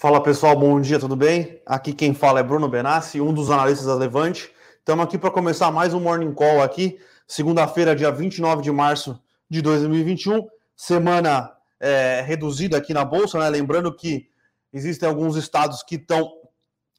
Fala 0.00 0.22
pessoal, 0.22 0.56
bom 0.56 0.80
dia, 0.80 0.98
tudo 0.98 1.14
bem? 1.14 1.60
Aqui 1.66 1.92
quem 1.92 2.14
fala 2.14 2.40
é 2.40 2.42
Bruno 2.42 2.66
Benassi, 2.66 3.20
um 3.20 3.34
dos 3.34 3.50
analistas 3.50 3.86
da 3.86 3.94
Levante. 3.94 4.50
Estamos 4.78 5.04
aqui 5.04 5.18
para 5.18 5.30
começar 5.30 5.70
mais 5.70 5.92
um 5.92 6.00
Morning 6.00 6.32
Call 6.32 6.62
aqui, 6.62 6.98
segunda-feira, 7.28 7.94
dia 7.94 8.10
29 8.10 8.62
de 8.62 8.72
março 8.72 9.22
de 9.50 9.60
2021, 9.60 10.48
semana 10.74 11.52
é, 11.78 12.22
reduzida 12.22 12.78
aqui 12.78 12.94
na 12.94 13.04
Bolsa, 13.04 13.38
né? 13.40 13.50
Lembrando 13.50 13.94
que 13.94 14.26
existem 14.72 15.06
alguns 15.06 15.36
estados 15.36 15.82
que 15.82 15.96
estão 15.96 16.32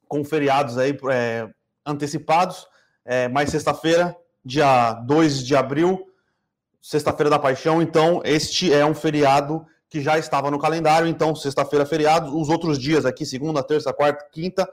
com 0.07 0.23
feriados 0.23 0.77
aí 0.77 0.95
é, 1.09 1.49
antecipados, 1.83 2.67
é, 3.03 3.27
mas 3.27 3.49
sexta-feira, 3.49 4.15
dia 4.45 4.93
2 4.93 5.43
de 5.43 5.55
abril, 5.55 6.05
sexta-feira 6.79 7.31
da 7.31 7.39
paixão, 7.39 7.81
então 7.81 8.21
este 8.23 8.71
é 8.71 8.85
um 8.85 8.93
feriado 8.93 9.65
que 9.91 9.99
já 9.99 10.17
estava 10.17 10.49
no 10.49 10.57
calendário, 10.57 11.05
então 11.05 11.35
sexta-feira 11.35 11.85
feriado, 11.85 12.39
os 12.39 12.47
outros 12.47 12.79
dias 12.79 13.05
aqui, 13.05 13.25
segunda, 13.25 13.61
terça, 13.61 13.91
quarta, 13.91 14.25
quinta, 14.31 14.67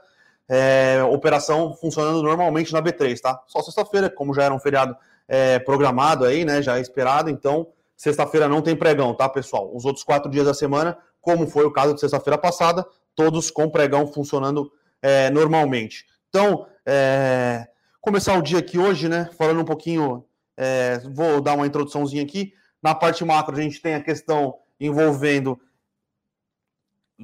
é, 0.47 1.03
operação 1.03 1.73
funcionando 1.73 2.23
normalmente 2.23 2.71
na 2.71 2.81
B3, 2.81 3.19
tá? 3.19 3.43
Só 3.45 3.61
sexta-feira, 3.61 4.09
como 4.09 4.33
já 4.33 4.43
era 4.43 4.53
um 4.53 4.59
feriado 4.59 4.95
é, 5.27 5.59
programado 5.59 6.23
aí, 6.23 6.45
né, 6.45 6.61
já 6.61 6.79
esperado, 6.79 7.29
então 7.29 7.67
sexta-feira 7.97 8.47
não 8.47 8.61
tem 8.61 8.77
pregão, 8.77 9.13
tá, 9.13 9.27
pessoal? 9.27 9.69
Os 9.75 9.83
outros 9.83 10.05
quatro 10.05 10.31
dias 10.31 10.45
da 10.45 10.53
semana, 10.53 10.97
como 11.19 11.45
foi 11.45 11.65
o 11.65 11.71
caso 11.71 11.93
de 11.93 11.99
sexta-feira 11.99 12.37
passada, 12.37 12.87
todos 13.13 13.51
com 13.51 13.69
pregão 13.69 14.07
funcionando 14.07 14.71
é, 15.01 15.29
normalmente. 15.29 16.05
Então, 16.29 16.65
é, 16.85 17.67
começar 17.99 18.37
o 18.37 18.41
dia 18.41 18.59
aqui 18.59 18.79
hoje, 18.79 19.09
né, 19.09 19.29
falando 19.37 19.59
um 19.59 19.65
pouquinho, 19.65 20.23
é, 20.55 21.01
vou 21.13 21.41
dar 21.41 21.55
uma 21.55 21.67
introduçãozinha 21.67 22.23
aqui. 22.23 22.53
Na 22.81 22.95
parte 22.95 23.25
macro, 23.25 23.57
a 23.57 23.61
gente 23.61 23.81
tem 23.81 23.95
a 23.95 24.01
questão 24.01 24.55
envolvendo 24.79 25.59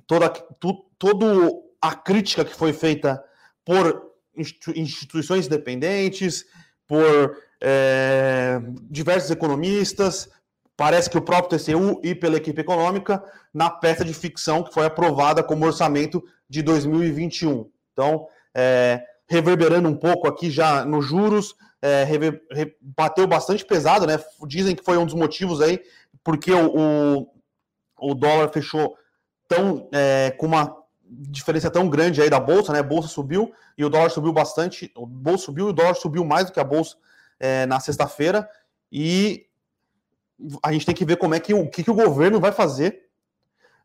toda 0.07 0.29
tu, 0.29 0.85
a 1.81 1.95
crítica 1.95 2.43
que 2.43 2.55
foi 2.55 2.73
feita 2.73 3.23
por 3.63 4.11
instituições 4.75 5.45
independentes, 5.45 6.45
por 6.87 7.37
é, 7.61 8.61
diversos 8.89 9.31
economistas, 9.31 10.29
parece 10.75 11.09
que 11.09 11.17
o 11.17 11.21
próprio 11.21 11.57
TCU 11.57 12.01
e 12.03 12.13
pela 12.13 12.37
equipe 12.37 12.59
econômica, 12.59 13.23
na 13.53 13.69
peça 13.69 14.03
de 14.03 14.13
ficção 14.13 14.63
que 14.63 14.73
foi 14.73 14.85
aprovada 14.85 15.41
como 15.41 15.65
orçamento 15.65 16.23
de 16.49 16.61
2021. 16.61 17.69
Então, 17.93 18.27
é, 18.53 19.01
reverberando 19.27 19.87
um 19.87 19.95
pouco 19.95 20.27
aqui 20.27 20.49
já 20.49 20.83
nos 20.85 21.05
juros, 21.05 21.55
é, 21.81 22.03
rever, 22.03 22.41
re, 22.51 22.75
bateu 22.81 23.25
bastante 23.25 23.65
pesado, 23.65 24.05
né? 24.05 24.19
Dizem 24.45 24.75
que 24.75 24.83
foi 24.83 24.97
um 24.97 25.05
dos 25.05 25.15
motivos 25.15 25.61
aí, 25.61 25.81
porque 26.23 26.51
o, 26.51 26.71
o, 26.75 27.27
o 28.11 28.13
dólar 28.13 28.49
fechou 28.49 28.95
tão 29.47 29.87
é, 29.91 30.31
com 30.37 30.45
uma 30.45 30.75
diferença 31.07 31.69
tão 31.69 31.89
grande 31.89 32.21
aí 32.21 32.29
da 32.29 32.39
bolsa, 32.39 32.73
né? 32.73 32.79
A 32.79 32.83
bolsa 32.83 33.07
subiu 33.07 33.53
e 33.77 33.85
o 33.85 33.89
dólar 33.89 34.09
subiu 34.09 34.33
bastante. 34.33 34.91
O 34.95 35.05
bolsa 35.05 35.45
subiu 35.45 35.67
e 35.67 35.69
o 35.69 35.73
dólar 35.73 35.95
subiu 35.95 36.23
mais 36.25 36.45
do 36.45 36.51
que 36.51 36.59
a 36.59 36.63
bolsa 36.63 36.95
é, 37.39 37.65
na 37.65 37.79
sexta-feira. 37.79 38.49
E 38.91 39.47
a 40.63 40.71
gente 40.71 40.85
tem 40.85 40.95
que 40.95 41.05
ver 41.05 41.17
como 41.17 41.35
é 41.35 41.39
que 41.39 41.53
o 41.53 41.69
que, 41.69 41.83
que 41.83 41.91
o 41.91 41.95
governo 41.95 42.39
vai 42.39 42.51
fazer 42.51 43.05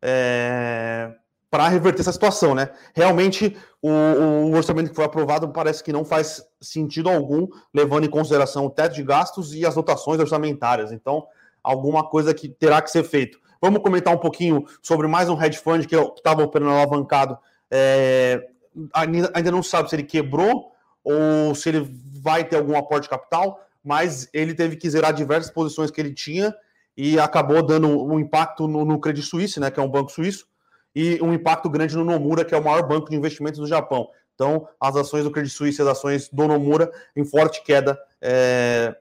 é, 0.02 1.12
para 1.50 1.68
reverter 1.68 2.00
essa 2.00 2.12
situação, 2.12 2.54
né? 2.54 2.70
Realmente, 2.94 3.56
o, 3.82 3.90
o, 3.90 4.52
orçamento 4.52 4.90
que 4.90 4.96
foi 4.96 5.04
aprovado 5.04 5.48
parece 5.48 5.82
que 5.82 5.92
não 5.92 6.04
faz 6.04 6.42
sentido 6.60 7.08
algum, 7.08 7.48
levando 7.74 8.04
em 8.04 8.10
consideração 8.10 8.66
o 8.66 8.70
teto 8.70 8.94
de 8.94 9.02
gastos 9.02 9.54
e 9.54 9.66
as 9.66 9.74
dotações 9.74 10.20
orçamentárias. 10.20 10.92
Então, 10.92 11.26
alguma 11.62 12.08
coisa 12.08 12.32
que 12.32 12.48
terá 12.48 12.80
que 12.80 12.90
ser 12.90 13.04
feito. 13.04 13.40
Vamos 13.60 13.82
comentar 13.82 14.14
um 14.14 14.18
pouquinho 14.18 14.64
sobre 14.82 15.06
mais 15.06 15.28
um 15.28 15.40
hedge 15.40 15.58
fund 15.58 15.86
que 15.86 15.94
estava 15.94 16.42
operando 16.42 16.72
alavancado. 16.72 17.38
É, 17.70 18.48
ainda 18.92 19.50
não 19.50 19.62
sabe 19.62 19.90
se 19.90 19.96
ele 19.96 20.02
quebrou 20.02 20.72
ou 21.04 21.54
se 21.54 21.68
ele 21.68 21.88
vai 22.22 22.44
ter 22.44 22.56
algum 22.56 22.76
aporte 22.76 23.04
de 23.04 23.10
capital, 23.10 23.60
mas 23.84 24.28
ele 24.32 24.54
teve 24.54 24.76
que 24.76 24.88
zerar 24.88 25.12
diversas 25.12 25.50
posições 25.50 25.90
que 25.90 26.00
ele 26.00 26.14
tinha 26.14 26.54
e 26.96 27.18
acabou 27.18 27.62
dando 27.62 27.88
um 27.88 28.18
impacto 28.18 28.66
no, 28.66 28.84
no 28.84 28.98
Credit 28.98 29.26
Suisse, 29.26 29.60
né, 29.60 29.70
que 29.70 29.78
é 29.78 29.82
um 29.82 29.90
banco 29.90 30.10
suíço, 30.10 30.46
e 30.94 31.18
um 31.22 31.32
impacto 31.32 31.68
grande 31.68 31.96
no 31.96 32.04
Nomura, 32.04 32.44
que 32.44 32.54
é 32.54 32.58
o 32.58 32.64
maior 32.64 32.86
banco 32.86 33.10
de 33.10 33.16
investimentos 33.16 33.60
do 33.60 33.66
Japão. 33.66 34.08
Então, 34.34 34.66
as 34.80 34.96
ações 34.96 35.24
do 35.24 35.30
Credit 35.30 35.54
Suisse 35.54 35.80
as 35.80 35.88
ações 35.88 36.28
do 36.30 36.48
Nomura 36.48 36.90
em 37.14 37.24
forte 37.24 37.62
queda 37.62 37.98
é, 38.20 38.94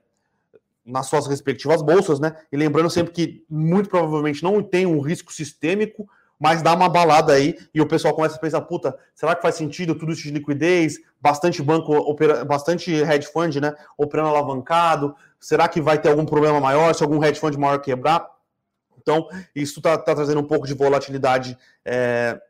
nas 0.84 1.06
suas 1.06 1.26
respectivas 1.26 1.82
bolsas, 1.82 2.18
né? 2.18 2.34
E 2.50 2.56
lembrando 2.56 2.90
sempre 2.90 3.12
que 3.12 3.44
muito 3.48 3.88
provavelmente 3.88 4.42
não 4.42 4.62
tem 4.62 4.86
um 4.86 5.00
risco 5.00 5.32
sistêmico, 5.32 6.08
mas 6.38 6.62
dá 6.62 6.74
uma 6.74 6.88
balada 6.88 7.34
aí 7.34 7.54
e 7.74 7.82
o 7.82 7.86
pessoal 7.86 8.14
começa 8.14 8.36
a 8.36 8.38
pensar, 8.38 8.62
puta, 8.62 8.96
será 9.14 9.36
que 9.36 9.42
faz 9.42 9.56
sentido 9.56 9.94
tudo 9.94 10.12
isso 10.12 10.22
de 10.22 10.30
liquidez, 10.30 10.98
bastante 11.20 11.62
banco, 11.62 11.92
opera, 11.92 12.46
bastante 12.46 12.90
hedge 12.90 13.26
fund, 13.30 13.60
né, 13.60 13.74
operando 13.98 14.30
alavancado, 14.30 15.14
será 15.38 15.68
que 15.68 15.82
vai 15.82 15.98
ter 15.98 16.08
algum 16.08 16.24
problema 16.24 16.58
maior, 16.58 16.94
se 16.94 17.02
algum 17.02 17.22
hedge 17.22 17.38
fund 17.38 17.54
maior 17.58 17.78
quebrar? 17.78 18.26
Então, 18.98 19.28
isso 19.54 19.80
está 19.80 19.98
tá 19.98 20.14
trazendo 20.14 20.40
um 20.40 20.46
pouco 20.46 20.66
de 20.66 20.74
volatilidade 20.74 21.58
é, 21.84 22.40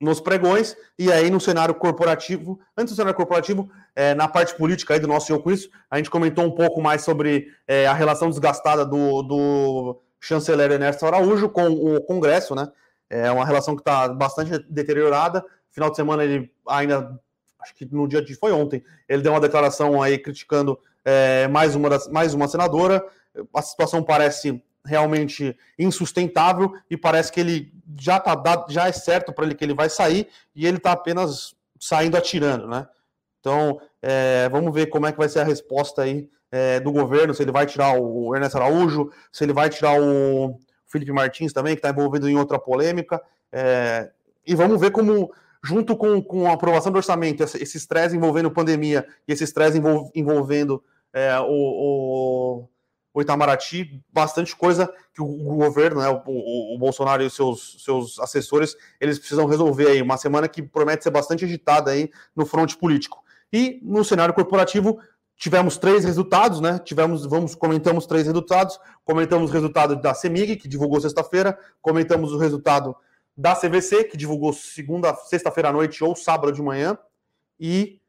nos 0.00 0.18
pregões, 0.18 0.76
e 0.98 1.12
aí 1.12 1.30
no 1.30 1.38
cenário 1.38 1.74
corporativo, 1.74 2.58
antes 2.76 2.94
do 2.94 2.96
cenário 2.96 3.16
corporativo, 3.16 3.70
é, 3.94 4.14
na 4.14 4.26
parte 4.26 4.54
política 4.54 4.94
aí 4.94 5.00
do 5.00 5.06
nosso 5.06 5.30
Eu 5.30 5.40
Com 5.42 5.50
Isso, 5.50 5.68
a 5.90 5.98
gente 5.98 6.08
comentou 6.08 6.44
um 6.44 6.50
pouco 6.50 6.80
mais 6.80 7.02
sobre 7.02 7.48
é, 7.68 7.86
a 7.86 7.92
relação 7.92 8.30
desgastada 8.30 8.86
do, 8.86 9.22
do 9.22 10.00
chanceler 10.18 10.72
Ernesto 10.72 11.04
Araújo 11.04 11.50
com 11.50 11.68
o 11.68 12.00
Congresso, 12.00 12.54
né? 12.54 12.68
É 13.10 13.30
uma 13.30 13.44
relação 13.44 13.74
que 13.74 13.82
está 13.82 14.08
bastante 14.08 14.58
deteriorada. 14.70 15.44
Final 15.70 15.90
de 15.90 15.96
semana 15.96 16.24
ele 16.24 16.50
ainda, 16.66 17.18
acho 17.60 17.74
que 17.74 17.84
no 17.92 18.08
dia 18.08 18.22
de 18.22 18.34
foi 18.34 18.52
ontem, 18.52 18.82
ele 19.08 19.22
deu 19.22 19.32
uma 19.32 19.40
declaração 19.40 20.00
aí 20.00 20.16
criticando 20.16 20.78
é, 21.04 21.46
mais, 21.48 21.74
uma 21.74 21.90
das, 21.90 22.08
mais 22.08 22.32
uma 22.32 22.48
senadora. 22.48 23.04
A 23.54 23.60
situação 23.60 24.02
parece 24.02 24.62
realmente 24.84 25.56
insustentável 25.78 26.72
e 26.88 26.96
parece 26.96 27.30
que 27.30 27.40
ele 27.40 27.72
já 27.98 28.18
tá 28.18 28.34
dado, 28.34 28.72
já 28.72 28.88
é 28.88 28.92
certo 28.92 29.32
para 29.32 29.44
ele 29.44 29.54
que 29.54 29.64
ele 29.64 29.74
vai 29.74 29.90
sair 29.90 30.28
e 30.54 30.66
ele 30.66 30.78
está 30.78 30.92
apenas 30.92 31.54
saindo 31.78 32.16
atirando, 32.16 32.66
né? 32.66 32.86
Então, 33.40 33.80
é, 34.02 34.48
vamos 34.50 34.72
ver 34.74 34.86
como 34.86 35.06
é 35.06 35.12
que 35.12 35.18
vai 35.18 35.28
ser 35.28 35.40
a 35.40 35.44
resposta 35.44 36.02
aí 36.02 36.28
é, 36.52 36.80
do 36.80 36.92
governo, 36.92 37.34
se 37.34 37.42
ele 37.42 37.52
vai 37.52 37.64
tirar 37.66 37.98
o 37.98 38.34
Ernesto 38.34 38.58
Araújo, 38.58 39.10
se 39.32 39.44
ele 39.44 39.52
vai 39.52 39.70
tirar 39.70 40.00
o 40.00 40.58
Felipe 40.86 41.12
Martins 41.12 41.52
também, 41.52 41.74
que 41.74 41.78
está 41.78 41.90
envolvido 41.90 42.28
em 42.28 42.36
outra 42.36 42.58
polêmica. 42.58 43.20
É, 43.52 44.10
e 44.46 44.54
vamos 44.54 44.80
ver 44.80 44.90
como, 44.90 45.32
junto 45.62 45.96
com, 45.96 46.22
com 46.22 46.48
a 46.48 46.52
aprovação 46.52 46.92
do 46.92 46.96
orçamento, 46.96 47.42
esse 47.42 47.76
estresse 47.76 48.16
envolvendo 48.16 48.50
pandemia 48.50 49.06
e 49.26 49.32
esse 49.32 49.44
estresse 49.44 49.80
envolvendo 50.14 50.82
é, 51.12 51.38
o, 51.40 51.44
o 51.46 52.68
o 53.12 53.20
Itamaraty, 53.20 54.02
bastante 54.12 54.54
coisa 54.54 54.92
que 55.12 55.20
o, 55.20 55.26
governo, 55.26 56.00
né, 56.00 56.08
o, 56.08 56.74
o, 56.74 56.78
Bolsonaro 56.78 57.22
e 57.22 57.26
os 57.26 57.34
seus, 57.34 57.82
seus 57.84 58.18
assessores, 58.20 58.76
eles 59.00 59.18
precisam 59.18 59.46
resolver 59.46 59.88
aí. 59.88 60.00
Uma 60.00 60.16
semana 60.16 60.48
que 60.48 60.62
promete 60.62 61.04
ser 61.04 61.10
bastante 61.10 61.44
agitada 61.44 61.90
aí 61.90 62.10
no 62.34 62.46
fronte 62.46 62.76
político. 62.76 63.22
E 63.52 63.80
no 63.82 64.04
cenário 64.04 64.32
corporativo, 64.32 65.00
tivemos 65.36 65.76
três 65.76 66.04
resultados, 66.04 66.60
né? 66.60 66.78
Tivemos, 66.78 67.26
vamos, 67.26 67.54
comentamos 67.54 68.06
três 68.06 68.26
resultados. 68.26 68.78
Comentamos 69.04 69.50
o 69.50 69.52
resultado 69.52 69.96
da 69.96 70.14
CEMIG, 70.14 70.56
que 70.56 70.68
divulgou 70.68 71.00
sexta-feira, 71.00 71.58
comentamos 71.82 72.32
o 72.32 72.38
resultado 72.38 72.94
da 73.36 73.56
CVC, 73.56 74.04
que 74.04 74.16
divulgou 74.16 74.52
segunda, 74.52 75.14
sexta-feira 75.14 75.70
à 75.70 75.72
noite 75.72 76.04
ou 76.04 76.14
sábado 76.14 76.52
de 76.52 76.62
manhã, 76.62 76.96
e 77.58 77.99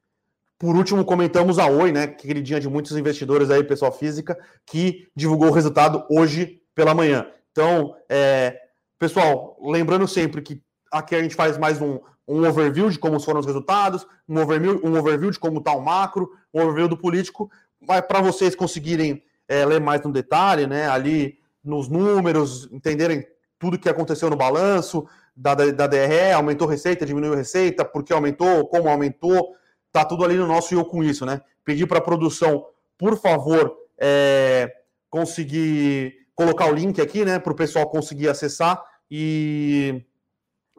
por 0.61 0.75
último, 0.75 1.03
comentamos 1.03 1.57
a 1.57 1.65
Oi, 1.65 1.91
né? 1.91 2.05
Queridinha 2.05 2.59
de 2.59 2.69
muitos 2.69 2.95
investidores 2.95 3.49
aí, 3.49 3.63
pessoal 3.63 3.91
física, 3.91 4.37
que 4.63 5.07
divulgou 5.15 5.47
o 5.47 5.51
resultado 5.51 6.05
hoje 6.07 6.61
pela 6.75 6.93
manhã. 6.93 7.25
Então, 7.51 7.95
é, 8.07 8.55
pessoal, 8.99 9.57
lembrando 9.59 10.07
sempre 10.07 10.39
que 10.39 10.61
aqui 10.91 11.15
a 11.15 11.23
gente 11.23 11.33
faz 11.33 11.57
mais 11.57 11.81
um, 11.81 11.97
um 12.27 12.47
overview 12.47 12.91
de 12.91 12.99
como 12.99 13.19
foram 13.19 13.39
os 13.39 13.47
resultados, 13.47 14.05
um 14.29 14.39
overview, 14.39 14.79
um 14.83 14.95
overview 14.95 15.31
de 15.31 15.39
como 15.39 15.57
está 15.57 15.71
o 15.71 15.81
macro, 15.81 16.29
um 16.53 16.61
overview 16.61 16.87
do 16.87 16.95
político, 16.95 17.49
para 17.87 18.21
vocês 18.21 18.53
conseguirem 18.53 19.23
é, 19.47 19.65
ler 19.65 19.81
mais 19.81 20.03
no 20.03 20.11
detalhe, 20.11 20.67
né? 20.67 20.87
Ali 20.87 21.39
nos 21.63 21.89
números, 21.89 22.69
entenderem 22.71 23.25
tudo 23.57 23.79
que 23.79 23.89
aconteceu 23.89 24.29
no 24.29 24.35
balanço 24.35 25.07
da, 25.35 25.55
da 25.55 25.87
DRE, 25.87 26.33
aumentou 26.35 26.67
receita, 26.67 27.03
diminuiu 27.03 27.33
receita, 27.33 27.83
por 27.83 28.03
que 28.03 28.13
aumentou, 28.13 28.67
como 28.67 28.89
aumentou, 28.89 29.55
tá 29.91 30.05
tudo 30.05 30.23
ali 30.23 30.35
no 30.35 30.47
nosso 30.47 30.73
Eu 30.73 30.85
Com 30.85 31.03
Isso, 31.03 31.25
né? 31.25 31.41
Pedir 31.63 31.87
para 31.87 31.99
a 31.99 32.01
produção, 32.01 32.65
por 32.97 33.19
favor, 33.19 33.75
é, 33.99 34.71
conseguir 35.09 36.27
colocar 36.33 36.65
o 36.65 36.73
link 36.73 36.99
aqui, 36.99 37.23
né, 37.23 37.37
para 37.37 37.53
o 37.53 37.55
pessoal 37.55 37.87
conseguir 37.89 38.27
acessar 38.27 38.83
e 39.09 40.03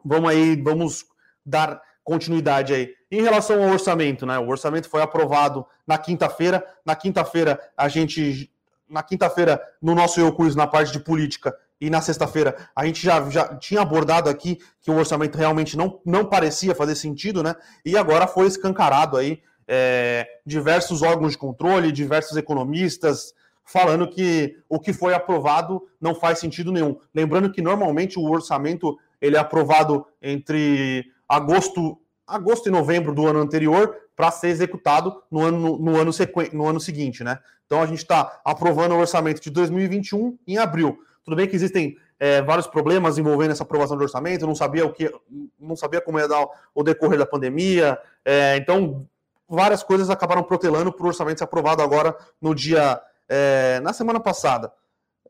vamos 0.03 0.29
aí, 0.29 0.61
vamos 0.61 1.05
dar 1.45 1.81
continuidade 2.03 2.73
aí. 2.73 2.93
Em 3.09 3.21
relação 3.21 3.63
ao 3.63 3.69
orçamento, 3.69 4.25
né? 4.25 4.37
O 4.39 4.49
orçamento 4.49 4.89
foi 4.89 5.01
aprovado 5.01 5.65
na 5.87 5.97
quinta-feira. 5.97 6.65
Na 6.85 6.95
quinta-feira, 6.95 7.59
a 7.77 7.87
gente. 7.87 8.51
Na 8.89 9.01
quinta-feira, 9.01 9.61
no 9.81 9.95
nosso 9.95 10.19
Eu 10.19 10.35
Isso, 10.45 10.57
na 10.57 10.67
parte 10.67 10.91
de 10.91 10.99
política, 10.99 11.55
e 11.83 11.89
na 11.89 12.01
sexta-feira 12.01 12.55
a 12.73 12.85
gente 12.85 13.03
já, 13.03 13.29
já 13.29 13.55
tinha 13.57 13.81
abordado 13.81 14.29
aqui 14.29 14.57
que 14.81 14.89
o 14.89 14.95
orçamento 14.95 15.37
realmente 15.37 15.75
não, 15.75 15.99
não 16.05 16.23
parecia 16.25 16.73
fazer 16.73 16.95
sentido, 16.95 17.43
né? 17.43 17.55
E 17.83 17.97
agora 17.97 18.25
foi 18.25 18.47
escancarado 18.47 19.17
aí 19.17 19.41
é, 19.67 20.25
diversos 20.45 21.01
órgãos 21.01 21.33
de 21.33 21.37
controle, 21.37 21.91
diversos 21.91 22.37
economistas 22.37 23.33
falando 23.65 24.09
que 24.09 24.57
o 24.69 24.79
que 24.79 24.93
foi 24.93 25.13
aprovado 25.13 25.81
não 25.99 26.15
faz 26.15 26.39
sentido 26.39 26.71
nenhum. 26.71 26.97
Lembrando 27.13 27.51
que 27.51 27.61
normalmente 27.61 28.17
o 28.17 28.29
orçamento 28.31 28.97
ele 29.21 29.35
é 29.35 29.39
aprovado 29.39 30.05
entre 30.21 31.05
agosto, 31.27 31.97
agosto 32.25 32.67
e 32.67 32.71
novembro 32.71 33.13
do 33.13 33.27
ano 33.27 33.39
anterior 33.39 33.93
para 34.15 34.31
ser 34.31 34.49
executado 34.49 35.21
no 35.29 35.41
ano, 35.41 35.77
no, 35.77 35.97
ano 35.97 36.13
sequ... 36.13 36.49
no 36.53 36.65
ano 36.65 36.79
seguinte, 36.79 37.25
né? 37.25 37.39
Então 37.65 37.81
a 37.81 37.85
gente 37.85 37.99
está 37.99 38.39
aprovando 38.45 38.93
o 38.93 38.99
orçamento 38.99 39.41
de 39.41 39.49
2021 39.49 40.37
em 40.47 40.57
abril. 40.57 40.97
Tudo 41.23 41.35
bem 41.37 41.47
que 41.47 41.55
existem 41.55 41.97
é, 42.19 42.41
vários 42.41 42.67
problemas 42.67 43.17
envolvendo 43.17 43.51
essa 43.51 43.63
aprovação 43.63 43.97
do 43.97 44.03
orçamento, 44.03 44.45
não 44.45 44.55
sabia 44.55 44.85
o 44.85 44.91
que, 44.91 45.11
não 45.59 45.75
sabia 45.75 46.01
como 46.01 46.19
ia 46.19 46.27
dar 46.27 46.45
o 46.73 46.83
decorrer 46.83 47.17
da 47.17 47.25
pandemia, 47.25 47.97
é, 48.25 48.57
então 48.57 49.07
várias 49.47 49.83
coisas 49.83 50.09
acabaram 50.09 50.43
protelando 50.43 50.91
para 50.91 51.05
o 51.05 51.07
orçamento 51.07 51.37
ser 51.37 51.43
aprovado 51.43 51.81
agora 51.81 52.15
no 52.41 52.53
dia 52.53 53.01
é, 53.29 53.79
na 53.81 53.93
semana 53.93 54.19
passada. 54.19 54.71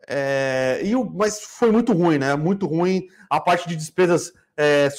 É, 0.07 0.81
e 0.83 0.95
o, 0.95 1.05
mas 1.05 1.41
foi 1.41 1.71
muito 1.71 1.93
ruim, 1.93 2.17
né? 2.17 2.35
Muito 2.35 2.65
ruim 2.65 3.07
a 3.29 3.39
parte 3.39 3.67
de 3.67 3.75
despesas 3.75 4.33
é, 4.57 4.89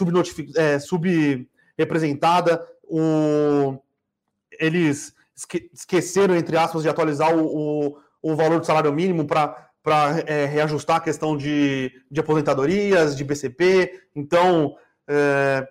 é, 0.56 0.78
subrepresentada. 0.78 2.66
O, 2.84 3.78
eles 4.58 5.14
esque, 5.36 5.70
esqueceram, 5.72 6.34
entre 6.36 6.56
aspas, 6.56 6.82
de 6.82 6.88
atualizar 6.88 7.36
o, 7.36 7.44
o, 7.44 7.98
o 8.22 8.36
valor 8.36 8.60
do 8.60 8.66
salário 8.66 8.92
mínimo 8.92 9.26
para 9.26 9.70
para 9.84 10.20
é, 10.26 10.46
reajustar 10.46 10.96
a 10.96 11.00
questão 11.00 11.36
de, 11.36 11.92
de 12.10 12.18
aposentadorias, 12.18 13.14
de 13.14 13.22
BCP. 13.22 14.00
Então, 14.16 14.74
é, 15.06 15.68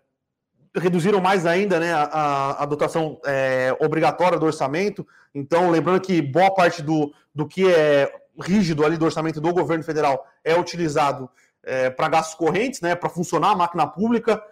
reduziram 0.75 1.19
mais 1.19 1.47
ainda 1.47 1.79
né, 1.79 1.91
a, 1.91 2.61
a 2.61 2.65
dotação 2.67 3.19
é, 3.25 3.75
obrigatória 3.81 4.37
do 4.37 4.45
orçamento. 4.45 5.05
Então, 5.33 5.71
lembrando 5.71 5.99
que 5.99 6.21
boa 6.21 6.53
parte 6.53 6.83
do, 6.83 7.11
do 7.33 7.47
que 7.47 7.67
é 7.67 8.13
rígido 8.39 8.85
ali 8.85 8.97
do 8.97 9.05
orçamento 9.05 9.41
do 9.41 9.51
governo 9.51 9.83
federal 9.83 10.27
é 10.43 10.55
utilizado 10.55 11.27
é, 11.63 11.89
para 11.89 12.07
gastos 12.07 12.35
correntes, 12.35 12.81
né, 12.81 12.93
para 12.93 13.09
funcionar 13.09 13.49
a 13.49 13.55
máquina 13.55 13.87
pública. 13.87 14.43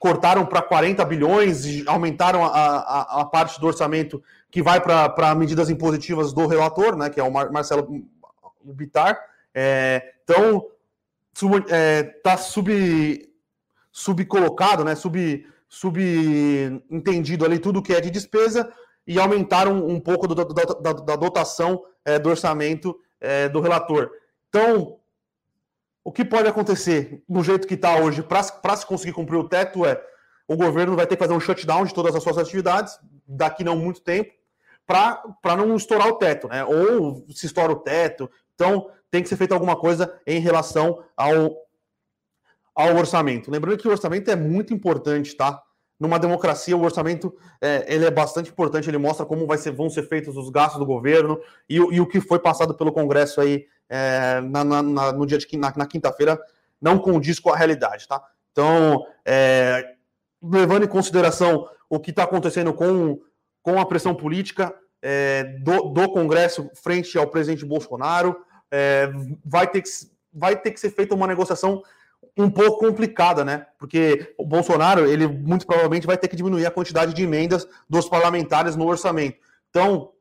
Cortaram 0.00 0.44
para 0.44 0.60
40 0.60 1.04
bilhões, 1.04 1.86
aumentaram 1.86 2.44
a, 2.44 2.48
a, 2.48 3.20
a 3.20 3.24
parte 3.24 3.60
do 3.60 3.68
orçamento 3.68 4.20
que 4.50 4.62
vai 4.62 4.80
para 4.80 5.34
medidas 5.34 5.70
impositivas 5.70 6.32
do 6.32 6.46
relator, 6.46 6.96
né, 6.96 7.08
que 7.08 7.20
é 7.20 7.22
o 7.22 7.30
Mar 7.30 7.50
Marcelo 7.52 8.04
Bitar. 8.64 9.18
É, 9.54 10.14
então, 10.24 10.66
está 11.32 11.76
é, 11.76 12.02
tá 12.02 12.36
sub, 12.36 12.70
subcolocado, 13.92 14.84
né, 14.84 14.94
sub, 14.94 15.46
subentendido 15.68 17.44
ali 17.44 17.58
tudo 17.58 17.82
que 17.82 17.94
é 17.94 18.00
de 18.00 18.10
despesa 18.10 18.72
e 19.06 19.18
aumentaram 19.18 19.86
um 19.86 20.00
pouco 20.00 20.26
do, 20.26 20.34
da, 20.34 20.44
da, 20.44 20.92
da, 20.92 21.16
dotação 21.16 21.84
é, 22.04 22.18
do 22.18 22.28
orçamento 22.28 22.98
é, 23.20 23.48
do 23.48 23.60
relator. 23.60 24.10
Então, 24.48 24.98
o 26.02 26.10
que 26.10 26.24
pode 26.24 26.48
acontecer 26.48 27.22
no 27.28 27.42
jeito 27.44 27.68
que 27.68 27.74
está 27.74 27.96
hoje 27.96 28.22
para 28.22 28.76
se 28.76 28.86
conseguir 28.86 29.12
cumprir 29.12 29.36
o 29.36 29.48
teto 29.48 29.86
é 29.86 30.00
o 30.46 30.56
governo 30.56 30.96
vai 30.96 31.06
ter 31.06 31.14
que 31.14 31.22
fazer 31.22 31.34
um 31.34 31.40
shutdown 31.40 31.84
de 31.84 31.94
todas 31.94 32.14
as 32.14 32.22
suas 32.22 32.36
atividades 32.36 32.98
daqui 33.26 33.62
não 33.62 33.76
muito 33.76 34.00
tempo 34.00 34.39
para 34.86 35.56
não 35.56 35.76
estourar 35.76 36.08
o 36.08 36.16
teto, 36.16 36.48
né? 36.48 36.64
Ou 36.64 37.24
se 37.30 37.46
estoura 37.46 37.72
o 37.72 37.76
teto. 37.76 38.30
Então, 38.54 38.90
tem 39.10 39.22
que 39.22 39.28
ser 39.28 39.36
feita 39.36 39.54
alguma 39.54 39.76
coisa 39.76 40.12
em 40.26 40.40
relação 40.40 41.02
ao, 41.16 41.56
ao 42.74 42.96
orçamento. 42.96 43.50
Lembrando 43.50 43.78
que 43.78 43.88
o 43.88 43.90
orçamento 43.90 44.30
é 44.30 44.36
muito 44.36 44.72
importante, 44.72 45.36
tá? 45.36 45.62
Numa 45.98 46.18
democracia, 46.18 46.76
o 46.76 46.82
orçamento 46.82 47.36
é, 47.60 47.84
ele 47.86 48.06
é 48.06 48.10
bastante 48.10 48.50
importante, 48.50 48.88
ele 48.88 48.96
mostra 48.98 49.26
como 49.26 49.46
vai 49.46 49.58
ser, 49.58 49.70
vão 49.70 49.90
ser 49.90 50.04
feitos 50.08 50.36
os 50.36 50.48
gastos 50.48 50.78
do 50.78 50.86
governo 50.86 51.38
e, 51.68 51.76
e 51.76 52.00
o 52.00 52.06
que 52.06 52.20
foi 52.20 52.38
passado 52.38 52.74
pelo 52.74 52.92
Congresso 52.92 53.40
aí 53.40 53.66
é, 53.88 54.40
na, 54.40 54.64
na, 54.64 55.12
no 55.12 55.26
dia 55.26 55.36
de 55.36 55.46
na, 55.58 55.72
na 55.76 55.86
quinta-feira 55.86 56.40
não 56.80 56.98
condiz 56.98 57.38
com 57.38 57.52
a 57.52 57.56
realidade, 57.56 58.08
tá? 58.08 58.22
Então, 58.50 59.04
é, 59.26 59.94
levando 60.42 60.84
em 60.84 60.88
consideração 60.88 61.68
o 61.88 62.00
que 62.00 62.10
está 62.10 62.22
acontecendo 62.22 62.72
com 62.72 63.20
com 63.62 63.78
a 63.78 63.86
pressão 63.86 64.14
política 64.14 64.74
é, 65.02 65.44
do, 65.62 65.90
do, 65.90 66.08
Congresso 66.10 66.70
frente 66.74 67.16
ao 67.18 67.26
presidente 67.26 67.64
Bolsonaro. 67.64 68.36
É, 68.70 69.10
vai, 69.44 69.66
ter 69.66 69.82
que, 69.82 69.88
vai 70.32 70.56
ter 70.56 70.70
que 70.70 70.80
ser 70.80 70.90
feita 70.90 71.14
uma 71.14 71.26
negociação 71.26 71.82
um 72.36 72.50
pouco 72.50 72.78
complicada, 72.78 73.44
né? 73.44 73.66
Porque 73.78 74.34
o 74.38 74.46
Bolsonaro, 74.46 75.06
ele 75.06 75.26
muito 75.26 75.66
provavelmente 75.66 76.06
vai 76.06 76.16
ter 76.16 76.28
que 76.28 76.36
diminuir 76.36 76.66
a 76.66 76.70
quantidade 76.70 77.12
de 77.12 77.22
emendas 77.22 77.66
dos 77.88 78.08
parlamentares 78.08 78.76
no 78.76 78.86
orçamento. 78.86 79.38
Então, 79.68 80.12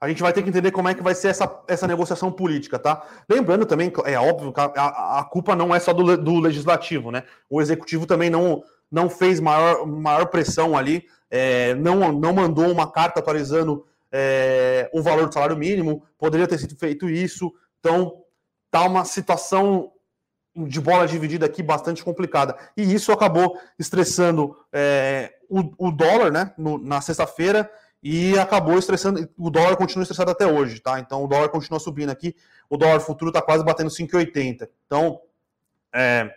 a 0.00 0.08
gente 0.08 0.20
vai 0.20 0.32
ter 0.32 0.42
que 0.42 0.48
entender 0.48 0.72
como 0.72 0.88
é 0.88 0.94
que 0.94 1.02
vai 1.02 1.14
ser 1.14 1.28
essa, 1.28 1.62
essa 1.68 1.86
negociação 1.86 2.30
política, 2.30 2.78
tá? 2.78 3.06
Lembrando 3.28 3.64
também, 3.64 3.92
é 4.04 4.18
óbvio 4.18 4.52
a, 4.56 5.20
a 5.20 5.24
culpa 5.24 5.54
não 5.54 5.72
é 5.72 5.78
só 5.78 5.92
do, 5.92 6.16
do 6.16 6.40
legislativo, 6.40 7.12
né? 7.12 7.22
O 7.48 7.62
executivo 7.62 8.04
também 8.04 8.28
não, 8.28 8.64
não 8.92 9.08
fez 9.08 9.40
maior, 9.40 9.86
maior 9.86 10.26
pressão 10.26 10.76
ali 10.76 11.06
é, 11.32 11.74
não, 11.76 12.12
não 12.12 12.34
mandou 12.34 12.70
uma 12.70 12.92
carta 12.92 13.20
atualizando 13.20 13.86
é, 14.12 14.90
o 14.92 15.00
valor 15.00 15.26
do 15.26 15.32
salário 15.32 15.56
mínimo, 15.56 16.04
poderia 16.18 16.46
ter 16.46 16.58
sido 16.58 16.76
feito 16.76 17.08
isso. 17.08 17.50
Então, 17.80 18.22
tá 18.70 18.82
uma 18.82 19.06
situação 19.06 19.90
de 20.54 20.78
bola 20.78 21.08
dividida 21.08 21.46
aqui 21.46 21.62
bastante 21.62 22.04
complicada. 22.04 22.54
E 22.76 22.92
isso 22.92 23.10
acabou 23.10 23.58
estressando 23.78 24.54
é, 24.70 25.32
o, 25.48 25.88
o, 25.88 25.90
dólar 25.90 26.30
né, 26.30 26.52
no, 26.58 26.76
na 26.76 27.00
sexta-feira 27.00 27.70
e 28.02 28.38
acabou 28.38 28.78
estressando. 28.78 29.26
O 29.38 29.48
dólar 29.48 29.76
continua 29.76 30.02
estressado 30.02 30.30
até 30.30 30.46
hoje, 30.46 30.80
tá? 30.80 31.00
Então 31.00 31.24
o 31.24 31.26
dólar 31.26 31.48
continua 31.48 31.80
subindo 31.80 32.10
aqui. 32.10 32.36
O 32.68 32.76
dólar 32.76 33.00
futuro 33.00 33.30
está 33.30 33.40
quase 33.40 33.64
batendo 33.64 33.88
5,80. 33.88 34.68
Então, 34.84 35.18
é, 35.94 36.30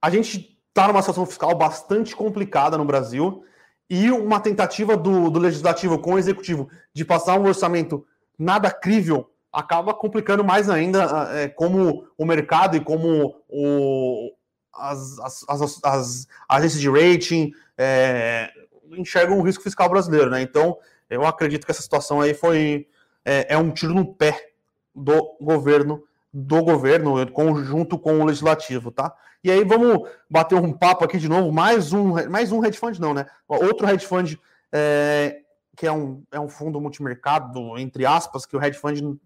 a 0.00 0.10
gente 0.10 0.57
está 0.78 0.86
numa 0.86 1.02
situação 1.02 1.26
fiscal 1.26 1.52
bastante 1.56 2.14
complicada 2.14 2.78
no 2.78 2.84
Brasil 2.84 3.42
e 3.90 4.12
uma 4.12 4.38
tentativa 4.38 4.96
do, 4.96 5.28
do 5.28 5.40
legislativo 5.40 5.98
com 5.98 6.14
o 6.14 6.18
executivo 6.18 6.68
de 6.94 7.04
passar 7.04 7.36
um 7.36 7.46
orçamento 7.46 8.06
nada 8.38 8.70
crível 8.70 9.28
acaba 9.52 9.92
complicando 9.92 10.44
mais 10.44 10.70
ainda 10.70 11.30
é, 11.32 11.48
como 11.48 12.06
o 12.16 12.24
mercado 12.24 12.76
e 12.76 12.80
como 12.80 13.34
o, 13.48 14.32
as, 14.72 15.18
as, 15.18 15.44
as, 15.48 15.80
as 15.82 16.28
agências 16.48 16.80
de 16.80 16.88
rating 16.88 17.50
é, 17.76 18.48
enxergam 18.92 19.36
o 19.36 19.42
risco 19.42 19.64
fiscal 19.64 19.88
brasileiro, 19.88 20.30
né? 20.30 20.40
Então, 20.42 20.78
eu 21.10 21.26
acredito 21.26 21.64
que 21.64 21.72
essa 21.72 21.82
situação 21.82 22.20
aí 22.20 22.34
foi 22.34 22.86
é, 23.24 23.54
é 23.54 23.58
um 23.58 23.72
tiro 23.72 23.94
no 23.94 24.14
pé 24.14 24.50
do 24.94 25.36
governo 25.40 26.04
do 26.32 26.62
governo, 26.62 27.26
conjunto 27.32 27.98
com 27.98 28.20
o 28.20 28.24
legislativo, 28.24 28.90
tá? 28.90 29.14
E 29.42 29.50
aí 29.50 29.64
vamos 29.64 30.08
bater 30.28 30.56
um 30.56 30.72
papo 30.72 31.04
aqui 31.04 31.18
de 31.18 31.28
novo, 31.28 31.52
mais 31.52 31.92
um, 31.92 32.28
mais 32.28 32.52
um 32.52 32.64
hedge 32.64 32.78
fund 32.78 32.98
não, 32.98 33.14
né? 33.14 33.26
Outro 33.46 33.88
hedge 33.88 34.06
fund 34.06 34.38
é, 34.72 35.40
que 35.76 35.86
é 35.86 35.92
um, 35.92 36.22
é 36.30 36.38
um 36.38 36.48
fundo 36.48 36.80
multimercado, 36.80 37.78
entre 37.78 38.04
aspas, 38.04 38.44
que 38.44 38.56
o 38.56 38.62
hedge 38.62 38.78
fund 38.78 39.18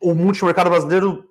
o 0.00 0.14
multimercado 0.14 0.68
brasileiro 0.68 1.30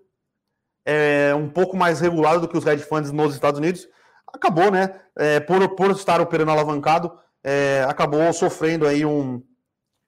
é 0.86 1.36
um 1.36 1.50
pouco 1.50 1.76
mais 1.76 2.00
regulado 2.00 2.42
do 2.42 2.48
que 2.48 2.58
os 2.58 2.66
hedge 2.66 2.84
funds 2.84 3.12
nos 3.12 3.34
Estados 3.34 3.60
Unidos, 3.60 3.88
acabou, 4.28 4.72
né? 4.72 5.00
É, 5.16 5.40
por, 5.40 5.76
por 5.76 5.92
estar 5.92 6.22
operando 6.22 6.52
alavancado, 6.52 7.12
é, 7.44 7.86
acabou 7.88 8.32
sofrendo 8.34 8.88
aí 8.88 9.06
um, 9.06 9.44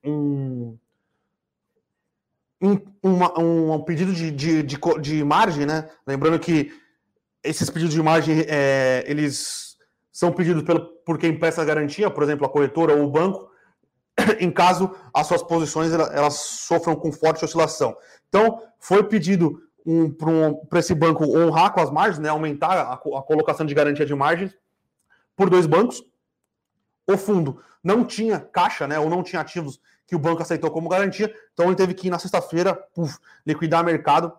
um 0.04 0.78
um, 2.62 2.78
uma, 3.02 3.40
um 3.40 3.82
pedido 3.84 4.14
de, 4.14 4.30
de, 4.30 4.64
de, 4.64 4.78
de, 5.02 5.24
margem, 5.24 5.66
né? 5.66 5.90
Lembrando 6.06 6.40
que 6.40 6.72
esses 7.44 7.70
pedidos 7.70 7.94
de 7.94 8.04
margem, 8.04 8.46
é, 8.48 9.04
eles 9.08 9.78
são 10.12 10.32
pedidos 10.32 10.62
pelo, 10.64 10.86
por 11.04 11.18
quem 11.18 11.38
presta 11.38 11.62
a 11.62 11.66
garantia, 11.66 12.10
por 12.12 12.22
exemplo, 12.22 12.46
a 12.46 12.50
corretora 12.50 12.96
ou 12.96 13.04
o 13.06 13.10
banco, 13.10 13.50
em 14.40 14.52
caso 14.52 14.96
as 15.14 15.26
suas 15.26 15.42
posições 15.42 15.92
elas, 15.92 16.36
sofram 16.36 16.96
com 16.96 17.12
forte 17.12 17.44
oscilação. 17.44 17.98
Então, 18.30 18.62
foi 18.80 19.04
pedido 19.04 19.60
um, 19.86 20.12
para 20.12 20.30
um, 20.30 20.62
esse 20.76 20.94
banco 20.94 21.26
honrar 21.26 21.74
com 21.74 21.80
as 21.80 21.90
margens, 21.90 22.20
né, 22.20 22.30
aumentar 22.30 22.74
a, 22.74 22.94
a 22.94 22.98
colocação 22.98 23.66
de 23.66 23.74
garantia 23.74 24.06
de 24.06 24.14
margens 24.14 24.56
por 25.36 25.50
dois 25.50 25.66
bancos. 25.66 26.04
O 27.08 27.18
fundo 27.18 27.60
não 27.84 28.06
tinha 28.06 28.40
caixa, 28.40 28.88
né, 28.88 29.00
ou 29.00 29.10
não 29.10 29.24
tinha 29.24 29.42
ativos 29.42 29.80
que 30.12 30.16
o 30.18 30.20
banco 30.20 30.42
aceitou 30.42 30.70
como 30.70 30.90
garantia. 30.90 31.34
Então 31.54 31.68
ele 31.68 31.76
teve 31.76 31.94
que 31.94 32.08
ir 32.08 32.10
na 32.10 32.20
sexta-feira 32.20 32.78
liquidar 33.48 33.82
mercado, 33.82 34.30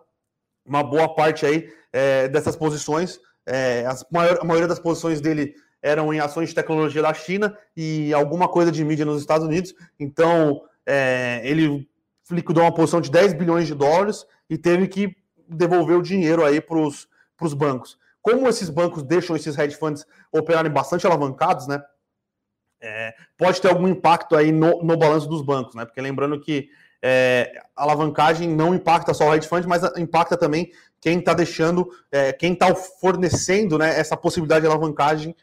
uma 0.63 0.83
boa 0.83 1.15
parte 1.15 1.47
aí 1.47 1.67
é, 1.91 2.27
dessas 2.27 2.55
posições. 2.55 3.19
É, 3.43 3.83
as 3.87 4.05
maior, 4.11 4.37
a 4.39 4.43
maioria 4.43 4.67
das 4.67 4.77
posições 4.77 5.19
dele 5.19 5.55
eram 5.81 6.13
em 6.13 6.19
ações 6.19 6.49
de 6.49 6.55
tecnologia 6.55 7.01
da 7.01 7.11
China 7.11 7.57
e 7.75 8.13
alguma 8.13 8.47
coisa 8.47 8.71
de 8.71 8.85
mídia 8.85 9.03
nos 9.03 9.19
Estados 9.19 9.47
Unidos. 9.47 9.73
Então 9.99 10.61
é, 10.85 11.41
ele 11.43 11.89
liquidou 12.29 12.63
uma 12.63 12.71
posição 12.73 13.01
de 13.01 13.09
10 13.09 13.33
bilhões 13.33 13.65
de 13.65 13.73
dólares 13.73 14.27
e 14.47 14.59
teve 14.59 14.87
que 14.87 15.17
devolver 15.49 15.97
o 15.97 16.03
dinheiro 16.03 16.45
aí 16.45 16.61
para 16.61 16.77
os 16.77 17.07
bancos. 17.55 17.97
Como 18.21 18.47
esses 18.47 18.69
bancos 18.69 19.01
deixam 19.01 19.35
esses 19.35 19.57
hedge 19.57 19.75
funds 19.75 20.05
operarem 20.31 20.71
bastante 20.71 21.07
alavancados, 21.07 21.65
né? 21.65 21.81
É, 22.85 23.15
pode 23.37 23.61
ter 23.61 23.69
algum 23.69 23.87
impacto 23.87 24.35
aí 24.35 24.51
no, 24.51 24.83
no 24.83 24.97
balanço 24.97 25.27
dos 25.29 25.41
bancos, 25.41 25.73
né? 25.73 25.85
Porque 25.85 26.01
lembrando 26.01 26.37
que 26.41 26.69
é, 27.01 27.61
a 27.73 27.83
alavancagem 27.83 28.49
não 28.49 28.75
impacta 28.75 29.13
só 29.13 29.29
o 29.29 29.33
hedge 29.33 29.47
fund, 29.47 29.65
mas 29.65 29.83
impacta 29.97 30.35
também 30.35 30.69
quem 30.99 31.19
está 31.19 31.33
deixando, 31.33 31.89
é, 32.11 32.33
quem 32.33 32.51
está 32.51 32.75
fornecendo 32.75 33.77
né, 33.77 33.97
essa 33.97 34.17
possibilidade 34.17 34.61
de 34.63 34.67
alavancagem 34.67 35.33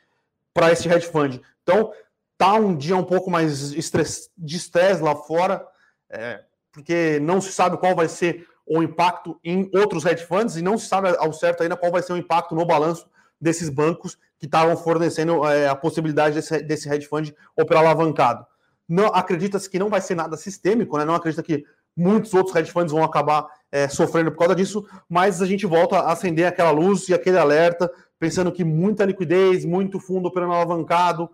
para 0.52 0.70
esse 0.70 0.86
hedge 0.86 1.06
fund. 1.06 1.40
Então, 1.62 1.92
tá 2.36 2.54
um 2.54 2.76
dia 2.76 2.96
um 2.96 3.04
pouco 3.04 3.30
mais 3.30 3.70
de 3.70 3.78
estresse 3.78 5.02
lá 5.02 5.16
fora, 5.16 5.66
é, 6.10 6.42
porque 6.70 7.18
não 7.20 7.40
se 7.40 7.52
sabe 7.52 7.78
qual 7.78 7.96
vai 7.96 8.08
ser 8.08 8.46
o 8.66 8.82
impacto 8.82 9.40
em 9.42 9.70
outros 9.74 10.04
hedge 10.04 10.26
funds 10.26 10.56
e 10.56 10.62
não 10.62 10.76
se 10.76 10.88
sabe 10.88 11.08
ao 11.18 11.32
certo 11.32 11.62
ainda 11.62 11.76
qual 11.76 11.90
vai 11.90 12.02
ser 12.02 12.12
o 12.12 12.18
impacto 12.18 12.54
no 12.54 12.66
balanço 12.66 13.08
desses 13.40 13.70
bancos 13.70 14.18
que 14.40 14.46
estavam 14.46 14.74
fornecendo 14.74 15.46
é, 15.46 15.68
a 15.68 15.76
possibilidade 15.76 16.34
desse, 16.34 16.62
desse 16.62 16.88
hedge 16.88 17.06
fund 17.06 17.30
operar 17.54 17.84
alavancado. 17.84 18.46
Não 18.88 19.08
acredita-se 19.08 19.68
que 19.68 19.78
não 19.78 19.90
vai 19.90 20.00
ser 20.00 20.14
nada 20.14 20.36
sistêmico, 20.36 20.96
né? 20.96 21.04
Não 21.04 21.14
acredita 21.14 21.42
que 21.42 21.62
muitos 21.94 22.32
outros 22.32 22.56
hedge 22.56 22.72
funds 22.72 22.90
vão 22.90 23.04
acabar 23.04 23.46
é, 23.70 23.86
sofrendo 23.86 24.32
por 24.32 24.38
causa 24.38 24.54
disso, 24.54 24.84
mas 25.06 25.42
a 25.42 25.46
gente 25.46 25.66
volta 25.66 25.98
a 25.98 26.12
acender 26.12 26.46
aquela 26.46 26.70
luz 26.70 27.06
e 27.08 27.14
aquele 27.14 27.36
alerta, 27.36 27.92
pensando 28.18 28.50
que 28.50 28.64
muita 28.64 29.04
liquidez, 29.04 29.66
muito 29.66 30.00
fundo 30.00 30.26
operando 30.26 30.54
alavancado, 30.54 31.30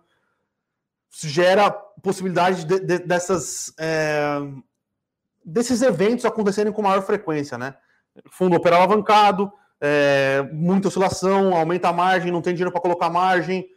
gera 1.09 1.71
possibilidade 1.71 2.65
de, 2.65 2.79
de, 2.79 2.99
dessas 2.99 3.73
é, 3.79 4.41
desses 5.45 5.81
eventos 5.81 6.25
acontecerem 6.25 6.73
com 6.73 6.81
maior 6.81 7.01
frequência, 7.03 7.57
né? 7.57 7.75
Fundo 8.29 8.57
operar 8.57 8.81
alavancado, 8.81 9.51
é, 9.79 10.41
muita 10.51 10.87
oscilação, 10.87 11.55
aumenta 11.55 11.89
a 11.89 11.93
margem, 11.93 12.31
não 12.31 12.41
tem 12.41 12.53
dinheiro 12.53 12.71
para 12.71 12.81
colocar 12.81 13.09
margem, 13.09 13.67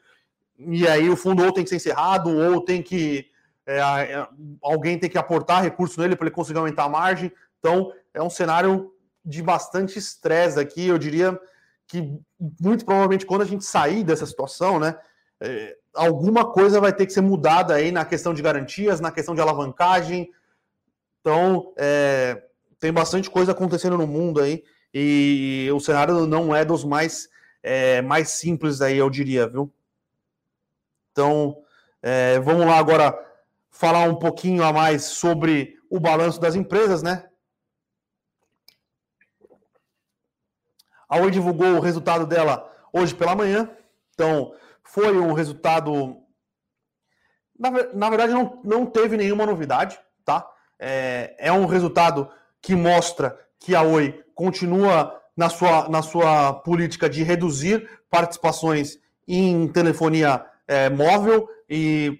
e 0.58 0.86
aí 0.86 1.08
o 1.08 1.16
fundo 1.16 1.44
ou 1.44 1.52
tem 1.52 1.64
que 1.64 1.70
ser 1.70 1.76
encerrado, 1.76 2.30
ou 2.36 2.62
tem 2.62 2.82
que. 2.82 3.26
É, 3.66 3.78
é 3.78 4.28
alguém 4.62 4.98
tem 4.98 5.08
que 5.08 5.18
aportar 5.18 5.62
recurso 5.62 6.00
nele 6.00 6.16
para 6.16 6.26
ele 6.26 6.34
conseguir 6.34 6.58
aumentar 6.58 6.84
a 6.84 6.88
margem. 6.88 7.32
Então, 7.58 7.92
é 8.12 8.22
um 8.22 8.30
cenário 8.30 8.92
de 9.24 9.42
bastante 9.42 9.98
estresse 9.98 10.58
aqui. 10.58 10.86
Eu 10.86 10.98
diria 10.98 11.38
que, 11.86 12.18
muito 12.60 12.84
provavelmente, 12.84 13.26
quando 13.26 13.42
a 13.42 13.46
gente 13.46 13.64
sair 13.64 14.02
dessa 14.02 14.26
situação, 14.26 14.78
né, 14.78 14.96
é, 15.40 15.76
alguma 15.94 16.50
coisa 16.50 16.80
vai 16.80 16.92
ter 16.92 17.06
que 17.06 17.12
ser 17.12 17.20
mudada 17.20 17.74
aí 17.74 17.92
na 17.92 18.04
questão 18.04 18.34
de 18.34 18.42
garantias, 18.42 19.00
na 19.00 19.10
questão 19.10 19.34
de 19.34 19.40
alavancagem. 19.40 20.30
Então, 21.20 21.72
é, 21.76 22.42
tem 22.78 22.92
bastante 22.92 23.30
coisa 23.30 23.52
acontecendo 23.52 23.96
no 23.96 24.06
mundo 24.06 24.40
aí 24.40 24.62
e 24.92 25.68
o 25.72 25.80
cenário 25.80 26.26
não 26.26 26.54
é 26.54 26.64
dos 26.64 26.84
mais, 26.84 27.28
é, 27.62 28.02
mais 28.02 28.30
simples 28.30 28.80
aí, 28.80 28.96
eu 28.96 29.08
diria, 29.08 29.46
viu? 29.48 29.72
Então, 31.12 31.62
é, 32.02 32.38
vamos 32.40 32.66
lá 32.66 32.78
agora 32.78 33.18
falar 33.70 34.04
um 34.04 34.16
pouquinho 34.16 34.64
a 34.64 34.72
mais 34.72 35.04
sobre 35.04 35.78
o 35.88 35.98
balanço 35.98 36.40
das 36.40 36.54
empresas, 36.54 37.02
né? 37.02 37.28
A 41.08 41.18
Oi 41.18 41.30
divulgou 41.30 41.76
o 41.76 41.80
resultado 41.80 42.24
dela 42.24 42.70
hoje 42.92 43.14
pela 43.14 43.34
manhã. 43.34 43.68
Então, 44.14 44.54
foi 44.84 45.18
um 45.18 45.32
resultado. 45.32 46.22
Na, 47.58 47.70
na 47.92 48.08
verdade, 48.08 48.32
não, 48.32 48.60
não 48.62 48.86
teve 48.86 49.16
nenhuma 49.16 49.44
novidade, 49.44 50.00
tá? 50.24 50.48
É, 50.78 51.34
é 51.38 51.52
um 51.52 51.66
resultado 51.66 52.30
que 52.62 52.74
mostra 52.74 53.38
que 53.60 53.74
a 53.74 53.82
Oi 53.82 54.24
continua 54.34 55.20
na 55.36 55.48
sua, 55.48 55.88
na 55.88 56.02
sua 56.02 56.54
política 56.54 57.08
de 57.08 57.22
reduzir 57.22 57.88
participações 58.10 58.98
em 59.28 59.68
telefonia 59.68 60.44
é, 60.66 60.90
móvel 60.90 61.48
e 61.68 62.18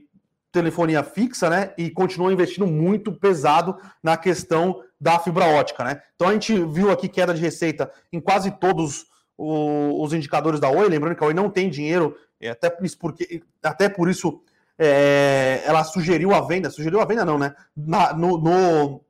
telefonia 0.53 1.03
fixa, 1.03 1.49
né? 1.49 1.73
E 1.79 1.91
continua 1.91 2.33
investindo 2.33 2.67
muito 2.67 3.13
pesado 3.13 3.77
na 4.03 4.17
questão 4.17 4.83
da 5.01 5.19
fibra 5.19 5.47
ótica, 5.47 5.83
né? 5.83 6.03
Então 6.15 6.29
a 6.29 6.33
gente 6.33 6.55
viu 6.67 6.91
aqui 6.91 7.09
queda 7.09 7.33
de 7.33 7.41
receita 7.41 7.91
em 8.13 8.21
quase 8.21 8.51
todos 8.53 9.07
os 9.43 10.13
indicadores 10.13 10.61
da 10.61 10.69
Oi, 10.69 10.87
lembrando 10.89 11.17
que 11.17 11.25
a 11.25 11.27
Oi 11.27 11.33
não 11.33 11.49
tem 11.49 11.71
dinheiro, 11.71 12.15
até 12.51 12.69
por 12.69 12.85
isso, 12.85 12.99
porque, 12.99 13.43
até 13.63 13.89
por 13.89 14.11
isso 14.11 14.43
é, 14.79 15.63
ela 15.65 15.83
sugeriu 15.85 16.35
a 16.35 16.41
venda, 16.43 16.69
sugeriu 16.69 17.01
a 17.01 17.05
venda 17.07 17.25
não, 17.25 17.39
né? 17.39 17.55
Na, 17.75 18.13
no, 18.13 18.37
no 18.39 19.01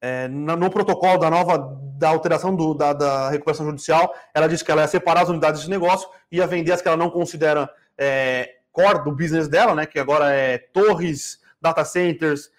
é, 0.00 0.28
no, 0.28 0.70
protocolo 0.70 1.18
da 1.18 1.30
nova 1.30 1.76
da 1.98 2.08
alteração 2.08 2.54
do, 2.54 2.74
da, 2.74 2.92
da, 2.92 3.30
recuperação 3.30 3.66
judicial, 3.66 4.14
ela 4.32 4.48
disse 4.48 4.64
que 4.64 4.70
ela 4.70 4.82
ia 4.82 4.88
separar 4.88 5.22
as 5.22 5.28
unidades 5.28 5.62
de 5.62 5.70
negócio, 5.70 6.08
ia 6.30 6.46
vender 6.46 6.70
as 6.70 6.80
que 6.80 6.86
ela 6.86 6.96
não 6.96 7.10
considera 7.10 7.68
é, 7.96 8.58
core 8.70 9.02
do 9.02 9.10
business 9.10 9.48
dela, 9.48 9.74
né? 9.74 9.84
Que 9.84 9.98
agora 9.98 10.32
é 10.32 10.58
torres, 10.58 11.40
data 11.60 11.84
centers, 11.84 12.50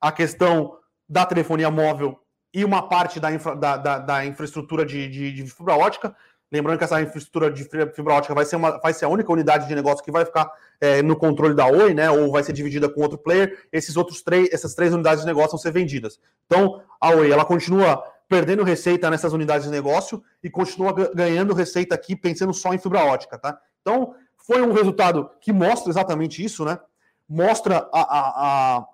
a 0.00 0.10
questão 0.10 0.76
da 1.08 1.24
telefonia 1.24 1.70
móvel 1.70 2.20
e 2.52 2.64
uma 2.64 2.88
parte 2.88 3.20
da, 3.20 3.32
infra, 3.32 3.54
da, 3.54 3.76
da, 3.76 3.98
da 3.98 4.26
infraestrutura 4.26 4.84
de, 4.84 5.08
de, 5.08 5.32
de 5.32 5.50
fibra 5.50 5.76
ótica. 5.76 6.14
Lembrando 6.52 6.78
que 6.78 6.84
essa 6.84 7.00
infraestrutura 7.00 7.50
de 7.50 7.64
fibra 7.64 8.14
ótica 8.14 8.34
vai 8.34 8.44
ser, 8.44 8.56
uma, 8.56 8.78
vai 8.78 8.92
ser 8.92 9.04
a 9.04 9.08
única 9.08 9.32
unidade 9.32 9.68
de 9.68 9.74
negócio 9.74 10.04
que 10.04 10.10
vai 10.10 10.24
ficar 10.24 10.50
é, 10.80 11.00
no 11.00 11.14
controle 11.14 11.54
da 11.54 11.66
Oi, 11.66 11.94
né? 11.94 12.10
Ou 12.10 12.32
vai 12.32 12.42
ser 12.42 12.52
dividida 12.52 12.88
com 12.88 13.00
outro 13.00 13.18
player. 13.18 13.68
Esses 13.72 13.96
outros 13.96 14.20
três, 14.20 14.48
essas 14.52 14.74
três 14.74 14.92
unidades 14.92 15.20
de 15.20 15.26
negócio 15.26 15.52
vão 15.52 15.58
ser 15.58 15.70
vendidas. 15.70 16.18
Então, 16.46 16.82
a 17.00 17.10
Oi 17.10 17.30
ela 17.30 17.44
continua 17.44 18.02
perdendo 18.28 18.64
receita 18.64 19.08
nessas 19.10 19.32
unidades 19.32 19.66
de 19.66 19.72
negócio 19.72 20.22
e 20.42 20.50
continua 20.50 20.92
ganhando 21.14 21.54
receita 21.54 21.94
aqui 21.94 22.16
pensando 22.16 22.52
só 22.52 22.74
em 22.74 22.78
fibra 22.78 23.04
ótica, 23.04 23.38
tá? 23.38 23.58
Então, 23.80 24.14
foi 24.36 24.60
um 24.60 24.72
resultado 24.72 25.30
que 25.40 25.52
mostra 25.52 25.90
exatamente 25.90 26.44
isso, 26.44 26.64
né? 26.64 26.78
Mostra 27.28 27.88
a, 27.92 28.00
a, 28.00 28.76
a 28.78 28.86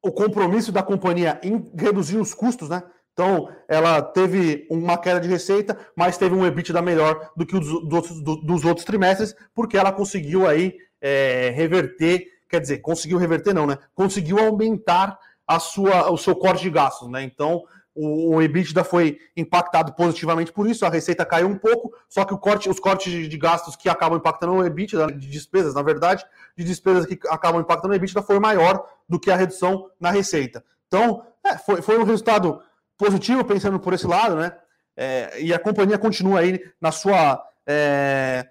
o 0.00 0.12
compromisso 0.12 0.72
da 0.72 0.82
companhia 0.82 1.38
em 1.42 1.70
reduzir 1.76 2.16
os 2.18 2.32
custos, 2.32 2.68
né? 2.68 2.82
Então, 3.18 3.48
ela 3.66 4.00
teve 4.00 4.64
uma 4.70 4.96
queda 4.96 5.18
de 5.18 5.26
receita, 5.26 5.76
mas 5.96 6.16
teve 6.16 6.36
um 6.36 6.46
EBITDA 6.46 6.80
melhor 6.80 7.32
do 7.36 7.44
que 7.44 7.56
os 7.56 7.66
dos, 7.88 8.22
dos 8.22 8.64
outros 8.64 8.86
trimestres, 8.86 9.34
porque 9.52 9.76
ela 9.76 9.90
conseguiu 9.90 10.46
aí 10.46 10.76
é, 11.00 11.50
reverter, 11.52 12.28
quer 12.48 12.60
dizer, 12.60 12.78
conseguiu 12.78 13.18
reverter 13.18 13.52
não, 13.52 13.66
né? 13.66 13.76
Conseguiu 13.92 14.38
aumentar 14.38 15.18
a 15.44 15.58
sua, 15.58 16.12
o 16.12 16.16
seu 16.16 16.36
corte 16.36 16.62
de 16.62 16.70
gastos, 16.70 17.10
né? 17.10 17.24
Então, 17.24 17.64
o, 17.92 18.36
o 18.36 18.40
EBITDA 18.40 18.84
foi 18.84 19.18
impactado 19.36 19.94
positivamente 19.94 20.52
por 20.52 20.68
isso, 20.68 20.86
a 20.86 20.88
receita 20.88 21.26
caiu 21.26 21.48
um 21.48 21.58
pouco, 21.58 21.92
só 22.08 22.24
que 22.24 22.38
corte, 22.38 22.70
os 22.70 22.78
cortes 22.78 23.10
de, 23.10 23.26
de 23.26 23.36
gastos 23.36 23.74
que 23.74 23.88
acabam 23.88 24.16
impactando 24.16 24.52
o 24.52 24.64
EBITDA, 24.64 25.08
de 25.08 25.28
despesas, 25.28 25.74
na 25.74 25.82
verdade, 25.82 26.24
de 26.56 26.62
despesas 26.62 27.04
que 27.04 27.18
acabam 27.26 27.60
impactando 27.60 27.92
o 27.92 27.96
EBITDA 27.96 28.22
foi 28.22 28.38
maior 28.38 28.86
do 29.08 29.18
que 29.18 29.28
a 29.28 29.34
redução 29.34 29.90
na 29.98 30.12
receita. 30.12 30.62
Então, 30.86 31.24
é, 31.44 31.58
foi, 31.58 31.82
foi 31.82 31.98
um 31.98 32.04
resultado 32.04 32.60
positivo 32.98 33.44
pensando 33.44 33.78
por 33.78 33.94
esse 33.94 34.06
lado, 34.06 34.36
né? 34.36 34.52
É, 34.96 35.40
e 35.40 35.54
a 35.54 35.58
companhia 35.58 35.96
continua 35.96 36.40
aí 36.40 36.60
na 36.80 36.90
sua 36.90 37.40
é, 37.64 38.48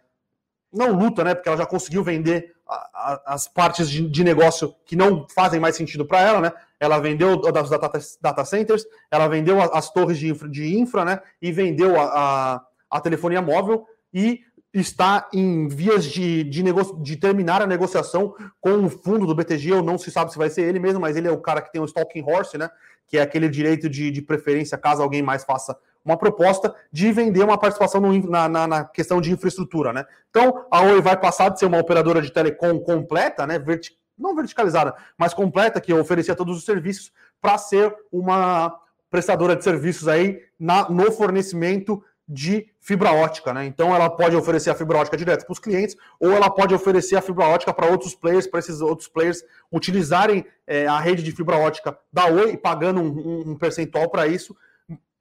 não 0.74 0.94
luta, 0.94 1.24
né? 1.24 1.36
Porque 1.36 1.50
ela 1.50 1.58
já 1.58 1.66
conseguiu 1.66 2.04
vender 2.04 2.56
a, 2.66 2.75
a, 2.75 3.34
as 3.34 3.48
partes 3.48 3.89
de, 3.89 4.08
de, 4.10 4.24
negócio 4.24 4.74
que 4.86 4.96
não 4.96 5.27
fazem 5.30 5.60
mais 5.60 5.75
sentido 5.75 6.06
para 6.06 6.22
ela, 6.22 6.39
né? 6.39 6.51
Ela 6.80 7.00
vendeu 7.00 7.42
das 7.51 7.70
data, 7.70 8.00
data 8.22 8.46
centers, 8.46 8.86
ela 9.12 9.27
vendeu 9.27 9.62
as, 9.62 9.72
as 9.74 9.92
torres 9.92 10.18
de 10.18 10.30
infra, 10.30 10.48
de 10.48 10.77
infra, 10.77 11.04
né? 11.04 11.22
E 11.42 11.51
vendeu 11.51 12.00
a, 12.00 12.66
a, 12.89 13.01
telefonia 13.01 13.42
móvel 13.42 13.86
e 14.13 14.42
está 14.74 15.28
em 15.34 15.68
vias 15.68 16.06
de, 16.06 16.44
de, 16.44 16.64
de 17.02 17.16
terminar 17.16 17.62
a 17.62 17.68
negociação 17.68 18.36
com 18.60 18.86
o 18.86 18.90
fundo 18.90 19.26
do 19.26 19.36
BTG, 19.36 19.74
ou 19.74 19.84
não 19.84 19.98
se 19.98 20.12
sabe 20.12 20.32
se 20.32 20.38
vai 20.38 20.50
ser 20.50 20.64
ele 20.64 20.80
mesmo, 20.80 21.00
mas 21.00 21.16
ele 21.16 21.28
é 21.28 21.32
o 21.32 21.42
cara 21.42 21.62
que 21.62 21.72
tem 21.72 21.82
o 21.82 21.86
stalking 21.86 22.24
horse, 22.24 22.58
né? 22.58 22.70
Que 23.08 23.18
é 23.18 23.22
aquele 23.22 23.50
direito 23.50 23.90
de, 23.90 24.12
de 24.12 24.22
preferência, 24.22 24.78
caso 24.78 25.02
alguém 25.02 25.22
mais 25.22 25.44
faça 25.44 25.78
uma 26.04 26.18
proposta 26.18 26.74
de 26.92 27.12
vender 27.12 27.44
uma 27.44 27.58
participação 27.58 28.00
no, 28.00 28.30
na, 28.30 28.48
na, 28.48 28.68
na, 28.68 28.84
questão 28.86 29.20
de 29.20 29.32
infraestrutura, 29.32 29.92
né? 29.92 30.06
Então, 30.30 30.66
a 30.72 30.82
Oi 30.82 31.02
vai 31.02 31.18
passar 31.18 31.50
de 31.50 31.60
ser 31.60 31.66
uma 31.66 31.80
operadora 31.80 32.22
de 32.22 32.32
telecom 32.32 32.80
completa, 32.80 33.46
né? 33.46 33.60
Verti 33.60 33.98
não 34.18 34.36
verticalizada, 34.36 34.96
mas 35.18 35.34
completa, 35.34 35.80
que 35.80 35.94
oferecia 35.94 36.36
todos 36.36 36.58
os 36.58 36.66
serviços, 36.66 37.12
para 37.40 37.58
ser 37.58 37.94
uma 38.12 38.76
prestadora 39.12 39.56
de 39.56 39.64
serviços 39.64 40.08
aí 40.08 40.42
na, 40.60 40.90
no 40.90 41.12
fornecimento 41.12 42.04
de 42.27 42.67
fibra 42.81 43.13
ótica, 43.13 43.53
né? 43.53 43.65
Então 43.65 43.96
ela 43.96 44.10
pode 44.10 44.36
oferecer 44.36 44.69
a 44.69 44.75
fibra 44.75 44.98
ótica 44.98 45.15
direto 45.15 45.46
para 45.46 45.53
os 45.53 45.60
clientes, 45.60 45.96
ou 46.19 46.31
ela 46.31 46.50
pode 46.50 46.74
oferecer 46.74 47.15
a 47.15 47.22
fibra 47.22 47.46
ótica 47.46 47.74
para 47.74 47.89
outros 47.89 48.15
players, 48.15 48.46
para 48.46 48.60
esses 48.60 48.81
outros 48.81 49.07
players 49.07 49.43
utilizarem 49.72 50.46
é, 50.65 50.86
a 50.88 51.00
rede 51.00 51.24
de 51.24 51.31
fibra 51.31 51.57
ótica 51.57 51.98
da 52.12 52.25
Oi, 52.25 52.57
pagando 52.57 53.01
um, 53.01 53.51
um 53.51 53.55
percentual 53.55 54.10
para 54.10 54.27
isso, 54.27 54.55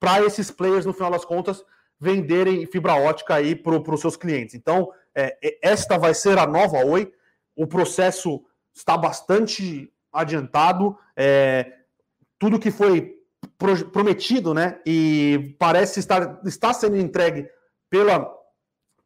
para 0.01 0.25
esses 0.25 0.51
players, 0.51 0.85
no 0.85 0.93
final 0.93 1.11
das 1.11 1.25
contas, 1.25 1.65
venderem 1.99 2.67
fibra 2.67 2.95
ótica 2.95 3.35
aí 3.35 3.55
para 3.55 3.77
os 3.77 4.01
seus 4.01 4.17
clientes. 4.17 4.55
Então, 4.55 4.91
é, 5.15 5.37
esta 5.63 5.97
vai 5.97 6.13
ser 6.13 6.39
a 6.39 6.47
nova 6.47 6.85
Oi. 6.85 7.13
O 7.55 7.67
processo 7.67 8.45
está 8.75 8.97
bastante 8.97 9.91
adiantado, 10.13 10.99
é, 11.17 11.73
tudo 12.39 12.59
que 12.59 12.71
foi 12.71 13.16
prometido, 13.59 14.53
né? 14.53 14.81
E 14.87 15.57
parece 15.59 16.01
estar 16.01 16.41
está 16.45 16.73
sendo 16.73 16.97
entregue 16.97 17.49
pela, 17.91 18.31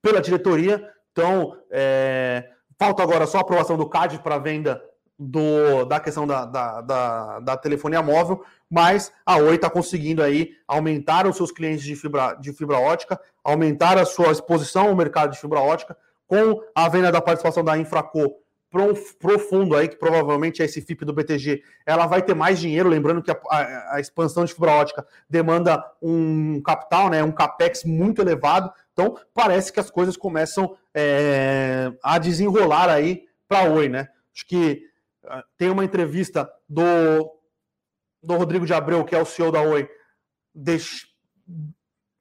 pela 0.03 0.21
diretoria. 0.21 0.89
Então, 1.13 1.57
é, 1.71 2.49
falta 2.79 3.03
agora 3.03 3.27
só 3.27 3.39
a 3.39 3.41
aprovação 3.43 3.77
do 3.77 3.89
CAD 3.89 4.21
para 4.21 4.39
venda 4.39 4.83
do, 5.19 5.85
da 5.85 6.01
questão 6.01 6.27
da, 6.27 6.47
da, 6.47 6.81
da, 6.81 7.41
da, 7.41 7.57
telefonia 7.57 8.01
móvel, 8.01 8.43
mas 8.71 9.13
a 9.27 9.37
Oi 9.37 9.57
está 9.57 9.69
conseguindo 9.69 10.23
aí 10.23 10.53
aumentar 10.67 11.27
os 11.27 11.37
seus 11.37 11.53
clientes 11.53 11.85
de 11.85 11.95
fibra, 11.95 12.33
de 12.35 12.55
fibra 12.55 12.79
ótica, 12.79 13.21
aumentar 13.45 13.99
a 13.99 14.07
sua 14.07 14.33
exposição 14.33 14.89
ao 14.89 14.97
mercado 14.97 15.33
de 15.33 15.39
fibra 15.39 15.61
ótica, 15.61 15.95
com 16.27 16.63
a 16.75 16.89
venda 16.89 17.13
da 17.13 17.21
participação 17.21 17.63
da 17.63 17.77
Infraco 17.77 18.35
profundo 19.19 19.75
aí, 19.75 19.89
que 19.89 19.97
provavelmente 19.97 20.63
é 20.63 20.65
esse 20.65 20.81
FIP 20.81 21.05
do 21.05 21.13
BTG, 21.13 21.63
ela 21.85 22.07
vai 22.07 22.23
ter 22.23 22.35
mais 22.35 22.61
dinheiro, 22.61 22.89
lembrando 22.89 23.21
que 23.21 23.31
a, 23.31 23.41
a, 23.51 23.97
a, 23.97 24.01
expansão 24.01 24.45
de 24.45 24.55
fibra 24.55 24.71
ótica 24.71 25.05
demanda 25.29 25.85
um 26.01 26.63
capital, 26.63 27.11
né, 27.11 27.23
um 27.23 27.33
capex 27.33 27.83
muito 27.85 28.23
elevado, 28.23 28.73
então 28.93 29.19
parece 29.35 29.73
que 29.73 29.81
as 29.81 29.91
coisas 29.91 30.17
começam 30.17 30.77
é, 30.95 31.93
a 32.03 32.19
desenrolar 32.19 32.89
aí 32.89 33.25
para 33.49 33.69
Oi, 33.69 33.89
né? 33.89 34.09
Acho 34.33 34.47
que 34.47 34.85
uh, 35.25 35.43
tem 35.57 35.71
uma 35.71 35.85
entrevista 35.85 36.49
do, 36.69 37.33
do 38.23 38.37
Rodrigo 38.37 38.65
de 38.65 38.73
Abreu, 38.73 39.05
que 39.05 39.15
é 39.15 39.21
o 39.21 39.25
CEO 39.25 39.51
da 39.51 39.61
Oi, 39.61 39.89
deix, 40.55 41.09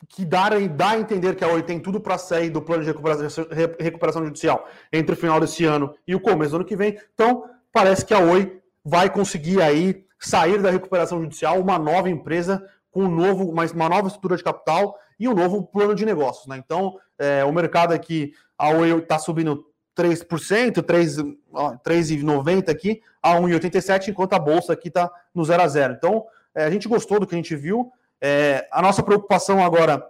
que 0.08 0.24
dá, 0.26 0.50
dá 0.76 0.92
a 0.92 1.00
entender 1.00 1.36
que 1.36 1.44
a 1.44 1.48
Oi 1.48 1.62
tem 1.62 1.80
tudo 1.80 2.00
para 2.00 2.18
sair 2.18 2.50
do 2.50 2.62
plano 2.62 2.84
de 2.84 2.90
recuperação, 2.90 3.46
recuperação 3.80 4.24
judicial 4.26 4.68
entre 4.92 5.14
o 5.14 5.18
final 5.18 5.40
desse 5.40 5.66
ano 5.66 5.94
e 6.08 6.16
o 6.16 6.20
começo 6.20 6.52
do 6.52 6.58
ano 6.58 6.66
que 6.66 6.76
vem. 6.76 6.98
Então, 7.14 7.44
parece 7.72 8.06
que 8.06 8.14
a 8.14 8.20
Oi 8.20 8.62
vai 8.84 9.10
conseguir 9.10 9.62
aí 9.62 10.06
sair 10.18 10.62
da 10.62 10.72
recuperação 10.72 11.22
judicial 11.22 11.60
uma 11.60 11.78
nova 11.78 12.10
empresa 12.10 12.66
com 12.92 13.04
um 13.04 13.10
novo, 13.10 13.50
uma, 13.50 13.66
uma 13.66 13.90
nova 13.90 14.08
estrutura 14.08 14.38
de 14.38 14.44
capital 14.44 14.98
e 15.20 15.28
um 15.28 15.34
novo 15.34 15.64
plano 15.64 15.94
de 15.94 16.06
negócios. 16.06 16.48
Né? 16.48 16.62
Então, 16.64 16.98
é, 17.18 17.44
o 17.44 17.52
mercado 17.52 17.94
aqui, 17.94 18.34
a 18.58 18.70
Oi 18.70 18.98
está 18.98 19.20
subindo 19.20 19.66
3%, 19.98 20.82
3,90 20.82 22.70
aqui 22.70 23.02
a 23.22 23.36
1,87, 23.36 24.08
enquanto 24.08 24.34
a 24.34 24.40
bolsa 24.40 24.74
aqui 24.74 24.88
está 24.88 25.12
no 25.36 25.44
0 25.44 25.62
a 25.62 25.68
0. 25.68 25.94
Então, 25.94 26.26
é, 26.56 26.64
a 26.64 26.72
gente 26.72 26.88
gostou 26.88 27.20
do 27.20 27.28
que 27.28 27.36
a 27.36 27.38
gente 27.38 27.56
viu. 27.56 27.92
É, 28.22 28.68
a 28.72 28.82
nossa 28.82 29.02
preocupação 29.02 29.64
agora 29.64 30.06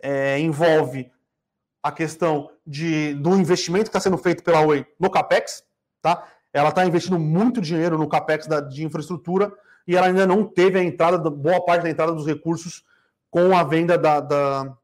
é, 0.00 0.38
envolve 0.38 1.10
a 1.82 1.92
questão 1.92 2.50
de, 2.66 3.14
do 3.14 3.36
investimento 3.36 3.84
que 3.84 3.88
está 3.90 4.00
sendo 4.00 4.18
feito 4.18 4.42
pela 4.42 4.60
Oi 4.60 4.84
no 4.98 5.10
CAPEX, 5.10 5.62
tá? 6.02 6.26
Ela 6.52 6.70
está 6.70 6.84
investindo 6.84 7.18
muito 7.18 7.60
dinheiro 7.60 7.96
no 7.96 8.08
CAPEX 8.08 8.46
da, 8.46 8.60
de 8.60 8.84
infraestrutura 8.84 9.52
e 9.86 9.96
ela 9.96 10.06
ainda 10.06 10.26
não 10.26 10.44
teve 10.44 10.78
a 10.78 10.82
entrada, 10.82 11.30
boa 11.30 11.64
parte 11.64 11.82
da 11.82 11.90
entrada 11.90 12.12
dos 12.12 12.26
recursos 12.26 12.84
com 13.30 13.56
a 13.56 13.62
venda 13.62 13.96
da, 13.96 14.20
da, 14.20 14.76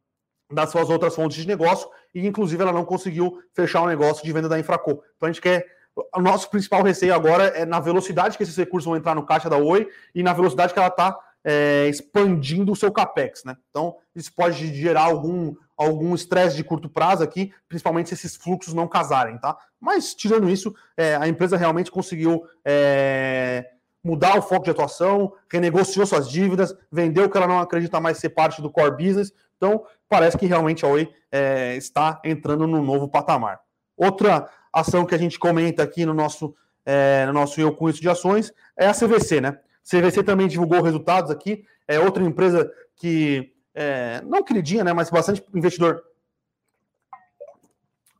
das 0.50 0.70
suas 0.70 0.90
outras 0.90 1.14
fontes 1.14 1.38
de 1.38 1.48
negócio 1.48 1.88
e, 2.14 2.26
inclusive, 2.26 2.62
ela 2.62 2.72
não 2.72 2.84
conseguiu 2.84 3.42
fechar 3.54 3.82
o 3.82 3.86
negócio 3.86 4.24
de 4.24 4.32
venda 4.32 4.48
da 4.48 4.58
Infraco. 4.58 5.02
Então, 5.16 5.28
a 5.28 5.32
gente 5.32 5.40
quer. 5.40 5.66
O 6.14 6.22
nosso 6.22 6.48
principal 6.48 6.82
receio 6.82 7.14
agora 7.14 7.48
é 7.48 7.66
na 7.66 7.78
velocidade 7.78 8.36
que 8.36 8.42
esses 8.42 8.56
recursos 8.56 8.86
vão 8.86 8.96
entrar 8.96 9.14
no 9.14 9.26
caixa 9.26 9.50
da 9.50 9.58
Oi 9.58 9.88
e 10.14 10.22
na 10.22 10.32
velocidade 10.32 10.72
que 10.72 10.78
ela 10.78 10.88
está 10.88 11.18
é, 11.44 11.88
expandindo 11.88 12.72
o 12.72 12.76
seu 12.76 12.92
capex, 12.92 13.44
né? 13.44 13.56
Então, 13.70 13.96
isso 14.14 14.32
pode 14.34 14.74
gerar 14.74 15.02
algum 15.04 15.54
algum 15.76 16.14
estresse 16.14 16.54
de 16.54 16.62
curto 16.62 16.88
prazo 16.88 17.24
aqui, 17.24 17.52
principalmente 17.68 18.08
se 18.08 18.14
esses 18.14 18.36
fluxos 18.36 18.72
não 18.72 18.86
casarem, 18.86 19.38
tá? 19.38 19.56
Mas, 19.80 20.14
tirando 20.14 20.48
isso, 20.48 20.72
é, 20.96 21.16
a 21.16 21.26
empresa 21.26 21.56
realmente 21.56 21.90
conseguiu 21.90 22.44
é, 22.64 23.68
mudar 24.04 24.38
o 24.38 24.42
foco 24.42 24.64
de 24.64 24.70
atuação, 24.70 25.32
renegociou 25.50 26.06
suas 26.06 26.28
dívidas, 26.28 26.74
vendeu 26.90 27.28
que 27.28 27.36
ela 27.36 27.46
não 27.46 27.58
acredita 27.58 28.00
mais 28.00 28.18
ser 28.18 28.30
parte 28.30 28.62
do 28.62 28.70
core 28.70 28.96
business. 28.96 29.32
Então, 29.56 29.84
parece 30.08 30.36
que 30.36 30.46
realmente 30.46 30.84
a 30.84 30.88
Oi 30.88 31.08
é, 31.30 31.76
está 31.76 32.20
entrando 32.24 32.66
num 32.66 32.82
novo 32.82 33.08
patamar. 33.08 33.60
Outra 33.96 34.48
ação 34.72 35.04
que 35.04 35.14
a 35.14 35.18
gente 35.18 35.38
comenta 35.38 35.82
aqui 35.82 36.04
no 36.04 36.14
nosso, 36.14 36.54
é, 36.84 37.24
no 37.26 37.32
nosso 37.32 37.60
Eu 37.60 37.74
Com 37.74 37.88
Isso 37.88 38.00
de 38.00 38.08
Ações 38.08 38.52
é 38.76 38.86
a 38.86 38.94
CVC, 38.94 39.40
né? 39.40 39.58
CVC 39.84 40.22
também 40.22 40.48
divulgou 40.48 40.82
resultados 40.82 41.30
aqui, 41.30 41.64
é 41.88 41.98
outra 41.98 42.22
empresa 42.22 42.70
que, 42.96 43.52
é, 43.74 44.20
não 44.22 44.42
queridinha, 44.42 44.84
né, 44.84 44.92
mas 44.92 45.10
bastante 45.10 45.44
investidor, 45.54 46.02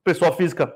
pessoa 0.04 0.32
física, 0.32 0.74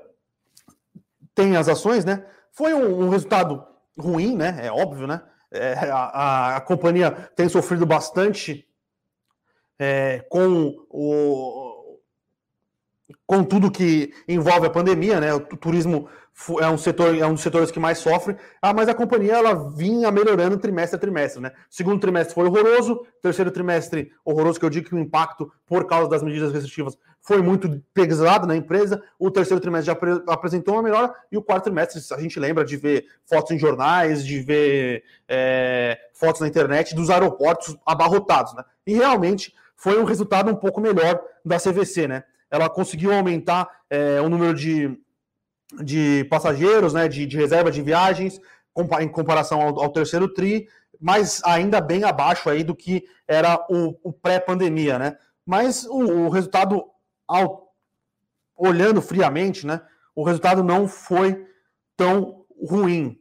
tem 1.34 1.56
as 1.56 1.68
ações, 1.68 2.04
né? 2.04 2.24
Foi 2.52 2.72
um, 2.72 3.06
um 3.06 3.08
resultado 3.10 3.64
ruim, 3.98 4.34
né? 4.34 4.58
É 4.62 4.72
óbvio, 4.72 5.06
né? 5.06 5.22
É, 5.50 5.74
a, 5.90 6.56
a, 6.56 6.60
companhia 6.60 7.10
tem 7.10 7.48
sofrido 7.48 7.84
bastante 7.84 8.66
é, 9.78 10.24
com 10.28 10.74
o, 10.88 11.65
com 13.26 13.42
tudo 13.42 13.70
que 13.70 14.12
envolve 14.28 14.66
a 14.66 14.70
pandemia, 14.70 15.20
né? 15.20 15.34
O 15.34 15.40
turismo 15.40 16.08
é 16.60 16.68
um 16.68 16.76
setor, 16.76 17.16
é 17.16 17.26
um 17.26 17.32
dos 17.32 17.42
setores 17.42 17.70
que 17.70 17.80
mais 17.80 17.98
sofre. 17.98 18.36
Ah, 18.60 18.72
mas 18.72 18.88
a 18.88 18.94
companhia 18.94 19.34
ela 19.34 19.54
vinha 19.70 20.10
melhorando 20.10 20.58
trimestre 20.58 20.96
a 20.96 21.00
trimestre, 21.00 21.40
né? 21.42 21.50
Segundo 21.68 22.00
trimestre 22.00 22.34
foi 22.34 22.46
horroroso, 22.46 23.04
terceiro 23.22 23.50
trimestre 23.50 24.12
horroroso, 24.24 24.60
que 24.60 24.64
eu 24.64 24.70
digo 24.70 24.88
que 24.88 24.94
o 24.94 24.98
impacto 24.98 25.50
por 25.66 25.86
causa 25.86 26.08
das 26.08 26.22
medidas 26.22 26.52
restritivas 26.52 26.96
foi 27.20 27.42
muito 27.42 27.82
pesado 27.92 28.46
na 28.46 28.54
empresa. 28.54 29.02
O 29.18 29.30
terceiro 29.30 29.60
trimestre 29.60 29.92
já 29.92 30.32
apresentou 30.32 30.74
uma 30.74 30.82
melhora 30.82 31.12
e 31.32 31.36
o 31.36 31.42
quarto 31.42 31.64
trimestre 31.64 32.00
a 32.14 32.20
gente 32.20 32.38
lembra 32.38 32.64
de 32.64 32.76
ver 32.76 33.06
fotos 33.24 33.50
em 33.50 33.58
jornais, 33.58 34.24
de 34.24 34.40
ver 34.40 35.02
é, 35.26 35.98
fotos 36.14 36.42
na 36.42 36.46
internet 36.46 36.94
dos 36.94 37.10
aeroportos 37.10 37.76
abarrotados, 37.84 38.54
né? 38.54 38.62
E 38.86 38.94
realmente 38.94 39.52
foi 39.74 40.00
um 40.00 40.04
resultado 40.04 40.50
um 40.50 40.54
pouco 40.54 40.80
melhor 40.80 41.20
da 41.44 41.58
CVC, 41.58 42.06
né? 42.06 42.24
Ela 42.50 42.68
conseguiu 42.68 43.12
aumentar 43.12 43.68
é, 43.90 44.20
o 44.20 44.28
número 44.28 44.54
de 44.54 44.98
de 45.82 46.24
passageiros, 46.30 46.92
né, 46.94 47.08
de, 47.08 47.26
de 47.26 47.36
reserva 47.36 47.70
de 47.70 47.82
viagens, 47.82 48.40
em 49.00 49.08
comparação 49.08 49.60
ao, 49.60 49.80
ao, 49.80 49.90
terceiro 49.90 50.28
TRI, 50.28 50.68
mas 51.00 51.42
ainda 51.44 51.80
bem 51.80 52.04
abaixo 52.04 52.48
aí 52.48 52.62
do 52.62 52.74
que 52.74 53.04
era 53.26 53.64
o, 53.68 53.96
o 54.02 54.12
pré-pandemia, 54.12 54.98
né? 54.98 55.16
Mas 55.44 55.84
o, 55.84 56.26
o 56.26 56.28
resultado, 56.28 56.84
ao, 57.26 57.72
olhando 58.56 59.00
friamente, 59.00 59.66
né, 59.66 59.80
o 60.14 60.22
resultado 60.22 60.62
não 60.62 60.86
foi 60.86 61.46
tão 61.96 62.44
ruim. 62.62 63.18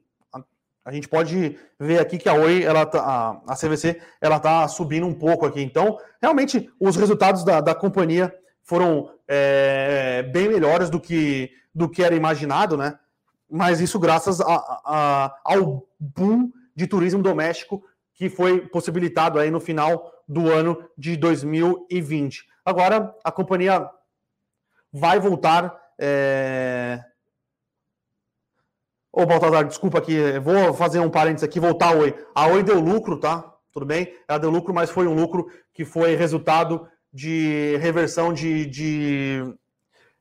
A, 0.84 0.92
gente 0.92 1.08
pode 1.08 1.58
ver 1.80 2.00
aqui 2.00 2.18
que 2.18 2.30
a 2.30 2.34
Oi, 2.34 2.64
ela 2.64 2.86
tá, 2.86 3.02
a, 3.02 3.54
a 3.54 3.56
CVC, 3.56 4.00
ela 4.22 4.38
está 4.38 4.68
subindo 4.68 5.08
um 5.08 5.14
pouco 5.14 5.46
aqui. 5.46 5.62
Então, 5.62 5.98
realmente, 6.22 6.70
os 6.80 6.96
resultados 6.96 7.44
da, 7.44 7.60
da 7.60 7.74
companhia 7.74 8.34
foram 8.66 9.12
é, 9.28 10.24
bem 10.24 10.50
melhores 10.50 10.90
do 10.90 11.00
que 11.00 11.52
do 11.74 11.90
que 11.90 12.04
era 12.04 12.16
imaginado, 12.16 12.76
né? 12.76 12.98
Mas 13.50 13.80
isso 13.80 14.00
graças 14.00 14.42
a, 14.42 14.56
a, 14.86 15.40
ao 15.44 15.86
boom 16.00 16.52
de 16.76 16.88
turismo 16.88 17.22
doméstico 17.22 17.84
que 18.14 18.30
foi 18.30 18.62
possibilitado 18.68 19.38
aí 19.38 19.52
no 19.52 19.60
final 19.60 20.12
do 20.28 20.50
ano 20.52 20.90
de 20.98 21.16
2020. 21.18 22.46
Agora 22.64 23.14
a 23.24 23.32
companhia 23.32 23.90
vai 24.92 25.20
voltar. 25.20 25.78
É... 26.00 27.04
Ô, 29.12 29.26
Baltazar, 29.26 29.66
desculpa 29.66 30.00
aqui, 30.00 30.40
vou 30.40 30.74
fazer 30.74 31.00
um 31.00 31.10
parênteses 31.10 31.44
aqui, 31.44 31.60
voltar 31.60 31.90
a 31.90 31.98
Oi. 31.98 32.16
A 32.34 32.48
Oi 32.48 32.64
deu 32.64 32.80
lucro, 32.80 33.20
tá? 33.20 33.54
Tudo 33.72 33.86
bem? 33.86 34.18
Ela 34.28 34.40
deu 34.40 34.50
lucro, 34.50 34.74
mas 34.74 34.90
foi 34.90 35.06
um 35.08 35.14
lucro 35.14 35.52
que 35.74 35.84
foi 35.84 36.16
resultado 36.16 36.88
de 37.16 37.78
reversão 37.78 38.34
de, 38.34 38.66
de 38.66 39.56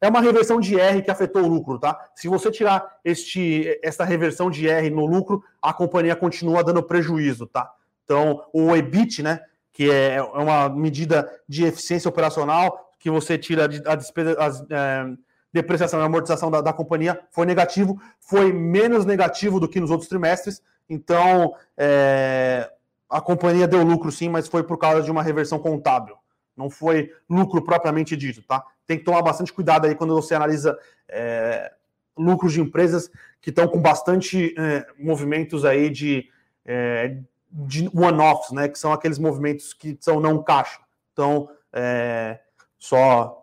é 0.01 0.09
uma 0.09 0.21
reversão 0.21 0.61
de 0.61 0.79
R 0.79 1.03
que 1.03 1.11
afetou 1.11 1.43
o 1.43 1.49
lucro, 1.49 1.77
tá? 1.77 1.99
Se 2.15 2.29
você 2.29 2.53
tirar 2.53 2.99
este, 3.05 3.81
essa 3.83 4.05
reversão 4.05 4.49
de 4.49 4.69
R 4.69 4.89
no 4.91 5.05
lucro, 5.05 5.43
a 5.61 5.73
companhia 5.73 6.15
continua 6.15 6.63
dando 6.63 6.85
prejuízo, 6.85 7.49
tá? 7.49 7.69
Então, 8.05 8.45
o 8.53 8.77
EBIT, 8.77 9.25
né, 9.25 9.41
que 9.73 9.91
é, 9.91 10.17
é 10.17 10.23
uma 10.23 10.69
medida 10.69 11.29
de 11.49 11.65
eficiência 11.65 12.09
operacional, 12.09 12.93
que 13.01 13.11
você 13.11 13.37
tira 13.37 13.65
a 13.65 13.97
despesa, 13.97 14.37
a, 14.39 14.47
é, 14.71 15.05
depreciação 15.53 15.99
e 15.99 16.05
amortização 16.05 16.49
da, 16.49 16.61
da, 16.61 16.73
companhia, 16.73 17.21
foi 17.33 17.45
negativo, 17.45 18.01
foi 18.21 18.53
menos 18.53 19.05
negativo 19.05 19.59
do 19.59 19.69
que 19.69 19.81
nos 19.81 19.91
outros 19.91 20.09
trimestres, 20.09 20.63
então 20.89 21.55
é, 21.77 22.71
a 23.11 23.21
companhia 23.21 23.67
deu 23.67 23.83
lucro 23.83 24.13
sim, 24.13 24.29
mas 24.29 24.47
foi 24.47 24.63
por 24.63 24.79
causa 24.79 25.03
de 25.03 25.11
uma 25.11 25.23
reversão 25.25 25.59
contábil. 25.59 26.17
Não 26.57 26.71
foi 26.71 27.13
lucro 27.29 27.63
propriamente 27.63 28.17
dito, 28.17 28.43
tá? 28.43 28.65
Tem 28.87 28.99
que 28.99 29.05
tomar 29.05 29.23
bastante 29.23 29.53
cuidado 29.53 29.87
aí 29.87 29.95
quando 29.95 30.15
você 30.15 30.35
analisa 30.35 30.79
é, 31.09 31.73
lucros 32.17 32.53
de 32.53 32.61
empresas 32.61 33.11
que 33.41 33.51
estão 33.51 33.67
com 33.69 33.81
bastante 33.81 34.55
é, 34.59 34.87
movimentos 34.99 35.65
aí 35.65 35.91
de, 35.91 36.29
é, 36.65 37.19
de 37.51 37.89
one-offs, 37.95 38.53
né? 38.53 38.69
Que 38.69 38.79
são 38.79 38.93
aqueles 38.93 39.19
movimentos 39.19 39.73
que 39.73 39.97
são 40.01 40.21
não 40.21 40.43
caixa. 40.43 40.81
Então, 41.13 41.49
é, 41.73 42.41
só 42.79 43.43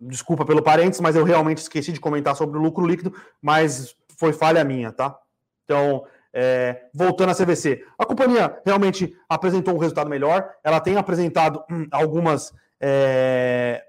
desculpa 0.00 0.44
pelo 0.44 0.62
parênteses, 0.62 1.00
mas 1.00 1.14
eu 1.14 1.24
realmente 1.24 1.58
esqueci 1.58 1.92
de 1.92 2.00
comentar 2.00 2.34
sobre 2.34 2.58
o 2.58 2.62
lucro 2.62 2.86
líquido, 2.86 3.14
mas 3.40 3.94
foi 4.16 4.32
falha 4.32 4.64
minha, 4.64 4.92
tá? 4.92 5.18
Então, 5.64 6.04
É, 6.32 6.84
voltando 6.94 7.30
à 7.30 7.34
CVC, 7.34 7.84
a 7.98 8.06
companhia 8.06 8.60
realmente 8.64 9.16
apresentou 9.28 9.74
um 9.74 9.78
resultado 9.78 10.08
melhor. 10.08 10.48
Ela 10.62 10.80
tem 10.80 10.96
apresentado 10.96 11.62
hum, 11.70 11.88
algumas 11.90 12.52
é, 12.80 13.82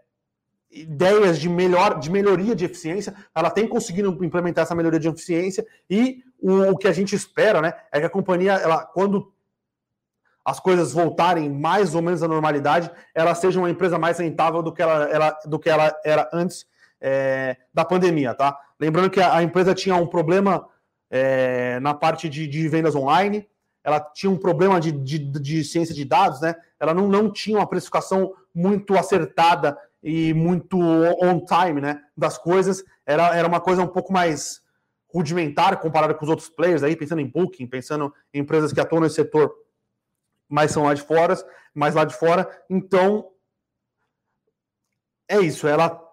ideias 0.71 1.39
de, 1.39 1.49
melhor, 1.49 1.99
de 1.99 2.09
melhoria 2.09 2.55
de 2.55 2.65
eficiência. 2.65 3.13
Ela 3.35 3.51
tem 3.51 3.67
conseguido 3.67 4.17
implementar 4.23 4.63
essa 4.63 4.75
melhoria 4.75 4.99
de 4.99 5.07
eficiência 5.07 5.65
e 5.89 6.23
o, 6.39 6.71
o 6.71 6.77
que 6.77 6.87
a 6.87 6.91
gente 6.91 7.15
espera, 7.15 7.61
né, 7.61 7.73
é 7.91 7.99
que 7.99 8.05
a 8.05 8.09
companhia, 8.09 8.53
ela, 8.53 8.83
quando 8.85 9.31
as 10.43 10.59
coisas 10.59 10.91
voltarem 10.91 11.49
mais 11.49 11.93
ou 11.93 12.01
menos 12.01 12.23
à 12.23 12.27
normalidade, 12.27 12.89
ela 13.13 13.35
seja 13.35 13.59
uma 13.59 13.69
empresa 13.69 13.99
mais 13.99 14.17
rentável 14.17 14.63
do 14.63 14.73
que 14.73 14.81
ela, 14.81 15.03
ela 15.09 15.37
do 15.45 15.59
que 15.59 15.69
ela 15.69 15.95
era 16.03 16.27
antes 16.33 16.65
é, 16.99 17.57
da 17.73 17.85
pandemia, 17.85 18.33
tá? 18.33 18.57
Lembrando 18.79 19.09
que 19.11 19.21
a, 19.21 19.35
a 19.35 19.43
empresa 19.43 19.75
tinha 19.75 19.95
um 19.95 20.07
problema 20.07 20.67
é, 21.11 21.77
na 21.81 21.93
parte 21.93 22.29
de, 22.29 22.47
de, 22.47 22.69
vendas 22.69 22.95
online, 22.95 23.45
ela 23.83 23.99
tinha 23.99 24.31
um 24.31 24.37
problema 24.37 24.79
de, 24.79 24.93
de, 24.93 25.19
de, 25.19 25.63
ciência 25.63 25.93
de 25.93 26.05
dados, 26.05 26.39
né? 26.39 26.55
Ela 26.79 26.93
não, 26.93 27.09
não 27.09 27.29
tinha 27.29 27.57
uma 27.57 27.67
precificação 27.67 28.33
muito 28.55 28.97
acertada 28.97 29.77
e 30.01 30.33
muito 30.33 30.79
on 30.79 31.43
time, 31.45 31.81
né? 31.81 32.01
Das 32.15 32.37
coisas. 32.37 32.81
Era, 33.05 33.35
era 33.35 33.47
uma 33.47 33.59
coisa 33.59 33.83
um 33.83 33.87
pouco 33.87 34.13
mais 34.13 34.61
rudimentar 35.13 35.77
comparada 35.81 36.13
com 36.13 36.23
os 36.23 36.29
outros 36.29 36.47
players 36.47 36.81
aí, 36.81 36.95
pensando 36.95 37.19
em 37.19 37.27
Booking, 37.27 37.67
pensando 37.67 38.13
em 38.33 38.39
empresas 38.39 38.71
que 38.71 38.79
atuam 38.79 39.01
nesse 39.01 39.15
setor, 39.15 39.53
mas 40.47 40.71
são 40.71 40.85
lá 40.85 40.93
de 40.93 41.01
fora, 41.01 41.35
mais 41.73 41.93
lá 41.93 42.05
de 42.05 42.15
fora. 42.15 42.49
Então, 42.69 43.27
é 45.27 45.39
isso. 45.41 45.67
Ela 45.67 46.07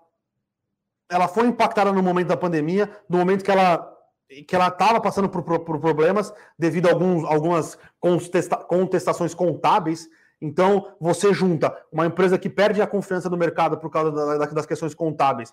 ela 1.11 1.29
foi 1.29 1.47
impactada 1.47 1.91
no 1.93 2.03
momento 2.03 2.29
da 2.29 2.37
pandemia, 2.37 2.91
no 3.09 3.17
momento 3.19 3.43
que 3.45 3.51
ela 3.51 3.98
que 4.47 4.55
ela 4.55 4.69
estava 4.69 5.01
passando 5.01 5.29
por, 5.29 5.43
por, 5.43 5.81
problemas 5.81 6.33
devido 6.59 6.87
a 6.87 6.93
alguns, 6.93 7.25
algumas 7.25 7.79
contesta, 7.99 8.57
contestações 8.57 9.35
contábeis. 9.35 10.09
Então, 10.41 10.95
você 11.01 11.33
junta 11.33 11.75
uma 11.91 12.07
empresa 12.07 12.39
que 12.39 12.49
perde 12.49 12.81
a 12.83 12.87
confiança 12.87 13.29
do 13.29 13.37
mercado 13.37 13.79
por 13.79 13.91
causa 13.91 14.13
da, 14.13 14.47
das 14.47 14.67
questões 14.67 14.95
contábeis 14.95 15.53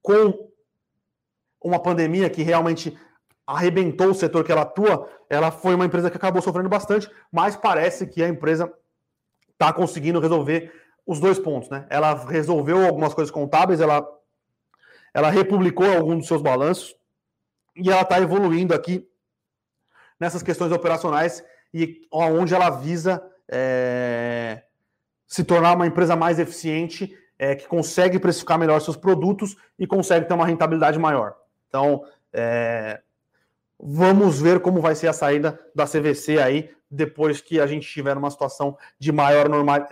com 0.00 0.48
uma 1.62 1.80
pandemia 1.80 2.30
que 2.30 2.42
realmente 2.42 2.96
arrebentou 3.46 4.10
o 4.10 4.14
setor 4.14 4.44
que 4.44 4.52
ela 4.52 4.62
atua, 4.62 5.08
ela 5.28 5.50
foi 5.50 5.74
uma 5.74 5.84
empresa 5.84 6.10
que 6.10 6.16
acabou 6.16 6.40
sofrendo 6.40 6.68
bastante, 6.68 7.10
mas 7.32 7.56
parece 7.56 8.06
que 8.06 8.22
a 8.22 8.28
empresa 8.28 8.72
está 9.52 9.72
conseguindo 9.72 10.20
resolver 10.20 10.72
os 11.06 11.18
dois 11.18 11.38
pontos, 11.38 11.68
né? 11.68 11.86
Ela 11.90 12.14
resolveu 12.26 12.86
algumas 12.86 13.12
coisas 13.12 13.30
contábeis, 13.30 13.80
ela 13.80 14.06
ela 15.14 15.30
republicou 15.30 15.90
alguns 15.90 16.18
dos 16.18 16.28
seus 16.28 16.42
balanços 16.42 16.94
e 17.78 17.90
ela 17.90 18.02
está 18.02 18.20
evoluindo 18.20 18.74
aqui 18.74 19.08
nessas 20.18 20.42
questões 20.42 20.72
operacionais 20.72 21.44
e 21.72 22.06
onde 22.10 22.54
ela 22.54 22.70
visa 22.70 23.22
é, 23.48 24.62
se 25.26 25.44
tornar 25.44 25.76
uma 25.76 25.86
empresa 25.86 26.16
mais 26.16 26.38
eficiente, 26.38 27.16
é, 27.38 27.54
que 27.54 27.68
consegue 27.68 28.18
precificar 28.18 28.58
melhor 28.58 28.80
seus 28.80 28.96
produtos 28.96 29.56
e 29.78 29.86
consegue 29.86 30.26
ter 30.26 30.34
uma 30.34 30.46
rentabilidade 30.46 30.98
maior. 30.98 31.36
Então, 31.68 32.04
é, 32.32 33.00
vamos 33.78 34.40
ver 34.40 34.60
como 34.60 34.80
vai 34.80 34.94
ser 34.94 35.08
a 35.08 35.12
saída 35.12 35.58
da 35.74 35.86
CVC 35.86 36.38
aí 36.38 36.70
depois 36.90 37.40
que 37.40 37.60
a 37.60 37.66
gente 37.66 37.86
tiver 37.86 38.16
uma 38.16 38.30
situação 38.30 38.76
de 38.98 39.12
maior 39.12 39.46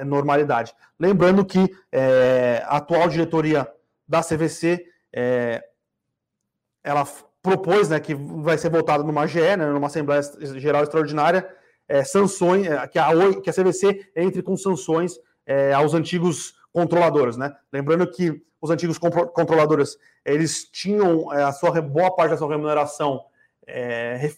normalidade. 0.04 0.74
Lembrando 0.98 1.44
que 1.44 1.70
é, 1.92 2.62
a 2.64 2.78
atual 2.78 3.08
diretoria 3.08 3.70
da 4.08 4.22
CVC 4.22 4.86
é, 5.12 5.62
ela 6.82 7.06
propôs 7.46 7.88
né, 7.88 8.00
que 8.00 8.12
vai 8.12 8.58
ser 8.58 8.70
votado 8.70 9.04
numa 9.04 9.24
GE, 9.24 9.38
né, 9.40 9.66
numa 9.66 9.86
Assembleia 9.86 10.20
Geral 10.56 10.82
Extraordinária, 10.82 11.48
é, 11.88 12.02
sanções, 12.02 12.66
é, 12.66 12.84
que, 12.88 12.98
a, 12.98 13.08
que 13.40 13.48
a 13.48 13.52
CVC 13.52 14.10
entre 14.16 14.42
com 14.42 14.56
sanções 14.56 15.14
é, 15.46 15.72
aos 15.72 15.94
antigos 15.94 16.54
controladores. 16.72 17.36
Né? 17.36 17.54
Lembrando 17.72 18.10
que 18.10 18.42
os 18.60 18.68
antigos 18.68 18.98
controladores 18.98 19.96
eles 20.24 20.64
tinham 20.64 21.32
é, 21.32 21.44
a 21.44 21.52
sua 21.52 21.80
boa 21.80 22.14
parte 22.16 22.32
da 22.32 22.36
sua 22.36 22.48
remuneração 22.48 23.22
é, 23.64 24.28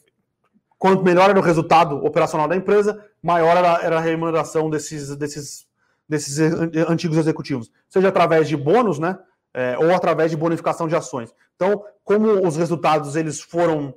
quanto 0.78 1.02
melhor 1.02 1.30
era 1.30 1.38
o 1.38 1.42
resultado 1.42 2.04
operacional 2.04 2.46
da 2.46 2.56
empresa, 2.56 3.02
maior 3.22 3.56
era, 3.56 3.82
era 3.82 3.96
a 3.96 4.00
remuneração 4.00 4.68
desses, 4.68 5.16
desses, 5.16 5.66
desses 6.06 6.38
antigos 6.88 7.16
executivos, 7.16 7.70
seja 7.88 8.08
através 8.08 8.46
de 8.46 8.56
bônus, 8.56 8.98
né, 8.98 9.18
é, 9.54 9.78
ou 9.78 9.94
através 9.94 10.30
de 10.30 10.36
bonificação 10.36 10.86
de 10.86 10.94
ações. 10.94 11.34
Então, 11.58 11.84
como 12.04 12.46
os 12.46 12.56
resultados 12.56 13.16
eles 13.16 13.40
foram 13.40 13.92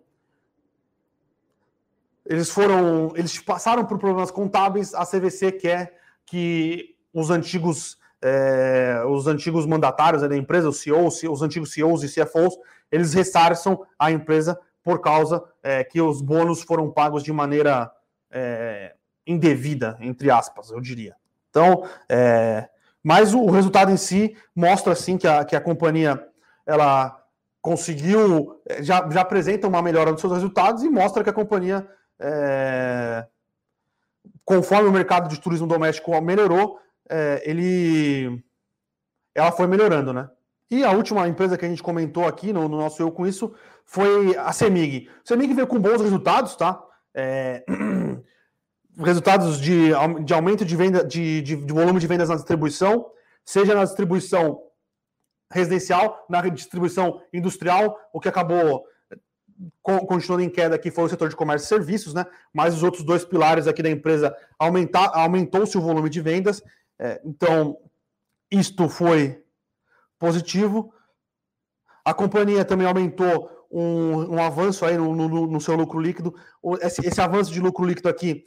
eles 2.26 2.50
foram 2.50 3.14
eles 3.16 3.40
passaram 3.40 3.86
por 3.86 4.00
problemas 4.00 4.32
contábeis, 4.32 4.96
a 4.96 5.06
CVC 5.06 5.52
quer 5.52 5.96
que 6.26 6.96
os 7.14 7.30
antigos 7.30 8.00
é, 8.20 9.04
os 9.08 9.28
antigos 9.28 9.68
mandatários 9.68 10.24
da 10.24 10.36
empresa, 10.36 10.70
os 10.70 10.80
CEOs, 10.80 11.22
os 11.24 11.42
antigos 11.44 11.72
CEOs 11.72 12.04
e 12.04 12.08
CFOs, 12.08 12.58
eles 12.92 13.14
ressarçam 13.14 13.86
a 13.98 14.12
empresa 14.12 14.60
por 14.84 15.00
causa 15.00 15.44
é, 15.62 15.84
que 15.84 16.02
os 16.02 16.20
bônus 16.20 16.64
foram 16.64 16.90
pagos 16.92 17.24
de 17.24 17.32
maneira 17.32 17.92
é, 18.32 18.96
indevida, 19.26 19.98
entre 20.00 20.32
aspas, 20.32 20.72
eu 20.72 20.82
diria. 20.82 21.16
Então, 21.50 21.84
mas 23.04 23.34
o, 23.34 23.46
resultado 23.48 23.92
em 23.92 23.98
si 23.98 24.36
mostra 24.56 24.94
assim 24.94 25.18
que 25.18 25.28
a, 25.28 25.44
que 25.44 25.56
a 25.56 25.62
companhia 25.62 26.28
ela 26.66 27.21
conseguiu, 27.62 28.62
é, 28.68 28.82
já, 28.82 29.08
já 29.10 29.22
apresenta 29.22 29.68
uma 29.68 29.82
melhora 29.82 30.12
nos 30.12 30.20
seus 30.20 30.34
resultados 30.34 30.84
e 30.84 30.90
mostra 30.90 31.24
que 31.24 31.30
a 31.30 31.34
companhia, 31.34 31.88
é, 32.20 33.26
conforme 34.44 34.90
o 34.90 34.92
mercado 34.92 35.30
de 35.30 35.40
turismo 35.40 35.68
doméstico 35.68 36.20
melhorou, 36.22 36.80
é, 37.10 37.42
ele, 37.46 38.44
ela 39.36 39.52
foi 39.52 39.68
melhorando, 39.68 40.12
né? 40.12 40.30
E 40.70 40.86
a 40.86 40.92
última 40.92 41.28
empresa 41.28 41.58
que 41.58 41.66
a 41.66 41.68
gente 41.68 41.84
comentou 41.84 42.26
aqui 42.26 42.54
no, 42.54 42.68
no 42.70 42.78
nosso 42.78 43.02
Eu 43.02 43.12
Com 43.12 43.28
Isso 43.28 43.54
foi 43.86 44.38
a 44.38 44.54
Semig. 44.54 45.10
A 45.10 45.28
Semig 45.28 45.54
veio 45.54 45.68
com 45.68 45.78
bons 45.78 46.02
resultados, 46.02 46.56
tá? 46.56 46.82
É, 47.14 47.66
resultados 48.98 49.60
de, 49.60 49.90
de 50.24 50.34
aumento 50.34 50.64
de, 50.64 50.76
venda, 50.76 51.04
de, 51.04 51.42
de, 51.42 51.56
de 51.58 51.74
volume 51.74 52.00
de 52.00 52.08
vendas 52.08 52.30
na 52.30 52.36
distribuição, 52.36 53.12
seja 53.44 53.76
na 53.76 53.84
distribuição 53.84 54.62
residencial, 55.52 56.26
na 56.30 56.42
distribuição 56.48 57.22
industrial, 57.34 57.98
o 58.14 58.20
que 58.20 58.30
acabou 58.30 58.86
continuando 59.82 60.42
em 60.42 60.50
queda 60.50 60.76
aqui 60.76 60.90
foi 60.90 61.04
o 61.04 61.10
setor 61.10 61.30
de 61.30 61.36
comércio 61.36 61.66
e 61.66 61.68
serviços, 61.68 62.14
né? 62.14 62.26
Mas 62.54 62.74
os 62.74 62.84
outros 62.84 63.04
dois 63.04 63.24
pilares 63.24 63.68
aqui 63.68 63.84
da 63.84 63.90
empresa 63.90 64.36
aumentar, 64.58 65.12
aumentou-se 65.14 65.78
o 65.78 65.82
volume 65.82 66.10
de 66.10 66.22
vendas. 66.22 66.64
É, 66.98 67.22
então, 67.24 67.78
isto 68.50 68.90
foi 68.90 69.44
positivo. 70.18 70.94
A 72.04 72.14
companhia 72.14 72.66
também 72.66 72.88
aumentou 72.88 73.68
um, 73.72 74.36
um 74.36 74.42
avanço 74.42 74.86
aí 74.86 74.98
no, 74.98 75.16
no, 75.16 75.48
no, 75.48 75.62
seu 75.62 75.76
lucro 75.76 76.00
líquido. 76.00 76.34
Esse, 76.82 77.06
esse 77.06 77.22
avanço 77.22 77.52
de 77.52 77.60
lucro 77.60 77.86
líquido 77.86 78.10
aqui 78.10 78.46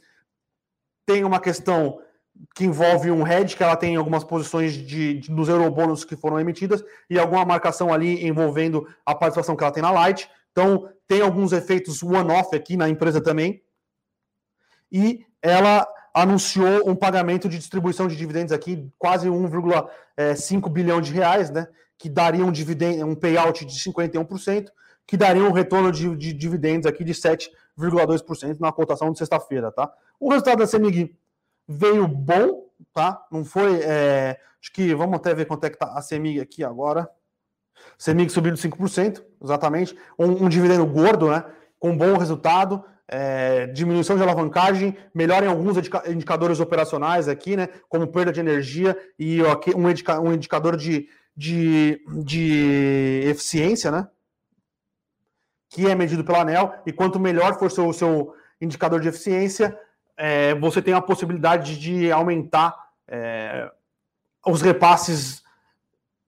tem 1.05 1.23
uma 1.23 1.39
questão 1.39 1.99
que 2.53 2.65
envolve 2.65 3.11
um 3.11 3.27
hedge, 3.27 3.55
que 3.55 3.63
ela 3.63 3.75
tem 3.75 3.95
algumas 3.95 4.23
posições 4.23 4.73
de, 4.73 5.19
de, 5.19 5.31
dos 5.31 5.49
eurobônus 5.49 6.03
que 6.05 6.15
foram 6.15 6.39
emitidas 6.39 6.83
e 7.09 7.19
alguma 7.19 7.45
marcação 7.45 7.93
ali 7.93 8.25
envolvendo 8.25 8.87
a 9.05 9.13
participação 9.13 9.55
que 9.55 9.63
ela 9.63 9.73
tem 9.73 9.83
na 9.83 9.91
Light. 9.91 10.29
Então, 10.51 10.89
tem 11.07 11.21
alguns 11.21 11.51
efeitos 11.51 12.01
one-off 12.01 12.55
aqui 12.55 12.77
na 12.77 12.87
empresa 12.89 13.21
também. 13.21 13.61
E 14.91 15.25
ela 15.41 15.87
anunciou 16.13 16.89
um 16.89 16.95
pagamento 16.95 17.49
de 17.49 17.57
distribuição 17.57 18.07
de 18.07 18.15
dividendos 18.15 18.53
aqui, 18.53 18.89
quase 18.97 19.27
1,5 19.27 19.89
eh, 20.17 20.69
bilhão 20.69 21.01
de 21.01 21.11
reais, 21.11 21.49
né? 21.49 21.67
Que 21.97 22.07
daria 22.07 22.45
um, 22.45 22.51
dividend, 22.51 23.03
um 23.03 23.15
payout 23.15 23.65
de 23.65 23.73
51%, 23.73 24.69
que 25.05 25.17
daria 25.17 25.43
um 25.43 25.51
retorno 25.51 25.91
de, 25.91 26.15
de 26.15 26.31
dividendos 26.31 26.87
aqui 26.87 27.03
de 27.03 27.13
7,2% 27.13 28.59
na 28.59 28.71
cotação 28.71 29.11
de 29.11 29.17
sexta-feira, 29.17 29.71
tá? 29.71 29.91
O 30.17 30.29
resultado 30.29 30.59
da 30.59 30.67
CEMIG 30.67 31.13
veio 31.67 32.07
bom, 32.07 32.65
tá? 32.93 33.25
Não 33.31 33.43
foi. 33.43 33.81
É, 33.81 34.39
acho 34.61 34.71
que 34.71 34.93
vamos 34.93 35.15
até 35.15 35.33
ver 35.33 35.45
quanto 35.45 35.65
é 35.65 35.69
que 35.69 35.77
tá 35.77 35.93
a 35.93 36.01
CEMIG 36.01 36.39
aqui 36.39 36.63
agora. 36.63 37.09
CEMIG 37.97 38.31
subiu 38.31 38.53
de 38.53 38.61
5%, 38.61 39.23
exatamente. 39.43 39.97
Um, 40.17 40.45
um 40.45 40.49
dividendo 40.49 40.85
gordo, 40.85 41.29
né? 41.29 41.43
Com 41.79 41.97
bom 41.97 42.17
resultado. 42.17 42.83
É, 43.07 43.67
diminuição 43.67 44.17
de 44.17 44.23
alavancagem, 44.23 44.97
melhora 45.13 45.45
em 45.45 45.49
alguns 45.49 45.77
indicadores 46.07 46.59
operacionais 46.59 47.27
aqui, 47.27 47.55
né? 47.55 47.69
Como 47.87 48.07
perda 48.07 48.31
de 48.31 48.39
energia 48.39 48.97
e 49.19 49.39
um, 49.75 49.89
indica, 49.89 50.19
um 50.19 50.33
indicador 50.33 50.75
de, 50.75 51.07
de, 51.37 52.01
de 52.23 53.21
eficiência, 53.25 53.91
né? 53.91 54.07
Que 55.69 55.87
é 55.87 55.93
medido 55.93 56.23
pela 56.23 56.41
ANEL. 56.41 56.73
E 56.85 56.91
quanto 56.91 57.19
melhor 57.19 57.59
for 57.59 57.67
o 57.67 57.69
seu, 57.69 57.93
seu 57.93 58.33
indicador 58.59 58.99
de 58.99 59.09
eficiência, 59.09 59.77
é, 60.17 60.55
você 60.55 60.81
tem 60.81 60.93
a 60.93 61.01
possibilidade 61.01 61.77
de 61.77 62.11
aumentar 62.11 62.75
é, 63.07 63.71
os 64.45 64.61
repasses 64.61 65.43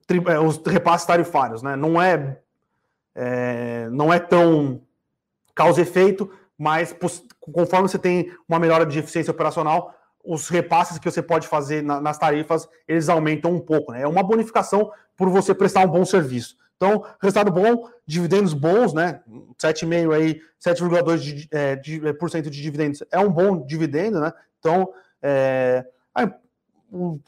é, 0.09 0.39
os 0.39 0.57
repasses 0.65 1.05
tarifários, 1.05 1.61
né? 1.61 1.75
Não 1.75 2.01
é, 2.01 2.39
é 3.15 3.89
não 3.91 4.13
é 4.13 4.19
tão 4.19 4.81
causa 5.53 5.81
efeito, 5.81 6.31
mas 6.57 6.95
conforme 7.39 7.89
você 7.89 7.99
tem 7.99 8.31
uma 8.47 8.59
melhora 8.59 8.85
de 8.85 8.99
eficiência 8.99 9.31
operacional, 9.31 9.96
os 10.27 10.49
repasses 10.49 10.99
que 10.99 11.09
você 11.09 11.21
pode 11.21 11.47
fazer 11.47 11.81
na, 11.81 12.01
nas 12.01 12.17
tarifas, 12.17 12.67
eles 12.85 13.07
aumentam 13.07 13.53
um 13.53 13.59
pouco. 13.59 13.93
Né? 13.93 14.01
É 14.01 14.07
uma 14.07 14.21
bonificação 14.21 14.91
por 15.15 15.29
você 15.29 15.55
prestar 15.55 15.85
um 15.85 15.89
bom 15.89 16.03
serviço. 16.03 16.57
Então, 16.75 17.03
resultado 17.19 17.51
bom, 17.51 17.89
dividendos 18.05 18.53
bons, 18.53 18.93
né? 18.93 19.21
7,5 19.59 20.13
aí, 20.13 20.41
7,2% 20.63 21.17
de, 21.17 21.47
é, 21.49 21.75
de, 21.75 22.07
é, 22.07 22.13
por 22.13 22.29
cento 22.29 22.51
de 22.51 22.61
dividendos 22.61 23.03
é 23.09 23.17
um 23.17 23.31
bom 23.31 23.65
dividendo, 23.65 24.19
né? 24.19 24.31
Então, 24.59 24.87
é, 25.21 25.83
o, 26.91 27.19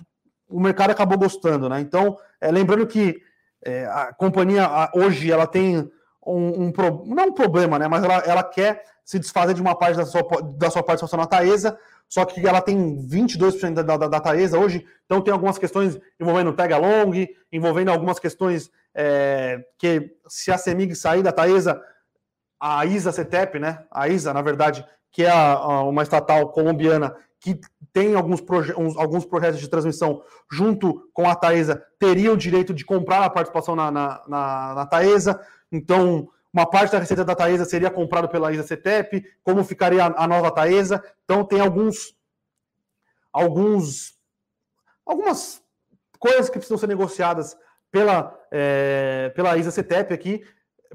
o, 0.48 0.60
mercado 0.60 0.92
acabou 0.92 1.18
gostando, 1.18 1.68
né? 1.68 1.80
Então, 1.80 2.16
é, 2.40 2.52
lembrando 2.52 2.86
que 2.86 3.20
é, 3.64 3.86
a 3.86 4.14
companhia 4.14 4.66
a, 4.66 4.92
hoje 4.94 5.32
ela 5.32 5.48
tem 5.48 5.90
um, 6.36 6.64
um 6.64 6.72
pro, 6.72 7.04
não 7.06 7.28
um 7.28 7.34
problema, 7.34 7.80
né? 7.80 7.88
Mas 7.88 8.04
ela, 8.04 8.18
ela 8.26 8.44
quer 8.44 8.84
se 9.04 9.20
desfazer 9.20 9.54
de 9.54 9.62
uma 9.62 9.76
parte 9.76 9.98
da 9.98 10.06
sua, 10.06 10.24
da 10.58 10.70
sua 10.70 10.84
participação 10.84 11.20
na 11.20 11.26
Taesa, 11.26 11.78
só 12.08 12.26
que 12.26 12.46
ela 12.48 12.62
tem 12.62 13.08
22% 13.08 13.74
da, 13.84 13.98
da, 13.98 14.08
da 14.08 14.20
Taesa 14.20 14.58
hoje, 14.58 14.86
então 15.06 15.22
tem 15.22 15.34
algumas 15.34 15.58
questões 15.58 16.00
envolvendo 16.20 16.54
tag 16.54 16.74
along, 16.74 17.28
envolvendo 17.52 17.90
algumas 17.90 18.20
questões 18.20 18.72
é, 18.94 19.64
que 19.78 20.16
se 20.28 20.52
a 20.52 20.58
CEMIG 20.58 20.96
sair 20.96 21.24
da 21.24 21.32
Taesa, 21.32 21.82
a 22.60 22.86
ISA 22.86 23.12
CETEP, 23.12 23.60
né? 23.60 23.84
A 23.90 24.08
ISA, 24.10 24.34
na 24.34 24.42
verdade, 24.42 24.86
que 25.12 25.24
é 25.24 25.30
a, 25.30 25.54
a, 25.54 25.84
uma 25.84 26.04
estatal 26.04 26.50
colombiana 26.50 27.16
que 27.40 27.60
tem 27.94 28.16
alguns, 28.16 28.42
proje 28.42 28.74
uns, 28.78 28.98
alguns 28.98 29.26
projetos 29.26 29.60
de 29.60 29.70
transmissão 29.70 30.22
junto 30.52 31.10
com 31.14 31.28
a 31.28 31.36
Taesa, 31.36 31.82
teria 31.98 32.34
o 32.34 32.38
direito 32.38 32.74
de 32.74 32.86
comprar 32.86 33.24
a 33.24 33.30
participação 33.30 33.76
na, 33.76 33.90
na, 33.90 34.24
na, 34.28 34.74
na 34.76 34.86
Taesa. 34.86 35.40
Então, 35.72 36.30
uma 36.54 36.66
parte 36.66 36.92
da 36.92 37.00
receita 37.00 37.24
da 37.24 37.36
Taesa 37.36 37.64
seria 37.64 37.92
comprada 37.92 38.28
pela 38.28 38.52
ISA 38.52 38.64
CETEP, 38.64 39.24
como 39.44 39.64
ficaria 39.64 40.04
a, 40.04 40.28
nova 40.28 40.52
Taesa. 40.52 41.04
Então 41.24 41.44
tem 41.44 41.60
alguns 41.60 42.16
alguns 43.32 44.18
algumas 45.06 45.64
coisas 46.18 46.50
que 46.50 46.58
precisam 46.58 46.78
ser 46.78 46.88
negociadas 46.88 47.56
pela 47.92 48.36
é, 48.52 49.32
pela 49.36 49.56
ISA 49.58 49.70
CETEP 49.70 50.12
aqui, 50.12 50.44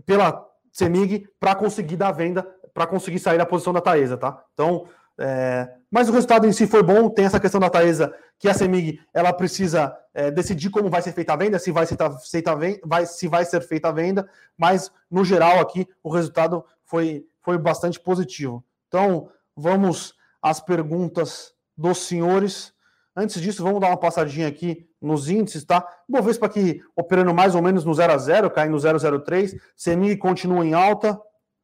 pela 0.05 0.45
CEMIG 0.73 1.29
para 1.39 1.55
conseguir 1.55 1.97
dar 1.97 2.11
venda, 2.11 2.43
para 2.73 2.87
conseguir 2.87 3.21
sair 3.21 3.39
da 3.39 3.47
posição 3.47 3.73
da 3.73 3.81
Taesa, 3.81 4.17
tá? 4.17 4.45
Então, 4.55 4.89
é, 5.19 5.69
mas 5.91 6.09
o 6.09 6.13
resultado 6.13 6.47
em 6.47 6.53
si 6.53 6.67
foi 6.67 6.83
bom. 6.83 7.09
Tem 7.09 7.25
essa 7.25 7.39
questão 7.39 7.61
da 7.61 7.71
Taesa 7.71 8.13
que 8.39 8.49
a 8.49 8.55
CEMIG 8.55 9.01
ela 9.13 9.33
precisa 9.33 9.97
é, 10.13 10.31
decidir 10.31 10.71
como 10.71 10.91
vai 10.91 11.03
ser 11.03 11.13
feita 11.13 11.33
a 11.33 11.37
venda, 11.37 11.59
se 11.59 11.71
vai, 11.71 11.87
ser 11.87 11.97
feita, 12.31 12.57
vai, 12.85 13.07
se 13.07 13.29
vai 13.29 13.45
ser 13.45 13.61
feita 13.63 13.89
a 13.89 13.93
venda, 13.93 14.29
mas 14.57 14.91
no 15.11 15.25
geral 15.25 15.61
aqui 15.61 15.87
o 16.03 16.11
resultado 16.11 16.65
foi, 16.85 17.25
foi 17.41 17.59
bastante 17.59 18.01
positivo. 18.01 18.65
Então 18.89 19.29
vamos 19.57 20.15
às 20.43 20.61
perguntas 20.61 21.55
dos 21.77 21.99
senhores. 21.99 22.73
Antes 23.17 23.41
disso, 23.41 23.63
vamos 23.63 23.81
dar 23.81 23.89
uma 23.89 23.97
passadinha 23.97 24.49
aqui 24.49 24.89
nos 25.01 25.29
índices, 25.29 25.65
tá? 25.65 25.87
Bovespa 26.09 26.47
aqui 26.47 26.83
operando 26.97 27.33
mais 27.33 27.55
ou 27.55 27.63
menos 27.63 27.85
no 27.85 27.95
0 27.95 28.13
a 28.13 28.19
0, 28.19 28.51
caindo 28.51 28.73
no 28.73 28.79
0,03. 28.79 29.57
CEMIG 29.77 30.17
continua 30.17 30.67
em 30.67 30.75
alta. 30.75 31.21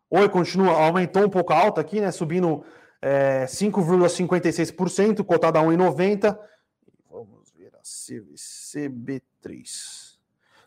Oi, 0.09 0.29
continua, 0.29 0.73
aumentou 0.73 1.25
um 1.25 1.31
pouco 1.31 1.53
a 1.53 1.59
alta 1.59 1.81
aqui, 1.81 2.01
né? 2.01 2.13
Subindo 2.13 2.65
é, 3.03 3.45
5,56%, 3.47 5.25
cotada 5.25 5.59
a 5.59 5.63
1,90. 5.63 6.39
Vamos 7.11 7.51
ver 7.57 7.73
a 7.75 7.83
CVC-B3. 7.83 10.11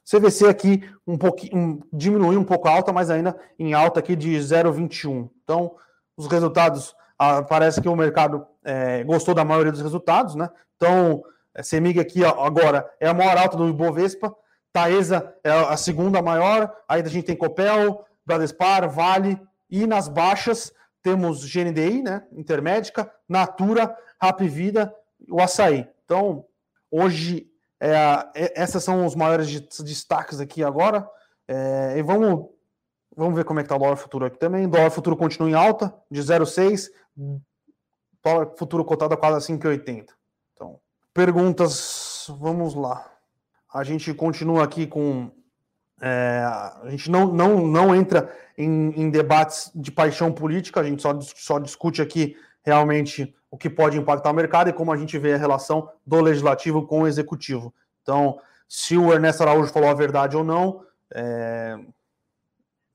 CVC 0.05 0.47
aqui 0.47 0.83
um 1.07 1.17
pouquinho 1.17 1.81
diminuiu 1.91 2.39
um 2.39 2.43
pouco 2.43 2.67
a 2.67 2.71
alta, 2.71 2.91
mas 2.91 3.09
ainda 3.09 3.35
em 3.57 3.73
alta 3.73 3.99
aqui 3.99 4.15
de 4.15 4.37
0,21. 4.37 5.29
Então, 5.43 5.75
os 6.17 6.27
resultados 6.27 6.95
ah, 7.17 7.41
parece 7.41 7.81
que 7.81 7.87
o 7.87 7.95
mercado 7.95 8.45
é, 8.63 9.03
gostou 9.03 9.33
da 9.33 9.45
maioria 9.45 9.71
dos 9.71 9.81
resultados, 9.81 10.35
né? 10.35 10.49
Então, 10.75 11.23
a 11.55 11.61
é, 11.61 11.63
Semig 11.63 11.99
aqui 11.99 12.23
ó, 12.23 12.45
agora 12.45 12.87
é 12.99 13.07
a 13.07 13.13
maior 13.13 13.37
alta 13.37 13.55
do 13.55 13.69
Ibovespa, 13.69 14.35
Taesa 14.73 15.33
é 15.43 15.51
a 15.51 15.77
segunda 15.77 16.21
maior, 16.21 16.73
aí 16.87 17.01
a 17.01 17.07
gente 17.07 17.25
tem 17.25 17.35
Copel, 17.35 18.05
Bradespar, 18.25 18.89
Vale 18.89 19.39
e 19.69 19.85
nas 19.85 20.07
baixas 20.07 20.73
temos 21.03 21.45
GNDI, 21.45 22.01
né, 22.01 22.25
Intermédica, 22.31 23.13
Natura, 23.27 23.95
Rap 24.19 24.47
Vida, 24.47 24.95
o 25.29 25.41
Açaí. 25.41 25.87
Então, 26.05 26.45
hoje, 26.89 27.45
é, 27.79 27.91
é, 28.33 28.61
essas 28.61 28.83
são 28.83 29.05
os 29.05 29.13
maiores 29.13 29.59
destaques 29.81 30.39
aqui 30.39 30.63
agora. 30.63 31.07
É, 31.45 31.95
e 31.97 32.01
vamos, 32.01 32.49
vamos 33.15 33.35
ver 33.35 33.43
como 33.43 33.59
é 33.59 33.63
que 33.63 33.67
está 33.67 33.75
o 33.75 33.79
dólar 33.79 33.97
futuro 33.97 34.25
aqui 34.25 34.39
também. 34.39 34.65
O 34.65 34.69
dólar 34.69 34.89
futuro 34.89 35.17
continua 35.17 35.49
em 35.49 35.53
alta, 35.53 35.93
de 36.09 36.21
0,6. 36.21 36.89
Dólar 38.23 38.55
futuro 38.57 38.85
cotado 38.85 39.13
a 39.13 39.17
quase 39.17 39.51
5,80. 39.51 40.05
Então, 40.53 40.79
perguntas, 41.13 42.27
vamos 42.39 42.73
lá. 42.73 43.11
A 43.73 43.83
gente 43.83 44.13
continua 44.13 44.63
aqui 44.63 44.87
com 44.87 45.29
é, 46.05 46.43
a 46.43 46.89
gente 46.89 47.09
não, 47.09 47.27
não, 47.27 47.65
não 47.65 47.95
entra 47.95 48.29
em, 48.57 48.89
em, 48.89 49.09
debates 49.09 49.71
de 49.73 49.89
paixão 49.89 50.33
política, 50.33 50.81
a 50.81 50.83
gente 50.83 51.01
só, 51.01 51.17
só 51.21 51.59
discute 51.59 52.01
aqui 52.01 52.35
realmente 52.61 53.33
o 53.49 53.57
que 53.57 53.69
pode 53.69 53.97
impactar 53.97 54.29
o 54.29 54.33
mercado 54.33 54.69
e 54.69 54.73
como 54.73 54.91
a 54.91 54.97
gente 54.97 55.17
vê 55.17 55.33
a 55.33 55.37
relação 55.37 55.89
do 56.05 56.19
legislativo 56.19 56.85
com 56.85 57.03
o 57.03 57.07
executivo. 57.07 57.73
Então, 58.01 58.37
se 58.67 58.97
o 58.97 59.13
Ernesto 59.13 59.43
Araújo 59.43 59.71
falou 59.71 59.89
a 59.89 59.93
verdade 59.93 60.35
ou 60.35 60.43
não, 60.43 60.83
é, 61.13 61.79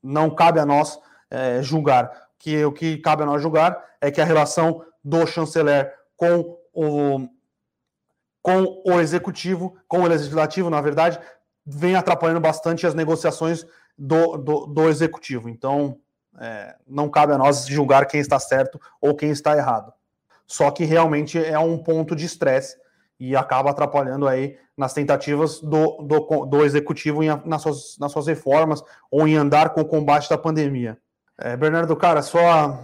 não 0.03 0.29
cabe 0.29 0.61
a 0.61 0.67
nós 0.67 1.01
é, 1.31 1.63
julgar. 1.63 2.29
Que 2.39 2.63
o 2.63 2.73
que 2.73 2.99
cabe 2.99 3.23
a 3.23 3.27
nós 3.27 3.41
julgar 3.41 3.83
é 4.03 4.11
que 4.11 4.21
a 4.21 4.25
relação 4.25 4.85
do 5.03 5.27
chanceler 5.27 5.95
com 6.15 6.59
o 6.75 7.27
com 8.43 8.83
o 8.87 9.01
executivo, 9.01 9.77
com 9.87 10.01
o 10.01 10.07
legislativo, 10.07 10.71
na 10.71 10.81
verdade, 10.81 11.19
vem 11.69 11.95
atrapalhando 11.95 12.41
bastante 12.41 12.87
as 12.87 12.95
negociações 12.95 13.67
do, 13.97 14.37
do, 14.37 14.67
do 14.67 14.89
executivo. 14.89 15.49
Então, 15.49 15.99
é, 16.41 16.77
não 16.87 17.09
cabe 17.09 17.33
a 17.33 17.39
nós 17.39 17.67
julgar 17.67 18.07
quem 18.07 18.21
está 18.21 18.39
certo 18.39 18.81
ou 19.01 19.15
quem 19.15 19.31
está 19.31 19.57
errado. 19.57 19.93
Só 20.47 20.71
que 20.71 20.85
realmente 20.85 21.39
é 21.39 21.59
um 21.59 21.77
ponto 21.77 22.17
de 22.17 22.25
estresse 22.25 22.77
e 23.21 23.37
acaba 23.37 23.71
atrapalhando 23.71 24.27
aí 24.27 24.57
nas 24.77 24.95
tentativas 24.95 25.61
do, 25.61 26.03
do, 26.03 26.47
do 26.47 26.65
executivo 26.65 27.23
em, 27.23 27.29
nas, 27.45 27.63
suas, 27.63 27.99
nas 27.99 28.13
suas 28.13 28.27
reformas 28.29 28.83
ou 29.11 29.27
em 29.27 29.37
andar 29.37 29.71
com 29.71 29.81
o 29.81 29.85
combate 29.85 30.31
da 30.31 30.39
pandemia. 30.39 30.97
É, 31.37 31.57
Bernardo, 31.57 31.95
cara, 31.97 32.23
só 32.23 32.79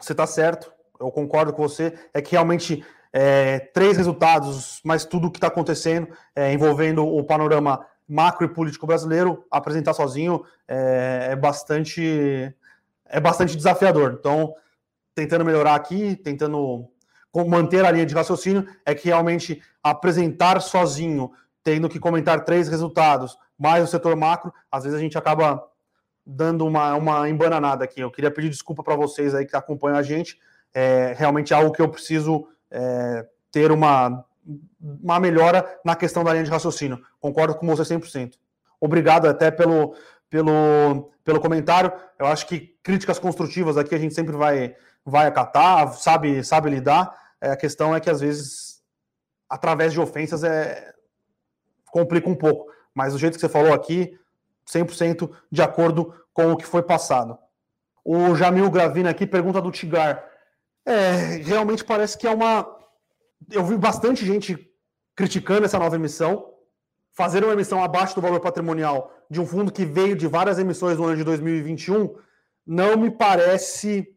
você 0.00 0.12
está 0.12 0.26
certo, 0.26 0.72
eu 0.98 1.10
concordo 1.10 1.52
com 1.52 1.62
você, 1.62 1.92
é 2.12 2.20
que 2.20 2.32
realmente 2.32 2.84
é, 3.12 3.58
três 3.58 3.96
resultados, 3.96 4.80
mas 4.84 5.04
tudo 5.04 5.28
o 5.28 5.30
que 5.30 5.38
está 5.38 5.48
acontecendo 5.48 6.08
é, 6.34 6.52
envolvendo 6.52 7.06
o 7.06 7.22
panorama 7.24 7.84
macro 8.08 8.46
e 8.46 8.48
político 8.48 8.86
brasileiro, 8.86 9.44
apresentar 9.50 9.92
sozinho 9.92 10.42
é, 10.66 11.28
é, 11.32 11.36
bastante 11.36 12.54
é 13.04 13.20
bastante 13.20 13.56
desafiador. 13.56 14.16
Então, 14.18 14.54
tentando 15.14 15.44
melhorar 15.44 15.74
aqui, 15.74 16.16
tentando 16.16 16.88
manter 17.46 17.84
a 17.84 17.90
linha 17.90 18.06
de 18.06 18.14
raciocínio, 18.14 18.66
é 18.84 18.94
que 18.94 19.08
realmente 19.08 19.62
apresentar 19.82 20.60
sozinho, 20.60 21.30
tendo 21.62 21.88
que 21.88 21.98
comentar 21.98 22.44
três 22.44 22.68
resultados, 22.68 23.36
mais 23.58 23.84
o 23.84 23.86
setor 23.86 24.16
macro, 24.16 24.52
às 24.70 24.84
vezes 24.84 24.98
a 24.98 25.02
gente 25.02 25.18
acaba 25.18 25.62
dando 26.24 26.66
uma, 26.66 26.94
uma 26.94 27.28
embananada 27.28 27.84
aqui. 27.84 28.00
Eu 28.00 28.10
queria 28.10 28.30
pedir 28.30 28.50
desculpa 28.50 28.82
para 28.82 28.96
vocês 28.96 29.34
aí 29.34 29.46
que 29.46 29.56
acompanham 29.56 29.98
a 29.98 30.02
gente. 30.02 30.38
É 30.74 31.14
realmente 31.16 31.54
algo 31.54 31.72
que 31.72 31.80
eu 31.80 31.88
preciso 31.88 32.46
é, 32.70 33.26
ter 33.50 33.72
uma 33.72 34.24
uma 34.80 35.20
melhora 35.20 35.78
na 35.84 35.94
questão 35.94 36.24
da 36.24 36.32
linha 36.32 36.44
de 36.44 36.50
raciocínio. 36.50 37.00
Concordo 37.20 37.54
com 37.54 37.66
você 37.66 37.82
100%. 37.82 38.34
Obrigado 38.80 39.26
até 39.26 39.50
pelo, 39.50 39.94
pelo, 40.30 41.10
pelo 41.24 41.40
comentário. 41.40 41.92
Eu 42.18 42.26
acho 42.26 42.46
que 42.46 42.76
críticas 42.82 43.18
construtivas 43.18 43.76
aqui 43.76 43.94
a 43.94 43.98
gente 43.98 44.14
sempre 44.14 44.36
vai, 44.36 44.74
vai 45.04 45.26
acatar, 45.26 45.92
sabe, 45.94 46.42
sabe 46.44 46.70
lidar. 46.70 47.14
É, 47.40 47.50
a 47.50 47.56
questão 47.56 47.94
é 47.94 48.00
que 48.00 48.08
às 48.08 48.20
vezes, 48.20 48.82
através 49.48 49.92
de 49.92 50.00
ofensas, 50.00 50.42
é, 50.44 50.92
complica 51.90 52.28
um 52.28 52.34
pouco. 52.34 52.70
Mas 52.94 53.12
do 53.12 53.18
jeito 53.18 53.34
que 53.34 53.40
você 53.40 53.48
falou 53.48 53.72
aqui, 53.72 54.18
100% 54.66 55.30
de 55.50 55.62
acordo 55.62 56.14
com 56.32 56.52
o 56.52 56.56
que 56.56 56.66
foi 56.66 56.82
passado. 56.82 57.38
O 58.04 58.34
Jamil 58.34 58.70
Gravina 58.70 59.10
aqui 59.10 59.26
pergunta 59.26 59.60
do 59.60 59.70
Tigar. 59.70 60.24
É, 60.86 61.36
realmente 61.44 61.84
parece 61.84 62.16
que 62.16 62.26
é 62.26 62.30
uma 62.30 62.77
eu 63.50 63.64
vi 63.64 63.76
bastante 63.76 64.24
gente 64.24 64.70
criticando 65.14 65.64
essa 65.64 65.78
nova 65.78 65.96
emissão, 65.96 66.54
fazer 67.12 67.42
uma 67.42 67.52
emissão 67.52 67.82
abaixo 67.82 68.14
do 68.14 68.20
valor 68.20 68.40
patrimonial 68.40 69.12
de 69.30 69.40
um 69.40 69.46
fundo 69.46 69.72
que 69.72 69.84
veio 69.84 70.16
de 70.16 70.26
várias 70.26 70.58
emissões 70.58 70.96
no 70.96 71.04
ano 71.04 71.16
de 71.16 71.24
2021, 71.24 72.14
não 72.66 72.96
me 72.96 73.10
parece, 73.10 74.08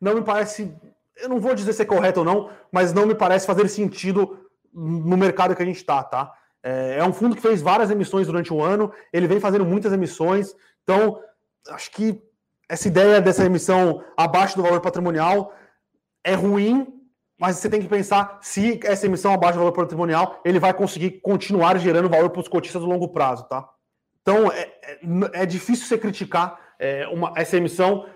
não 0.00 0.14
me 0.14 0.22
parece, 0.22 0.74
eu 1.16 1.28
não 1.28 1.40
vou 1.40 1.54
dizer 1.54 1.72
se 1.72 1.82
é 1.82 1.84
correto 1.84 2.20
ou 2.20 2.26
não, 2.26 2.50
mas 2.72 2.92
não 2.92 3.06
me 3.06 3.14
parece 3.14 3.46
fazer 3.46 3.68
sentido 3.68 4.48
no 4.72 5.16
mercado 5.16 5.54
que 5.54 5.62
a 5.62 5.66
gente 5.66 5.76
está, 5.76 6.02
tá? 6.02 6.32
É, 6.62 6.98
é 6.98 7.04
um 7.04 7.12
fundo 7.12 7.36
que 7.36 7.42
fez 7.42 7.62
várias 7.62 7.90
emissões 7.90 8.26
durante 8.26 8.52
o 8.52 8.62
ano, 8.62 8.92
ele 9.12 9.26
vem 9.26 9.40
fazendo 9.40 9.64
muitas 9.64 9.92
emissões, 9.92 10.54
então 10.82 11.22
acho 11.68 11.90
que 11.92 12.20
essa 12.68 12.88
ideia 12.88 13.20
dessa 13.20 13.44
emissão 13.44 14.04
abaixo 14.16 14.56
do 14.56 14.62
valor 14.62 14.80
patrimonial 14.80 15.54
é 16.24 16.34
ruim, 16.34 16.97
mas 17.38 17.56
você 17.56 17.70
tem 17.70 17.80
que 17.80 17.88
pensar 17.88 18.38
se 18.42 18.80
essa 18.82 19.06
emissão 19.06 19.32
abaixo 19.32 19.54
do 19.54 19.60
valor 19.60 19.72
patrimonial 19.72 20.40
ele 20.44 20.58
vai 20.58 20.74
conseguir 20.74 21.20
continuar 21.20 21.78
gerando 21.78 22.08
valor 22.08 22.30
para 22.30 22.40
os 22.40 22.48
cotistas 22.48 22.82
no 22.82 22.88
longo 22.88 23.08
prazo, 23.08 23.44
tá? 23.48 23.68
Então 24.20 24.50
é, 24.50 24.62
é, 24.82 24.98
é 25.34 25.46
difícil 25.46 25.86
você 25.86 25.96
criticar 25.96 26.58
é, 26.78 27.06
uma, 27.08 27.32
essa 27.36 27.56
emissão 27.56 28.06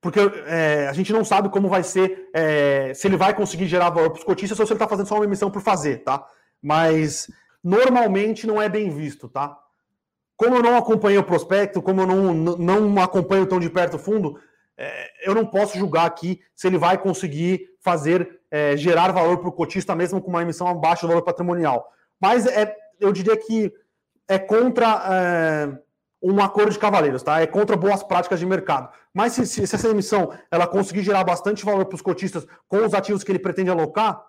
porque 0.00 0.20
é, 0.46 0.86
a 0.88 0.92
gente 0.92 1.12
não 1.12 1.24
sabe 1.24 1.48
como 1.48 1.68
vai 1.68 1.82
ser, 1.82 2.30
é, 2.32 2.94
se 2.94 3.08
ele 3.08 3.16
vai 3.16 3.34
conseguir 3.34 3.66
gerar 3.66 3.90
valor 3.90 4.10
para 4.10 4.18
os 4.18 4.24
cotistas 4.24 4.58
ou 4.58 4.64
se 4.64 4.72
ele 4.72 4.76
está 4.76 4.86
fazendo 4.86 5.08
só 5.08 5.16
uma 5.16 5.24
emissão 5.24 5.50
por 5.50 5.60
fazer, 5.60 6.04
tá? 6.04 6.24
Mas 6.62 7.28
normalmente 7.62 8.46
não 8.46 8.62
é 8.62 8.68
bem 8.68 8.90
visto, 8.90 9.28
tá? 9.28 9.58
Como 10.36 10.54
eu 10.54 10.62
não 10.62 10.76
acompanho 10.76 11.20
o 11.20 11.24
prospecto, 11.24 11.82
como 11.82 12.02
eu 12.02 12.06
não, 12.06 12.32
não 12.32 13.02
acompanho 13.02 13.44
tão 13.44 13.58
de 13.58 13.68
perto 13.68 13.94
o 13.94 13.98
fundo, 13.98 14.38
é, 14.76 15.28
eu 15.28 15.34
não 15.34 15.44
posso 15.44 15.76
julgar 15.76 16.06
aqui 16.06 16.40
se 16.54 16.68
ele 16.68 16.78
vai 16.78 16.96
conseguir 16.96 17.66
fazer, 17.88 18.40
é, 18.50 18.76
gerar 18.76 19.12
valor 19.12 19.38
para 19.38 19.48
o 19.48 19.52
cotista 19.52 19.94
mesmo 19.94 20.20
com 20.20 20.28
uma 20.28 20.42
emissão 20.42 20.68
abaixo 20.68 21.06
do 21.06 21.08
valor 21.08 21.22
patrimonial. 21.22 21.90
Mas 22.20 22.46
é, 22.46 22.76
eu 23.00 23.10
diria 23.12 23.34
que 23.34 23.72
é 24.28 24.38
contra 24.38 25.02
é, 25.10 25.78
um 26.22 26.38
acordo 26.42 26.70
de 26.70 26.78
cavaleiros, 26.78 27.22
tá? 27.22 27.40
É 27.40 27.46
contra 27.46 27.78
boas 27.78 28.02
práticas 28.02 28.38
de 28.38 28.44
mercado. 28.44 28.90
Mas 29.14 29.32
se, 29.32 29.46
se, 29.46 29.66
se 29.66 29.74
essa 29.74 29.88
emissão 29.88 30.30
ela 30.50 30.66
conseguir 30.66 31.02
gerar 31.02 31.24
bastante 31.24 31.64
valor 31.64 31.86
para 31.86 31.96
os 31.96 32.02
cotistas 32.02 32.46
com 32.68 32.84
os 32.84 32.92
ativos 32.92 33.24
que 33.24 33.32
ele 33.32 33.38
pretende 33.38 33.70
alocar, 33.70 34.22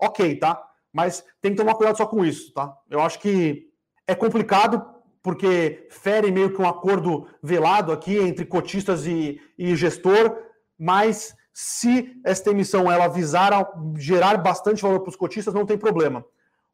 ok, 0.00 0.36
tá? 0.36 0.62
Mas 0.92 1.24
tem 1.40 1.50
que 1.50 1.56
tomar 1.56 1.74
cuidado 1.74 1.96
só 1.96 2.06
com 2.06 2.24
isso, 2.24 2.52
tá? 2.52 2.72
Eu 2.88 3.00
acho 3.00 3.18
que 3.18 3.66
é 4.06 4.14
complicado 4.14 4.86
porque 5.20 5.88
fere 5.90 6.30
meio 6.30 6.54
que 6.54 6.62
um 6.62 6.68
acordo 6.68 7.26
velado 7.42 7.90
aqui 7.90 8.16
entre 8.16 8.44
cotistas 8.44 9.06
e, 9.06 9.40
e 9.58 9.74
gestor, 9.74 10.36
mas 10.78 11.34
se 11.52 12.20
esta 12.24 12.50
emissão 12.50 12.90
ela 12.90 13.08
visar 13.08 13.52
gerar 13.96 14.36
bastante 14.38 14.82
valor 14.82 15.00
para 15.00 15.10
os 15.10 15.16
cotistas, 15.16 15.52
não 15.52 15.66
tem 15.66 15.76
problema. 15.76 16.24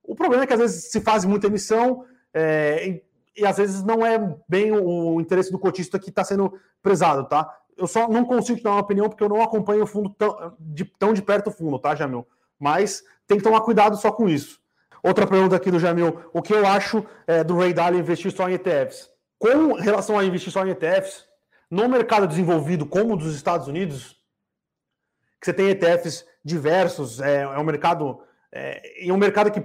O 0.03 0.15
problema 0.15 0.45
é 0.45 0.47
que 0.47 0.53
às 0.53 0.61
vezes 0.61 0.91
se 0.91 1.01
faz 1.01 1.25
muita 1.25 1.49
emissão 1.49 2.05
é, 2.33 3.01
e 3.37 3.47
às 3.47 3.57
vezes 3.57 3.83
não 3.83 4.05
é 4.05 4.19
bem 4.49 4.73
o 4.73 5.21
interesse 5.21 5.51
do 5.51 5.59
cotista 5.59 5.99
que 5.99 6.11
está 6.11 6.25
sendo 6.25 6.53
prezado, 6.83 7.25
tá? 7.25 7.49
Eu 7.77 7.87
só 7.87 8.09
não 8.09 8.25
consigo 8.25 8.63
dar 8.63 8.73
uma 8.73 8.81
opinião 8.81 9.09
porque 9.09 9.23
eu 9.23 9.29
não 9.29 9.43
acompanho 9.43 9.85
o 9.85 9.87
fundo 9.87 10.11
tão 10.11 10.57
de, 10.59 10.85
tão 10.85 11.13
de 11.13 11.23
perto 11.23 11.49
o 11.49 11.53
fundo, 11.53 11.79
tá, 11.79 11.95
Jamil? 11.95 12.27
Mas 12.59 13.03
tem 13.27 13.39
que 13.39 13.45
tomar 13.45 13.61
cuidado 13.61 13.97
só 13.97 14.11
com 14.11 14.29
isso. 14.29 14.61
Outra 15.03 15.27
pergunta 15.27 15.55
aqui 15.55 15.71
do 15.71 15.79
Jamil: 15.79 16.21
o 16.33 16.43
que 16.43 16.53
eu 16.53 16.67
acho 16.67 17.05
é, 17.27 17.45
do 17.45 17.57
Ray 17.57 17.73
Dalio 17.73 18.01
investir 18.01 18.33
só 18.33 18.49
em 18.49 18.55
ETFs? 18.55 19.09
Com 19.39 19.75
relação 19.75 20.19
a 20.19 20.25
investir 20.25 20.53
só 20.53 20.67
em 20.67 20.71
ETFs, 20.71 21.25
no 21.71 21.89
mercado 21.89 22.27
desenvolvido 22.27 22.85
como 22.85 23.15
o 23.15 23.17
dos 23.17 23.37
Estados 23.37 23.69
Unidos, 23.69 24.18
que 25.41 25.47
você 25.47 25.53
tem 25.53 25.71
ETFs 25.71 26.25
diversos, 26.45 27.21
é, 27.21 27.43
é 27.43 27.59
um 27.59 27.65
mercado. 27.65 28.21
É, 28.51 29.05
e 29.05 29.13
um 29.13 29.17
mercado 29.17 29.51
que 29.51 29.63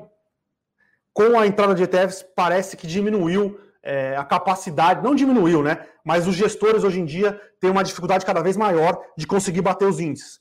com 1.13 1.39
a 1.39 1.45
entrada 1.45 1.75
de 1.75 1.83
ETFs, 1.83 2.25
parece 2.35 2.75
que 2.75 2.87
diminuiu 2.87 3.59
é, 3.83 4.15
a 4.17 4.23
capacidade, 4.23 5.03
não 5.03 5.13
diminuiu, 5.13 5.61
né? 5.61 5.85
Mas 6.03 6.27
os 6.27 6.35
gestores 6.35 6.83
hoje 6.83 6.99
em 6.99 7.05
dia 7.05 7.39
têm 7.59 7.69
uma 7.69 7.83
dificuldade 7.83 8.25
cada 8.25 8.41
vez 8.41 8.57
maior 8.57 8.99
de 9.15 9.27
conseguir 9.27 9.61
bater 9.61 9.87
os 9.87 9.99
índices. 9.99 10.39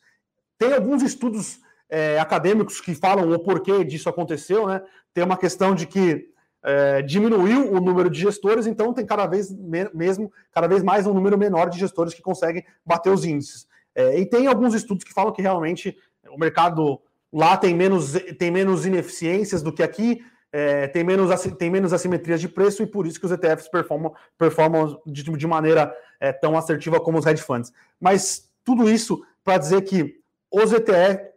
Tem 0.58 0.72
alguns 0.72 1.02
estudos 1.02 1.60
é, 1.90 2.18
acadêmicos 2.18 2.80
que 2.80 2.94
falam 2.94 3.30
o 3.30 3.38
porquê 3.38 3.84
disso 3.84 4.08
aconteceu, 4.08 4.66
né? 4.66 4.82
Tem 5.12 5.22
uma 5.22 5.36
questão 5.36 5.74
de 5.74 5.86
que 5.86 6.30
é, 6.64 7.02
diminuiu 7.02 7.70
o 7.70 7.80
número 7.80 8.08
de 8.08 8.20
gestores, 8.20 8.66
então 8.66 8.94
tem 8.94 9.04
cada 9.04 9.26
vez 9.26 9.52
mesmo, 9.92 10.32
cada 10.52 10.66
vez 10.66 10.82
mais 10.82 11.06
um 11.06 11.12
número 11.12 11.36
menor 11.36 11.68
de 11.68 11.78
gestores 11.78 12.14
que 12.14 12.22
conseguem 12.22 12.64
bater 12.86 13.10
os 13.10 13.24
índices. 13.24 13.66
É, 13.94 14.18
e 14.18 14.26
tem 14.26 14.46
alguns 14.46 14.74
estudos 14.74 15.04
que 15.04 15.12
falam 15.12 15.32
que 15.32 15.42
realmente 15.42 15.96
o 16.30 16.38
mercado 16.38 17.00
lá 17.32 17.56
tem 17.56 17.74
menos, 17.74 18.12
tem 18.38 18.50
menos 18.50 18.86
ineficiências 18.86 19.62
do 19.62 19.72
que 19.72 19.82
aqui, 19.82 20.24
é, 20.52 20.86
tem, 20.88 21.02
menos, 21.02 21.30
tem 21.58 21.70
menos 21.70 21.92
assimetrias 21.92 22.40
de 22.40 22.48
preço 22.48 22.82
e 22.82 22.86
por 22.86 23.06
isso 23.06 23.18
que 23.18 23.24
os 23.24 23.32
ETFs 23.32 23.68
performam, 23.68 24.14
performam 24.36 25.00
de, 25.06 25.22
de 25.22 25.46
maneira 25.46 25.94
é, 26.20 26.30
tão 26.30 26.56
assertiva 26.56 27.00
como 27.00 27.18
os 27.18 27.26
hedge 27.26 27.42
funds. 27.42 27.72
Mas 27.98 28.50
tudo 28.62 28.90
isso 28.90 29.24
para 29.42 29.58
dizer 29.58 29.82
que 29.82 30.20
os 30.50 30.72
ETFs, 30.72 31.32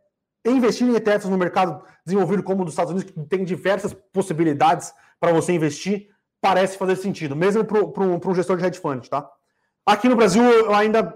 investir 0.46 0.88
em 0.88 0.96
ETFs 0.96 1.30
no 1.30 1.38
mercado 1.38 1.82
desenvolvido 2.06 2.44
como 2.44 2.62
o 2.62 2.66
dos 2.66 2.74
Estados 2.74 2.92
Unidos, 2.92 3.10
que 3.10 3.20
tem 3.26 3.44
diversas 3.44 3.94
possibilidades 4.14 4.94
para 5.20 5.32
você 5.32 5.54
investir, 5.54 6.10
parece 6.42 6.78
fazer 6.78 6.98
sentido, 6.98 7.36
mesmo 7.36 7.64
para 7.66 8.04
um 8.04 8.36
gestor 8.36 8.58
de 8.58 8.66
hedge 8.66 8.80
fund, 8.80 9.08
tá? 9.08 9.28
Aqui 9.86 10.08
no 10.08 10.16
Brasil 10.16 10.44
eu 10.44 10.74
ainda 10.76 11.16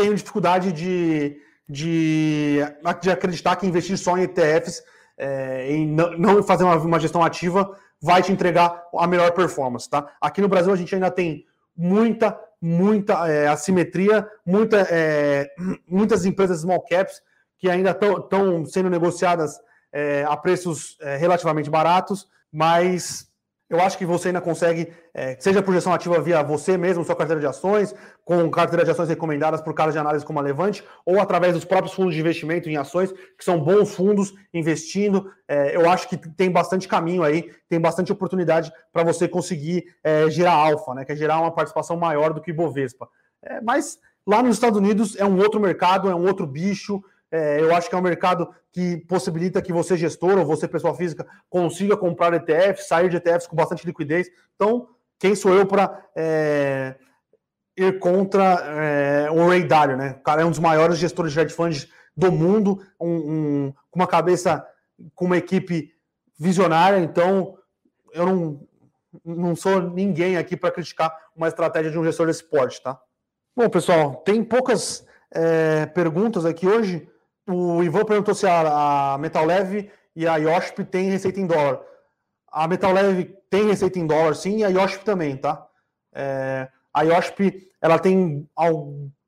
tenho 0.00 0.14
dificuldade 0.14 0.72
de, 0.72 1.36
de, 1.68 2.58
de 3.02 3.10
acreditar 3.10 3.56
que 3.56 3.66
investir 3.66 3.98
só 3.98 4.16
em 4.16 4.22
ETFs 4.22 4.82
é, 5.18 5.70
em 5.70 5.86
não, 5.86 6.42
fazer 6.42 6.64
uma, 6.64 6.76
uma, 6.76 6.98
gestão 6.98 7.22
ativa 7.22 7.76
vai 8.00 8.22
te 8.22 8.32
entregar 8.32 8.82
a 8.96 9.06
melhor 9.06 9.32
performance, 9.32 9.88
tá? 9.88 10.10
Aqui 10.18 10.40
no 10.40 10.48
Brasil 10.48 10.72
a 10.72 10.76
gente 10.76 10.94
ainda 10.94 11.10
tem 11.10 11.44
muita, 11.76 12.38
muita 12.60 13.28
é, 13.28 13.46
assimetria, 13.46 14.26
muita, 14.46 14.86
é, 14.90 15.50
muitas 15.86 16.24
empresas 16.24 16.62
small 16.62 16.82
caps 16.82 17.20
que 17.58 17.68
ainda 17.68 17.90
estão 17.90 18.64
sendo 18.64 18.88
negociadas 18.88 19.60
é, 19.92 20.24
a 20.26 20.34
preços 20.38 20.96
é, 21.02 21.16
relativamente 21.16 21.68
baratos, 21.68 22.26
mas 22.50 23.29
eu 23.70 23.80
acho 23.80 23.96
que 23.96 24.04
você 24.04 24.28
ainda 24.28 24.40
consegue, 24.40 24.92
é, 25.14 25.36
seja 25.38 25.62
projeção 25.62 25.94
ativa 25.94 26.20
via 26.20 26.42
você 26.42 26.76
mesmo, 26.76 27.04
sua 27.04 27.14
carteira 27.14 27.40
de 27.40 27.46
ações, 27.46 27.94
com 28.24 28.50
carteira 28.50 28.84
de 28.84 28.90
ações 28.90 29.08
recomendadas 29.08 29.60
por 29.60 29.72
caras 29.72 29.94
de 29.94 30.00
análise 30.00 30.24
como 30.24 30.40
a 30.40 30.42
Levante, 30.42 30.82
ou 31.06 31.20
através 31.20 31.54
dos 31.54 31.64
próprios 31.64 31.94
fundos 31.94 32.12
de 32.14 32.20
investimento 32.20 32.68
em 32.68 32.76
ações, 32.76 33.12
que 33.12 33.44
são 33.44 33.60
bons 33.60 33.94
fundos 33.94 34.34
investindo. 34.52 35.30
É, 35.46 35.76
eu 35.76 35.88
acho 35.88 36.08
que 36.08 36.16
tem 36.16 36.50
bastante 36.50 36.88
caminho 36.88 37.22
aí, 37.22 37.48
tem 37.68 37.80
bastante 37.80 38.10
oportunidade 38.10 38.72
para 38.92 39.04
você 39.04 39.28
conseguir 39.28 39.84
é, 40.02 40.28
gerar 40.28 40.54
alfa, 40.54 40.92
né, 40.92 41.04
que 41.04 41.12
é 41.12 41.16
gerar 41.16 41.40
uma 41.40 41.52
participação 41.52 41.96
maior 41.96 42.34
do 42.34 42.40
que 42.40 42.52
Bovespa. 42.52 43.08
É, 43.40 43.60
mas 43.60 44.00
lá 44.26 44.42
nos 44.42 44.56
Estados 44.56 44.78
Unidos 44.78 45.16
é 45.16 45.24
um 45.24 45.38
outro 45.38 45.60
mercado, 45.60 46.10
é 46.10 46.14
um 46.14 46.26
outro 46.26 46.44
bicho, 46.44 47.00
é, 47.30 47.60
eu 47.60 47.74
acho 47.74 47.88
que 47.88 47.94
é 47.94 47.98
um 47.98 48.02
mercado 48.02 48.52
que 48.72 48.98
possibilita 49.06 49.62
que 49.62 49.72
você, 49.72 49.96
gestor 49.96 50.38
ou 50.38 50.44
você, 50.44 50.66
pessoa 50.66 50.94
física, 50.94 51.26
consiga 51.48 51.96
comprar 51.96 52.34
ETFs, 52.34 52.88
sair 52.88 53.08
de 53.08 53.16
ETFs 53.16 53.46
com 53.46 53.54
bastante 53.54 53.86
liquidez. 53.86 54.28
Então, 54.56 54.88
quem 55.18 55.34
sou 55.34 55.54
eu 55.54 55.66
para 55.66 56.06
é, 56.16 56.96
ir 57.76 57.98
contra 57.98 58.42
é, 58.44 59.30
o 59.30 59.46
Ray 59.48 59.64
Dalio, 59.64 59.96
né? 59.96 60.16
O 60.18 60.22
cara 60.22 60.42
é 60.42 60.44
um 60.44 60.50
dos 60.50 60.58
maiores 60.58 60.98
gestores 60.98 61.32
de 61.32 61.40
hedge 61.40 61.54
funds 61.54 61.88
do 62.16 62.32
mundo, 62.32 62.82
um, 62.98 63.08
um, 63.08 63.72
com 63.90 64.00
uma 64.00 64.06
cabeça, 64.06 64.66
com 65.14 65.26
uma 65.26 65.36
equipe 65.36 65.92
visionária. 66.38 66.98
Então, 66.98 67.56
eu 68.12 68.26
não, 68.26 68.68
não 69.24 69.54
sou 69.54 69.80
ninguém 69.80 70.36
aqui 70.36 70.56
para 70.56 70.72
criticar 70.72 71.16
uma 71.34 71.48
estratégia 71.48 71.90
de 71.90 71.98
um 71.98 72.04
gestor 72.04 72.26
desse 72.26 72.44
porte, 72.44 72.82
tá? 72.82 73.00
Bom, 73.56 73.68
pessoal, 73.68 74.16
tem 74.16 74.42
poucas 74.42 75.06
é, 75.30 75.86
perguntas 75.86 76.44
aqui 76.44 76.66
hoje. 76.66 77.08
O 77.52 77.82
Ivan 77.82 78.04
perguntou 78.04 78.32
se 78.32 78.46
a, 78.46 79.14
a 79.14 79.18
Metal 79.18 79.44
Leve 79.44 79.90
e 80.14 80.26
a 80.26 80.36
Yoshp 80.36 80.84
tem 80.84 81.10
receita 81.10 81.40
em 81.40 81.46
dólar. 81.46 81.80
A 82.46 82.68
Metal 82.68 82.92
Leve 82.92 83.34
tem 83.50 83.66
receita 83.66 83.98
em 83.98 84.06
dólar, 84.06 84.34
sim, 84.36 84.58
e 84.58 84.64
a 84.64 84.68
Yoshp 84.68 85.04
também, 85.04 85.36
tá? 85.36 85.66
É, 86.12 86.68
a 86.94 87.02
Yoshp, 87.02 87.68
ela 87.82 87.98
tem, 87.98 88.48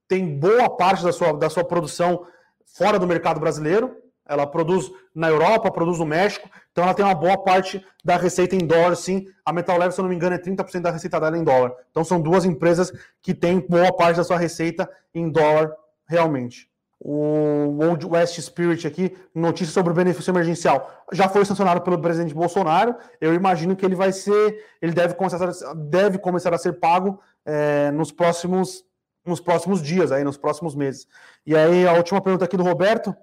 tem 0.07 0.39
boa 0.39 0.71
parte 0.71 1.03
da 1.03 1.13
sua, 1.13 1.33
da 1.33 1.51
sua 1.51 1.65
produção 1.65 2.25
fora 2.65 2.97
do 2.97 3.09
mercado 3.09 3.41
brasileiro. 3.41 3.97
Ela 4.25 4.47
produz 4.47 4.89
na 5.13 5.29
Europa, 5.29 5.71
produz 5.73 5.99
no 5.99 6.07
México, 6.07 6.49
então 6.71 6.85
ela 6.85 6.95
tem 6.95 7.05
uma 7.05 7.15
boa 7.15 7.37
parte 7.37 7.85
da 8.05 8.17
receita 8.17 8.55
em 8.55 8.65
dólar, 8.65 8.95
sim. 8.95 9.27
A 9.45 9.53
Metal 9.53 9.77
Leve, 9.77 9.95
se 9.95 10.01
eu 10.01 10.05
não 10.05 10.11
me 10.11 10.15
engano, 10.15 10.37
é 10.37 10.39
30% 10.39 10.81
da 10.81 10.93
receita 10.93 11.19
dela 11.19 11.37
em 11.37 11.43
dólar. 11.43 11.75
Então 11.91 12.05
são 12.05 12.21
duas 12.21 12.45
empresas 12.45 12.93
que 13.21 13.35
têm 13.35 13.59
boa 13.59 13.93
parte 13.93 14.17
da 14.17 14.25
sua 14.25 14.39
receita 14.39 14.89
em 15.13 15.29
dólar 15.29 15.73
realmente 16.07 16.72
o 17.05 17.81
Old 17.85 18.07
West 18.07 18.41
Spirit 18.41 18.87
aqui, 18.87 19.17
notícia 19.35 19.73
sobre 19.73 19.91
o 19.93 19.95
benefício 19.95 20.31
emergencial, 20.31 21.05
já 21.13 21.29
foi 21.29 21.45
sancionado 21.45 21.81
pelo 21.81 22.01
presidente 22.01 22.33
Bolsonaro. 22.33 22.95
Eu 23.21 23.35
imagino 23.35 23.75
que 23.75 23.85
ele 23.85 23.97
vai 23.97 24.13
ser, 24.13 24.65
ele 24.81 24.93
deve 24.93 25.15
começar 25.15 25.43
a, 25.43 25.75
deve 25.75 26.19
começar 26.19 26.55
a 26.55 26.59
ser 26.59 26.75
pago 26.75 27.21
é, 27.45 27.91
nos 27.91 28.13
próximos 28.13 28.85
nos 29.25 29.41
próximos 29.41 29.81
dias, 29.81 30.11
aí 30.11 30.25
nos 30.25 30.37
próximos 30.37 30.75
meses. 30.75 31.07
E 31.47 31.57
aí 31.57 31.87
a 31.87 31.93
última 31.93 32.21
pergunta 32.21 32.45
aqui 32.45 32.57
do 32.57 32.65
Roberto, 32.65 33.15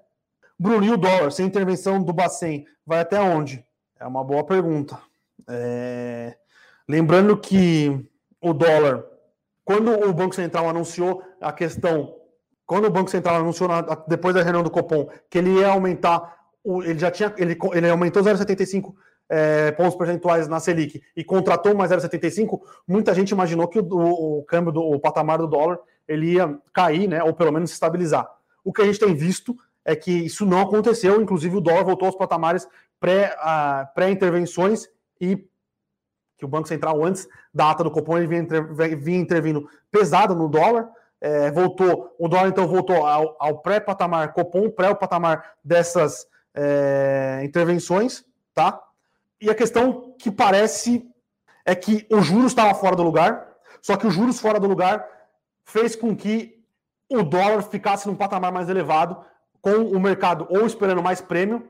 Bruno, 0.58 0.84
e 0.84 0.90
o 0.90 0.96
dólar, 0.96 1.30
sem 1.30 1.46
intervenção 1.46 2.02
do 2.02 2.12
Bacen, 2.12 2.66
vai 2.86 3.00
até 3.00 3.20
onde? 3.20 3.64
É 3.98 4.06
uma 4.06 4.24
boa 4.24 4.44
pergunta. 4.44 4.98
É... 5.46 6.36
Lembrando 6.88 7.36
que 7.36 8.08
o 8.40 8.54
dólar, 8.54 9.04
quando 9.62 9.90
o 10.08 10.12
Banco 10.12 10.34
Central 10.34 10.70
anunciou 10.70 11.22
a 11.38 11.52
questão 11.52 12.19
quando 12.70 12.84
o 12.84 12.90
Banco 12.90 13.10
Central 13.10 13.40
anunciou 13.40 13.68
depois 14.06 14.32
da 14.32 14.44
reunião 14.44 14.62
do 14.62 14.70
Copom 14.70 15.08
que 15.28 15.38
ele 15.38 15.58
ia 15.58 15.70
aumentar, 15.70 16.36
ele 16.64 17.00
já 17.00 17.10
tinha, 17.10 17.34
ele, 17.36 17.58
ele 17.72 17.90
aumentou 17.90 18.22
0,75 18.22 18.94
é, 19.28 19.72
pontos 19.72 19.96
percentuais 19.96 20.46
na 20.46 20.60
Selic 20.60 21.02
e 21.16 21.24
contratou 21.24 21.74
mais 21.74 21.90
0,75, 21.90 22.60
muita 22.86 23.12
gente 23.12 23.30
imaginou 23.30 23.66
que 23.66 23.80
o, 23.80 23.84
o, 23.90 24.38
o 24.38 24.44
câmbio 24.44 24.70
do 24.70 24.82
o 24.82 25.00
patamar 25.00 25.38
do 25.38 25.48
dólar 25.48 25.80
ele 26.06 26.34
ia 26.34 26.56
cair, 26.72 27.08
né, 27.08 27.20
ou 27.24 27.34
pelo 27.34 27.50
menos 27.50 27.70
se 27.70 27.74
estabilizar. 27.74 28.30
O 28.62 28.72
que 28.72 28.82
a 28.82 28.84
gente 28.84 29.00
tem 29.00 29.16
visto 29.16 29.58
é 29.84 29.96
que 29.96 30.12
isso 30.12 30.46
não 30.46 30.60
aconteceu, 30.60 31.20
inclusive 31.20 31.56
o 31.56 31.60
dólar 31.60 31.82
voltou 31.82 32.06
aos 32.06 32.16
patamares 32.16 32.68
pré-intervenções 33.00 34.86
pré 34.86 34.92
e 35.20 35.44
que 36.38 36.44
o 36.44 36.48
Banco 36.48 36.68
Central, 36.68 37.04
antes 37.04 37.26
da 37.52 37.68
ata 37.68 37.82
do 37.82 37.90
Copom, 37.90 38.16
ele 38.16 38.28
vinha, 38.28 38.46
vinha 38.96 39.18
intervindo 39.18 39.68
pesado 39.90 40.36
no 40.36 40.48
dólar, 40.48 40.88
é, 41.20 41.50
voltou, 41.50 42.14
o 42.18 42.28
dólar 42.28 42.48
então 42.48 42.66
voltou 42.66 43.06
ao, 43.06 43.36
ao 43.38 43.58
pré-patamar 43.58 44.32
Copom, 44.32 44.70
pré-patamar 44.70 45.54
dessas 45.62 46.26
é, 46.54 47.42
intervenções, 47.44 48.24
tá? 48.54 48.82
E 49.40 49.50
a 49.50 49.54
questão 49.54 50.14
que 50.18 50.30
parece 50.30 51.06
é 51.64 51.74
que 51.74 52.06
o 52.10 52.20
juros 52.20 52.52
estava 52.52 52.74
fora 52.74 52.96
do 52.96 53.02
lugar, 53.02 53.48
só 53.82 53.96
que 53.96 54.06
os 54.06 54.14
juros 54.14 54.40
fora 54.40 54.58
do 54.58 54.66
lugar 54.66 55.06
fez 55.64 55.94
com 55.94 56.16
que 56.16 56.58
o 57.10 57.22
dólar 57.22 57.62
ficasse 57.62 58.06
num 58.06 58.16
patamar 58.16 58.52
mais 58.52 58.68
elevado, 58.68 59.24
com 59.60 59.70
o 59.70 60.00
mercado 60.00 60.46
ou 60.48 60.66
esperando 60.66 61.02
mais 61.02 61.20
prêmio, 61.20 61.68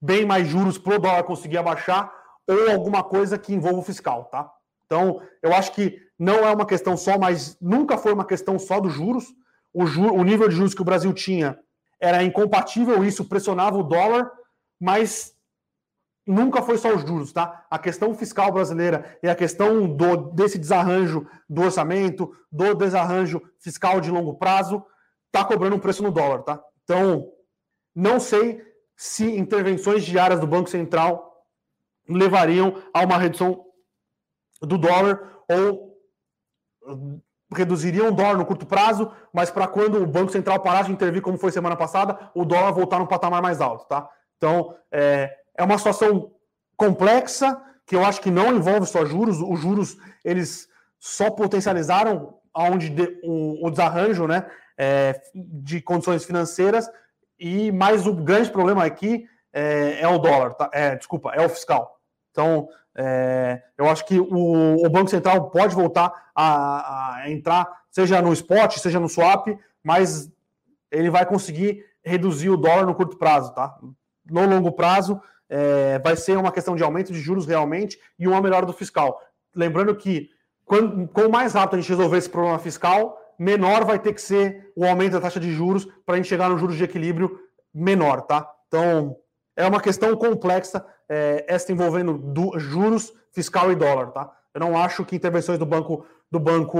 bem 0.00 0.24
mais 0.24 0.46
juros 0.46 0.78
para 0.78 0.96
o 0.96 0.98
dólar 0.98 1.24
conseguir 1.24 1.58
abaixar, 1.58 2.12
ou 2.46 2.70
alguma 2.70 3.02
coisa 3.02 3.36
que 3.36 3.52
envolva 3.52 3.80
o 3.80 3.82
fiscal, 3.82 4.26
tá? 4.26 4.50
Então, 4.84 5.20
eu 5.42 5.52
acho 5.52 5.72
que 5.72 6.00
não 6.18 6.46
é 6.46 6.52
uma 6.52 6.66
questão 6.66 6.96
só, 6.96 7.18
mas 7.18 7.56
nunca 7.60 7.98
foi 7.98 8.12
uma 8.12 8.24
questão 8.24 8.58
só 8.58 8.80
dos 8.80 8.92
juros. 8.92 9.26
O, 9.72 9.84
o 9.84 10.24
nível 10.24 10.48
de 10.48 10.54
juros 10.54 10.74
que 10.74 10.82
o 10.82 10.84
Brasil 10.84 11.12
tinha 11.12 11.58
era 12.00 12.22
incompatível, 12.22 13.04
isso 13.04 13.24
pressionava 13.24 13.76
o 13.76 13.82
dólar, 13.82 14.30
mas 14.80 15.34
nunca 16.26 16.62
foi 16.62 16.76
só 16.76 16.94
os 16.94 17.02
juros, 17.02 17.32
tá? 17.32 17.66
A 17.70 17.78
questão 17.78 18.14
fiscal 18.14 18.50
brasileira 18.50 19.18
e 19.22 19.28
a 19.28 19.34
questão 19.34 19.86
do, 19.88 20.16
desse 20.32 20.58
desarranjo 20.58 21.26
do 21.48 21.62
orçamento, 21.62 22.34
do 22.50 22.74
desarranjo 22.74 23.40
fiscal 23.58 24.00
de 24.00 24.10
longo 24.10 24.34
prazo, 24.34 24.84
tá 25.30 25.44
cobrando 25.44 25.76
um 25.76 25.80
preço 25.80 26.02
no 26.02 26.10
dólar, 26.10 26.42
tá? 26.42 26.60
Então, 26.82 27.30
não 27.94 28.18
sei 28.18 28.62
se 28.96 29.24
intervenções 29.36 30.04
diárias 30.04 30.40
do 30.40 30.46
Banco 30.46 30.68
Central 30.68 31.44
levariam 32.08 32.82
a 32.92 33.04
uma 33.04 33.18
redução 33.18 33.64
do 34.62 34.78
dólar 34.78 35.42
ou 35.48 35.85
reduziriam 37.54 38.08
o 38.08 38.12
dólar 38.12 38.36
no 38.36 38.46
curto 38.46 38.66
prazo, 38.66 39.10
mas 39.32 39.50
para 39.50 39.66
quando 39.66 40.02
o 40.02 40.06
Banco 40.06 40.32
Central 40.32 40.60
parar 40.60 40.84
de 40.84 40.92
intervir, 40.92 41.22
como 41.22 41.38
foi 41.38 41.52
semana 41.52 41.76
passada, 41.76 42.30
o 42.34 42.44
dólar 42.44 42.72
voltar 42.72 42.98
num 42.98 43.06
patamar 43.06 43.40
mais 43.40 43.60
alto, 43.60 43.86
tá? 43.86 44.08
Então, 44.36 44.74
é, 44.90 45.32
é 45.56 45.62
uma 45.62 45.78
situação 45.78 46.32
complexa, 46.76 47.60
que 47.86 47.94
eu 47.94 48.04
acho 48.04 48.20
que 48.20 48.30
não 48.30 48.54
envolve 48.54 48.86
só 48.86 49.04
juros, 49.04 49.40
os 49.40 49.60
juros, 49.60 49.96
eles 50.24 50.68
só 50.98 51.30
potencializaram 51.30 52.34
aonde 52.52 52.90
de, 52.90 53.20
o, 53.22 53.66
o, 53.66 53.70
desarranjo, 53.70 54.26
né, 54.26 54.46
é, 54.76 55.20
de 55.34 55.80
condições 55.80 56.24
financeiras, 56.24 56.90
e 57.38 57.70
mais 57.70 58.06
o 58.06 58.14
grande 58.14 58.50
problema 58.50 58.84
aqui 58.84 59.26
é, 59.52 60.00
é 60.00 60.08
o 60.08 60.18
dólar, 60.18 60.54
tá? 60.54 60.68
é, 60.72 60.96
desculpa, 60.96 61.32
é 61.34 61.44
o 61.44 61.48
fiscal. 61.48 62.00
Então, 62.30 62.68
é, 62.96 63.62
eu 63.76 63.88
acho 63.88 64.06
que 64.06 64.18
o, 64.18 64.86
o, 64.86 64.88
Banco 64.88 65.10
Central 65.10 65.50
pode 65.50 65.74
voltar 65.74 66.30
a, 66.34 67.20
a, 67.20 67.30
entrar, 67.30 67.68
seja 67.90 68.22
no 68.22 68.32
spot, 68.32 68.78
seja 68.78 68.98
no 68.98 69.08
swap, 69.08 69.48
mas 69.84 70.32
ele 70.90 71.10
vai 71.10 71.26
conseguir 71.26 71.84
reduzir 72.02 72.48
o 72.48 72.56
dólar 72.56 72.86
no 72.86 72.94
curto 72.94 73.18
prazo, 73.18 73.52
tá? 73.52 73.78
No 74.30 74.46
longo 74.46 74.72
prazo, 74.72 75.20
é, 75.48 75.98
vai 75.98 76.16
ser 76.16 76.38
uma 76.38 76.50
questão 76.50 76.74
de 76.74 76.82
aumento 76.82 77.12
de 77.12 77.20
juros 77.20 77.46
realmente 77.46 77.98
e 78.18 78.26
uma 78.26 78.40
melhora 78.40 78.64
do 78.64 78.72
fiscal. 78.72 79.20
Lembrando 79.54 79.94
que 79.94 80.30
quando, 80.64 81.06
quanto 81.08 81.30
mais 81.30 81.52
rápido 81.52 81.78
a 81.78 81.80
gente 81.82 81.90
resolver 81.90 82.16
esse 82.16 82.30
problema 82.30 82.58
fiscal, 82.58 83.20
menor 83.38 83.84
vai 83.84 83.98
ter 83.98 84.14
que 84.14 84.22
ser 84.22 84.72
o 84.74 84.86
aumento 84.86 85.12
da 85.12 85.20
taxa 85.20 85.38
de 85.38 85.52
juros 85.52 85.86
para 86.06 86.14
a 86.14 86.16
gente 86.16 86.28
chegar 86.28 86.48
no 86.48 86.58
juros 86.58 86.76
de 86.76 86.84
equilíbrio 86.84 87.38
menor, 87.74 88.22
tá? 88.22 88.50
Então, 88.68 89.16
é 89.54 89.66
uma 89.66 89.80
questão 89.80 90.16
complexa, 90.16 90.84
é, 91.08 91.44
esta 91.48 91.72
envolvendo 91.72 92.16
do, 92.16 92.58
juros, 92.58 93.12
fiscal 93.32 93.70
e 93.70 93.76
dólar, 93.76 94.10
tá? 94.10 94.32
Eu 94.52 94.60
não 94.60 94.76
acho 94.76 95.04
que 95.04 95.16
intervenções 95.16 95.58
do 95.58 95.66
banco 95.66 96.06
do 96.30 96.40
banco 96.40 96.78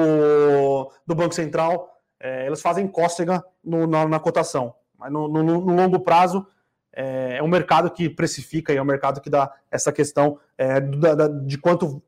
do 1.06 1.14
banco 1.14 1.34
central 1.34 2.00
é, 2.18 2.46
elas 2.46 2.60
fazem 2.60 2.88
cócega 2.88 3.44
no, 3.62 3.86
na, 3.86 4.08
na, 4.08 4.18
cotação, 4.18 4.74
mas 4.98 5.12
no, 5.12 5.28
no, 5.28 5.42
no 5.42 5.76
longo 5.76 6.00
prazo 6.00 6.46
é, 6.92 7.36
é 7.36 7.42
um 7.42 7.48
mercado 7.48 7.90
que 7.90 8.08
precifica 8.08 8.72
e 8.72 8.76
é 8.76 8.82
um 8.82 8.86
mercado 8.86 9.20
que 9.20 9.30
dá 9.30 9.52
essa 9.70 9.92
questão 9.92 10.38
é, 10.56 10.80
da, 10.80 11.14
da, 11.14 11.28
de 11.28 11.58
quanto 11.58 12.02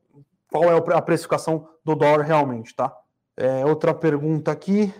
qual 0.50 0.64
é 0.64 0.96
a 0.96 1.02
precificação 1.02 1.68
do 1.84 1.94
dólar 1.94 2.22
realmente, 2.22 2.74
tá? 2.74 2.92
É, 3.36 3.64
outra 3.64 3.94
pergunta 3.94 4.50
aqui. 4.50 4.92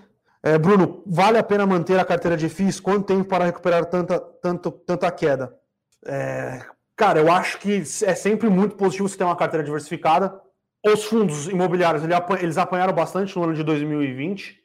É, 0.42 0.56
Bruno, 0.56 1.02
vale 1.06 1.38
a 1.38 1.42
pena 1.42 1.66
manter 1.66 1.98
a 1.98 2.04
carteira 2.04 2.36
de 2.36 2.48
FIIs? 2.48 2.78
Quanto 2.78 3.06
tempo 3.06 3.24
para 3.24 3.46
recuperar 3.46 3.86
tanta, 3.86 4.20
tanto, 4.20 4.70
tanta 4.70 5.10
queda? 5.10 5.56
É, 6.06 6.64
cara, 6.99 7.20
eu 7.20 7.30
acho 7.30 7.59
que 7.59 7.76
é 7.76 8.14
sempre 8.14 8.51
muito 8.51 8.74
positivo 8.74 9.09
você 9.09 9.16
ter 9.16 9.22
uma 9.22 9.36
carteira 9.36 9.64
diversificada. 9.64 10.38
Os 10.84 11.05
fundos 11.05 11.46
imobiliários 11.46 12.03
eles 12.42 12.59
apanharam 12.59 12.92
bastante 12.92 13.34
no 13.36 13.44
ano 13.44 13.55
de 13.55 13.62
2020. 13.62 14.61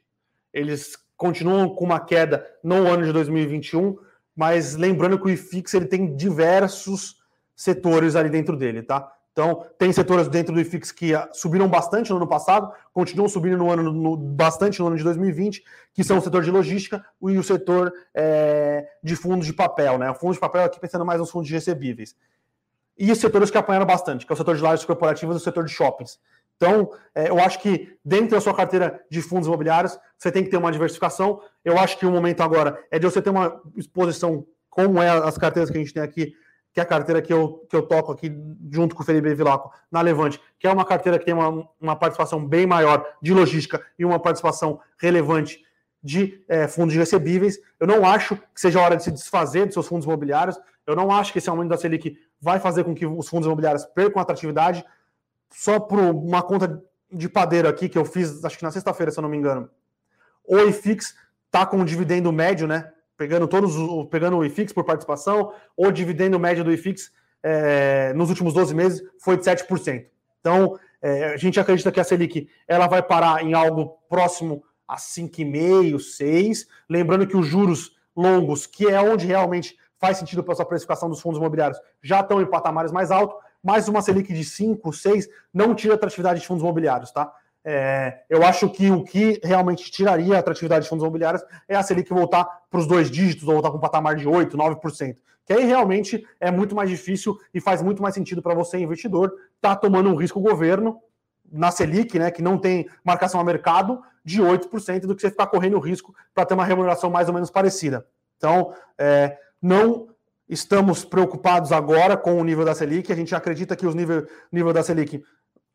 Eles 0.52 0.98
continuam 1.16 1.68
com 1.68 1.84
uma 1.84 2.00
queda 2.00 2.44
no 2.62 2.88
ano 2.88 3.04
de 3.04 3.12
2021, 3.12 3.96
mas 4.34 4.74
lembrando 4.74 5.18
que 5.18 5.26
o 5.26 5.30
IFIX 5.30 5.74
ele 5.74 5.86
tem 5.86 6.16
diversos 6.16 7.22
setores 7.54 8.16
ali 8.16 8.28
dentro 8.28 8.56
dele, 8.56 8.82
tá? 8.82 9.13
Então, 9.34 9.66
tem 9.76 9.92
setores 9.92 10.28
dentro 10.28 10.54
do 10.54 10.60
IFIX 10.60 10.92
que 10.92 11.12
ah, 11.12 11.28
subiram 11.32 11.66
bastante 11.66 12.08
no 12.10 12.18
ano 12.18 12.26
passado, 12.26 12.72
continuam 12.92 13.28
subindo 13.28 13.56
no 13.56 13.68
ano 13.68 13.92
no, 13.92 14.16
bastante 14.16 14.78
no 14.78 14.86
ano 14.86 14.96
de 14.96 15.02
2020, 15.02 15.64
que 15.92 16.04
são 16.04 16.18
o 16.18 16.20
setor 16.20 16.44
de 16.44 16.52
logística 16.52 17.04
e 17.20 17.36
o 17.36 17.42
setor 17.42 17.92
é, 18.14 18.86
de 19.02 19.16
fundos 19.16 19.44
de 19.44 19.52
papel, 19.52 19.98
né? 19.98 20.08
O 20.08 20.14
fundo 20.14 20.34
de 20.34 20.38
papel 20.38 20.62
aqui 20.62 20.78
pensando 20.78 21.04
mais 21.04 21.18
nos 21.18 21.32
fundos 21.32 21.48
de 21.48 21.54
recebíveis. 21.54 22.14
E 22.96 23.10
os 23.10 23.18
setores 23.18 23.50
que 23.50 23.58
apanharam 23.58 23.84
bastante, 23.84 24.24
que 24.24 24.32
é 24.32 24.34
o 24.34 24.36
setor 24.36 24.54
de 24.54 24.62
lajes 24.62 24.84
corporativas 24.84 25.34
e 25.34 25.40
o 25.40 25.42
setor 25.42 25.64
de 25.64 25.72
shoppings. 25.72 26.20
Então, 26.56 26.92
é, 27.12 27.28
eu 27.28 27.40
acho 27.40 27.58
que 27.58 27.98
dentro 28.04 28.36
da 28.36 28.40
sua 28.40 28.54
carteira 28.54 29.04
de 29.10 29.20
fundos 29.20 29.48
imobiliários, 29.48 29.98
você 30.16 30.30
tem 30.30 30.44
que 30.44 30.50
ter 30.50 30.58
uma 30.58 30.70
diversificação. 30.70 31.40
Eu 31.64 31.76
acho 31.76 31.98
que 31.98 32.06
o 32.06 32.10
momento 32.12 32.40
agora 32.40 32.78
é 32.88 33.00
de 33.00 33.04
você 33.04 33.20
ter 33.20 33.30
uma 33.30 33.60
exposição, 33.76 34.46
como 34.70 35.02
é 35.02 35.08
as 35.08 35.36
carteiras 35.36 35.70
que 35.70 35.76
a 35.76 35.80
gente 35.80 35.92
tem 35.92 36.04
aqui, 36.04 36.34
que 36.74 36.80
é 36.80 36.82
a 36.82 36.86
carteira 36.86 37.22
que 37.22 37.32
eu, 37.32 37.64
que 37.70 37.76
eu 37.76 37.82
toco 37.82 38.10
aqui 38.10 38.36
junto 38.72 38.96
com 38.96 39.04
o 39.04 39.06
Felipe 39.06 39.32
Vilaco 39.32 39.72
na 39.88 40.00
Levante, 40.00 40.40
que 40.58 40.66
é 40.66 40.72
uma 40.72 40.84
carteira 40.84 41.20
que 41.20 41.24
tem 41.24 41.32
uma, 41.32 41.68
uma 41.80 41.94
participação 41.94 42.44
bem 42.44 42.66
maior 42.66 43.06
de 43.22 43.32
logística 43.32 43.80
e 43.96 44.04
uma 44.04 44.18
participação 44.18 44.80
relevante 44.98 45.62
de 46.02 46.44
é, 46.48 46.66
fundos 46.66 46.96
recebíveis. 46.96 47.60
Eu 47.78 47.86
não 47.86 48.04
acho 48.04 48.34
que 48.34 48.60
seja 48.60 48.80
hora 48.80 48.96
de 48.96 49.04
se 49.04 49.12
desfazer 49.12 49.66
dos 49.66 49.74
seus 49.74 49.86
fundos 49.86 50.04
imobiliários. 50.04 50.58
Eu 50.84 50.96
não 50.96 51.12
acho 51.12 51.32
que 51.32 51.38
esse 51.38 51.48
aumento 51.48 51.68
da 51.68 51.78
Selic 51.78 52.18
vai 52.40 52.58
fazer 52.58 52.82
com 52.82 52.92
que 52.92 53.06
os 53.06 53.28
fundos 53.28 53.46
imobiliários 53.46 53.84
percam 53.86 54.20
atratividade. 54.20 54.84
Só 55.52 55.78
por 55.78 56.00
uma 56.00 56.42
conta 56.42 56.82
de 57.10 57.28
padeiro 57.28 57.68
aqui 57.68 57.88
que 57.88 57.96
eu 57.96 58.04
fiz, 58.04 58.44
acho 58.44 58.58
que 58.58 58.64
na 58.64 58.72
sexta-feira, 58.72 59.12
se 59.12 59.18
eu 59.18 59.22
não 59.22 59.28
me 59.28 59.36
engano. 59.36 59.70
O 60.44 60.58
IFIX 60.58 61.14
está 61.46 61.64
com 61.64 61.76
um 61.76 61.84
dividendo 61.84 62.32
médio, 62.32 62.66
né? 62.66 62.92
Pegando 63.16 63.46
todos 63.46 63.74
pegando 64.10 64.36
o 64.36 64.44
IFIX 64.44 64.72
por 64.72 64.84
participação, 64.84 65.52
o 65.76 65.90
dividendo 65.90 66.38
médio 66.38 66.64
do 66.64 66.72
IFIX 66.72 67.12
é, 67.42 68.12
nos 68.14 68.30
últimos 68.30 68.54
12 68.54 68.74
meses 68.74 69.02
foi 69.18 69.36
de 69.36 69.44
7%. 69.44 70.06
Então, 70.40 70.78
é, 71.00 71.34
a 71.34 71.36
gente 71.36 71.60
acredita 71.60 71.92
que 71.92 72.00
a 72.00 72.04
Selic 72.04 72.48
ela 72.66 72.86
vai 72.86 73.02
parar 73.02 73.44
em 73.44 73.52
algo 73.52 73.98
próximo 74.08 74.64
a 74.88 74.96
5,5%, 74.96 75.96
6%. 75.96 76.66
Lembrando 76.88 77.26
que 77.26 77.36
os 77.36 77.46
juros 77.46 77.94
longos, 78.16 78.66
que 78.66 78.88
é 78.88 79.00
onde 79.00 79.26
realmente 79.26 79.76
faz 79.98 80.18
sentido 80.18 80.42
para 80.42 80.54
a 80.60 80.66
precificação 80.66 81.08
dos 81.08 81.20
fundos 81.20 81.38
imobiliários, 81.38 81.78
já 82.02 82.20
estão 82.20 82.40
em 82.40 82.46
patamares 82.46 82.92
mais 82.92 83.10
altos, 83.10 83.36
mas 83.62 83.88
uma 83.88 84.02
Selic 84.02 84.32
de 84.32 84.44
5, 84.44 84.92
6 84.92 85.28
não 85.52 85.74
tira 85.74 85.94
atratividade 85.94 86.40
de 86.40 86.46
fundos 86.46 86.62
imobiliários, 86.62 87.10
tá? 87.10 87.32
É, 87.66 88.20
eu 88.28 88.44
acho 88.44 88.68
que 88.68 88.90
o 88.90 89.02
que 89.02 89.40
realmente 89.42 89.90
tiraria 89.90 90.36
a 90.36 90.38
atratividade 90.38 90.82
de 90.82 90.88
fundos 90.88 91.02
imobiliários 91.02 91.42
é 91.66 91.74
a 91.74 91.82
Selic 91.82 92.12
voltar 92.12 92.44
para 92.70 92.78
os 92.78 92.86
dois 92.86 93.10
dígitos, 93.10 93.48
ou 93.48 93.54
voltar 93.54 93.70
com 93.70 93.78
um 93.78 93.80
patamar 93.80 94.16
de 94.16 94.28
8%, 94.28 94.50
9%. 94.50 95.16
Que 95.46 95.52
aí 95.52 95.64
realmente 95.64 96.26
é 96.38 96.50
muito 96.50 96.74
mais 96.74 96.90
difícil 96.90 97.38
e 97.52 97.60
faz 97.60 97.82
muito 97.82 98.02
mais 98.02 98.14
sentido 98.14 98.42
para 98.42 98.54
você, 98.54 98.78
investidor, 98.78 99.32
estar 99.56 99.74
tá 99.74 99.76
tomando 99.76 100.10
um 100.10 100.14
risco 100.14 100.40
governo 100.40 101.00
na 101.50 101.70
Selic, 101.70 102.18
né, 102.18 102.30
que 102.30 102.42
não 102.42 102.58
tem 102.58 102.88
marcação 103.02 103.40
a 103.40 103.44
mercado, 103.44 104.00
de 104.24 104.42
8% 104.42 105.00
do 105.00 105.14
que 105.14 105.20
você 105.20 105.30
ficar 105.30 105.46
correndo 105.46 105.76
o 105.76 105.80
risco 105.80 106.14
para 106.34 106.46
ter 106.46 106.54
uma 106.54 106.64
remuneração 106.64 107.10
mais 107.10 107.28
ou 107.28 107.34
menos 107.34 107.50
parecida. 107.50 108.06
Então, 108.36 108.74
é, 108.98 109.38
não 109.60 110.08
estamos 110.48 111.04
preocupados 111.04 111.72
agora 111.72 112.16
com 112.16 112.40
o 112.40 112.44
nível 112.44 112.64
da 112.64 112.74
Selic, 112.74 113.12
a 113.12 113.16
gente 113.16 113.34
acredita 113.34 113.76
que 113.76 113.86
o 113.86 113.94
nível, 113.94 114.26
nível 114.50 114.72
da 114.72 114.82
Selic 114.82 115.22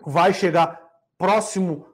vai 0.05 0.33
chegar 0.33 0.88
próximo 1.20 1.86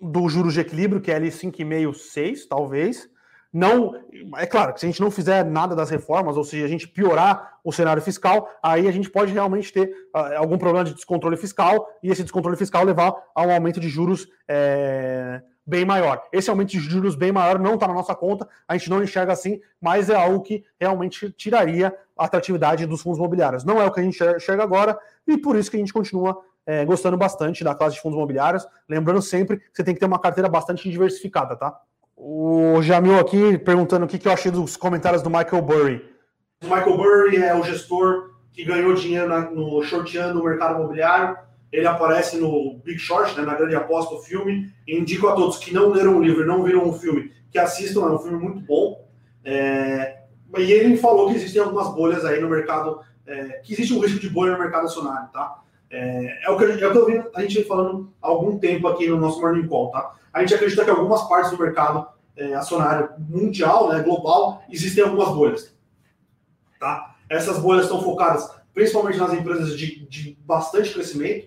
do 0.00 0.28
juros 0.28 0.54
de 0.54 0.60
equilíbrio, 0.60 1.00
que 1.00 1.12
é 1.12 1.16
ali 1.16 1.28
5,5, 1.28 1.94
6, 1.94 2.46
talvez. 2.46 3.08
Não, 3.52 3.94
é 4.36 4.46
claro 4.46 4.74
que 4.74 4.80
se 4.80 4.86
a 4.86 4.88
gente 4.88 5.00
não 5.00 5.12
fizer 5.12 5.44
nada 5.44 5.76
das 5.76 5.88
reformas, 5.88 6.36
ou 6.36 6.42
se 6.42 6.64
a 6.64 6.66
gente 6.66 6.88
piorar 6.88 7.60
o 7.62 7.70
cenário 7.70 8.02
fiscal, 8.02 8.50
aí 8.60 8.88
a 8.88 8.90
gente 8.90 9.08
pode 9.08 9.32
realmente 9.32 9.72
ter 9.72 9.90
uh, 10.12 10.38
algum 10.38 10.58
problema 10.58 10.84
de 10.84 10.92
descontrole 10.92 11.36
fiscal 11.36 11.88
e 12.02 12.10
esse 12.10 12.24
descontrole 12.24 12.56
fiscal 12.56 12.82
levar 12.82 13.14
a 13.32 13.46
um 13.46 13.52
aumento 13.52 13.78
de 13.78 13.88
juros 13.88 14.26
é, 14.48 15.40
bem 15.64 15.84
maior. 15.84 16.20
Esse 16.32 16.50
aumento 16.50 16.70
de 16.70 16.80
juros 16.80 17.14
bem 17.14 17.30
maior 17.30 17.60
não 17.60 17.74
está 17.74 17.86
na 17.86 17.94
nossa 17.94 18.14
conta, 18.14 18.48
a 18.66 18.76
gente 18.76 18.90
não 18.90 19.04
enxerga 19.04 19.32
assim, 19.32 19.60
mas 19.80 20.10
é 20.10 20.16
algo 20.16 20.42
que 20.42 20.64
realmente 20.80 21.30
tiraria 21.30 21.96
a 22.16 22.24
atratividade 22.24 22.86
dos 22.86 23.02
fundos 23.02 23.18
imobiliários. 23.18 23.64
Não 23.64 23.80
é 23.80 23.84
o 23.84 23.92
que 23.92 24.00
a 24.00 24.02
gente 24.02 24.18
enxerga 24.20 24.64
agora, 24.64 24.98
e 25.28 25.38
por 25.38 25.54
isso 25.54 25.70
que 25.70 25.76
a 25.76 25.80
gente 25.80 25.92
continua 25.92 26.42
é, 26.66 26.84
gostando 26.84 27.16
bastante 27.16 27.62
da 27.62 27.74
classe 27.74 27.96
de 27.96 28.02
fundos 28.02 28.16
imobiliários. 28.16 28.66
Lembrando 28.88 29.22
sempre 29.22 29.58
que 29.58 29.64
você 29.72 29.84
tem 29.84 29.94
que 29.94 30.00
ter 30.00 30.06
uma 30.06 30.18
carteira 30.18 30.48
bastante 30.48 30.90
diversificada, 30.90 31.56
tá? 31.56 31.78
O 32.16 32.80
Jamil 32.82 33.18
aqui 33.18 33.58
perguntando 33.58 34.04
o 34.04 34.08
que, 34.08 34.18
que 34.18 34.28
eu 34.28 34.32
achei 34.32 34.50
dos 34.50 34.76
comentários 34.76 35.22
do 35.22 35.30
Michael 35.30 35.62
Burry. 35.62 36.14
O 36.62 36.66
Michael 36.66 36.96
Burry 36.96 37.36
é 37.36 37.54
o 37.54 37.62
gestor 37.62 38.30
que 38.52 38.64
ganhou 38.64 38.94
dinheiro 38.94 39.28
na, 39.28 39.50
no 39.50 39.82
shorteando 39.82 40.40
o 40.40 40.44
mercado 40.44 40.76
imobiliário. 40.76 41.36
Ele 41.72 41.86
aparece 41.88 42.36
no 42.36 42.78
Big 42.84 42.98
Short, 42.98 43.36
né, 43.36 43.44
na 43.44 43.54
grande 43.54 43.74
aposta 43.74 44.14
do 44.14 44.22
filme. 44.22 44.72
Indico 44.86 45.26
a 45.26 45.34
todos 45.34 45.58
que 45.58 45.74
não 45.74 45.90
leram 45.90 46.16
o 46.16 46.22
livro, 46.22 46.46
não 46.46 46.62
viram 46.62 46.88
o 46.88 46.92
filme, 46.92 47.32
que 47.50 47.58
assistam, 47.58 48.02
é 48.02 48.10
um 48.12 48.18
filme 48.18 48.38
muito 48.38 48.60
bom. 48.60 49.04
É, 49.44 50.20
e 50.56 50.72
ele 50.72 50.96
falou 50.96 51.28
que 51.28 51.34
existem 51.34 51.60
algumas 51.60 51.92
bolhas 51.92 52.24
aí 52.24 52.40
no 52.40 52.48
mercado, 52.48 53.00
é, 53.26 53.60
que 53.64 53.72
existe 53.72 53.92
um 53.92 53.98
risco 53.98 54.20
de 54.20 54.30
bolha 54.30 54.52
no 54.52 54.60
mercado 54.60 54.86
acionário, 54.86 55.28
tá? 55.32 55.63
É, 55.94 56.40
é, 56.44 56.50
o 56.50 56.56
que, 56.56 56.64
é 56.64 56.84
eu 56.84 57.06
vi, 57.06 57.22
a 57.36 57.42
gente 57.42 57.54
vem 57.54 57.64
falando 57.64 58.12
há 58.20 58.26
algum 58.26 58.58
tempo 58.58 58.88
aqui 58.88 59.06
no 59.06 59.16
nosso 59.16 59.40
Morning 59.40 59.68
Call, 59.68 59.92
tá? 59.92 60.16
A 60.32 60.40
gente 60.40 60.52
acredita 60.52 60.84
que 60.84 60.90
algumas 60.90 61.22
partes 61.28 61.52
do 61.52 61.62
mercado 61.62 62.04
é, 62.36 62.52
acionário 62.54 63.10
mundial, 63.28 63.88
né, 63.88 64.02
global, 64.02 64.60
existem 64.68 65.04
algumas 65.04 65.28
bolhas. 65.28 65.72
Tá? 66.80 67.14
Essas 67.30 67.60
bolhas 67.60 67.84
estão 67.84 68.02
focadas 68.02 68.50
principalmente 68.74 69.18
nas 69.18 69.32
empresas 69.32 69.78
de, 69.78 70.04
de 70.06 70.36
bastante 70.44 70.92
crescimento, 70.92 71.46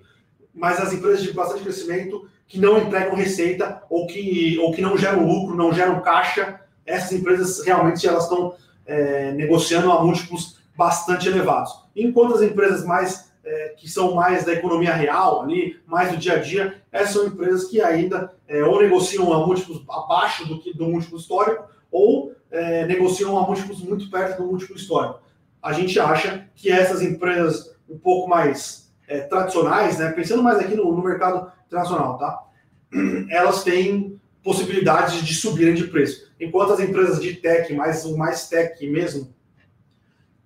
mas 0.55 0.79
as 0.79 0.93
empresas 0.93 1.21
de 1.21 1.33
bastante 1.33 1.63
crescimento 1.63 2.29
que 2.47 2.57
não 2.57 2.77
entregam 2.77 3.15
receita 3.15 3.83
ou 3.89 4.07
que, 4.07 4.57
ou 4.59 4.71
que 4.71 4.81
não 4.81 4.97
geram 4.97 5.27
lucro, 5.27 5.57
não 5.57 5.73
geram 5.73 5.99
caixa, 5.99 6.61
essas 6.85 7.11
empresas 7.11 7.65
realmente 7.65 8.07
elas 8.07 8.23
estão 8.23 8.55
é, 8.85 9.33
negociando 9.33 9.91
a 9.91 10.01
múltiplos 10.01 10.57
bastante 10.73 11.27
elevados. 11.27 11.77
Enquanto 11.93 12.35
as 12.35 12.41
empresas 12.41 12.85
mais 12.85 13.26
é, 13.47 13.69
que 13.77 13.89
são 13.89 14.13
mais 14.13 14.43
da 14.43 14.51
economia 14.51 14.93
real, 14.93 15.41
ali, 15.41 15.79
mais 15.85 16.11
do 16.11 16.17
dia 16.17 16.33
a 16.33 16.37
dia, 16.37 16.81
essas 16.91 17.13
são 17.13 17.25
empresas 17.25 17.63
que 17.65 17.81
ainda 17.81 18.35
é, 18.45 18.61
ou 18.63 18.81
negociam 18.81 19.31
a 19.31 19.45
múltiplos 19.45 19.81
abaixo 19.89 20.45
do, 20.45 20.59
que, 20.59 20.75
do 20.75 20.85
múltiplo 20.85 21.17
histórico, 21.17 21.65
ou 21.89 22.33
é, 22.51 22.85
negociam 22.85 23.37
a 23.37 23.47
múltiplos 23.47 23.81
muito 23.81 24.09
perto 24.11 24.41
do 24.41 24.47
múltiplo 24.47 24.75
histórico. 24.75 25.21
A 25.63 25.71
gente 25.71 25.97
acha 25.97 26.45
que 26.55 26.69
essas 26.69 27.01
empresas 27.01 27.73
um 27.89 27.97
pouco 27.97 28.29
mais 28.29 28.91
é, 29.07 29.21
tradicionais, 29.21 29.97
né, 29.97 30.11
pensando 30.11 30.43
mais 30.43 30.59
aqui 30.59 30.75
no, 30.75 30.91
no 30.91 31.01
mercado 31.01 31.49
internacional, 31.65 32.17
tá? 32.17 32.43
elas 33.29 33.63
têm 33.63 34.19
possibilidades 34.43 35.25
de 35.25 35.33
subirem 35.33 35.73
de 35.73 35.85
preço. 35.85 36.29
Enquanto 36.39 36.73
as 36.73 36.81
empresas 36.81 37.21
de 37.21 37.33
tech, 37.35 37.73
mais, 37.73 38.05
mais 38.11 38.49
tech 38.49 38.85
mesmo, 38.87 39.33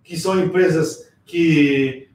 que 0.03 0.17
são 0.17 0.39
empresas 0.39 1.11
que 1.25 2.10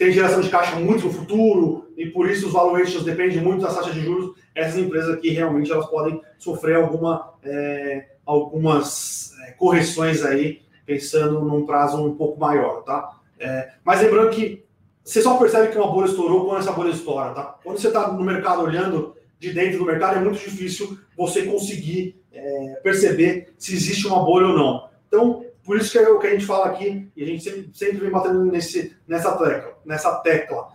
tem 0.00 0.12
geração 0.12 0.40
de 0.40 0.48
caixa 0.48 0.76
muito 0.76 1.04
no 1.04 1.12
futuro 1.12 1.92
e 1.94 2.06
por 2.06 2.26
isso 2.26 2.46
os 2.46 2.54
valuations 2.54 3.04
dependem 3.04 3.38
muito 3.38 3.60
das 3.60 3.74
taxas 3.74 3.92
de 3.92 4.00
juros. 4.00 4.34
Essas 4.54 4.78
empresas 4.78 5.10
aqui 5.10 5.28
realmente 5.28 5.70
elas 5.70 5.90
podem 5.90 6.22
sofrer 6.38 6.76
alguma, 6.76 7.34
é, 7.44 8.06
algumas 8.24 9.34
é, 9.42 9.50
correções 9.50 10.24
aí, 10.24 10.62
pensando 10.86 11.42
num 11.42 11.66
prazo 11.66 12.02
um 12.02 12.16
pouco 12.16 12.40
maior, 12.40 12.82
tá? 12.82 13.20
É, 13.38 13.72
mas 13.84 14.00
lembrando 14.00 14.30
que 14.30 14.64
você 15.04 15.20
só 15.20 15.36
percebe 15.36 15.68
que 15.68 15.76
uma 15.76 15.92
bolha 15.92 16.08
estourou 16.08 16.46
quando 16.46 16.60
essa 16.60 16.72
bolha 16.72 16.92
estoura, 16.92 17.34
tá? 17.34 17.58
Quando 17.62 17.78
você 17.78 17.88
está 17.88 18.10
no 18.10 18.24
mercado 18.24 18.62
olhando 18.62 19.14
de 19.38 19.52
dentro 19.52 19.80
do 19.80 19.84
mercado, 19.84 20.16
é 20.16 20.20
muito 20.22 20.38
difícil 20.38 20.98
você 21.14 21.42
conseguir 21.42 22.18
é, 22.32 22.80
perceber 22.82 23.52
se 23.58 23.74
existe 23.74 24.06
uma 24.06 24.24
bolha 24.24 24.46
ou 24.46 24.56
não. 24.56 24.88
Então, 25.08 25.44
por 25.70 25.76
isso 25.76 25.92
que 25.92 25.98
é 25.98 26.08
o 26.08 26.18
que 26.18 26.26
a 26.26 26.30
gente 26.30 26.46
fala 26.46 26.66
aqui, 26.66 27.08
e 27.14 27.22
a 27.22 27.26
gente 27.28 27.44
sempre, 27.44 27.70
sempre 27.72 27.98
vem 27.98 28.10
batendo 28.10 28.44
nesse, 28.44 28.96
nessa, 29.06 29.38
tecla, 29.38 29.78
nessa 29.84 30.16
tecla. 30.16 30.66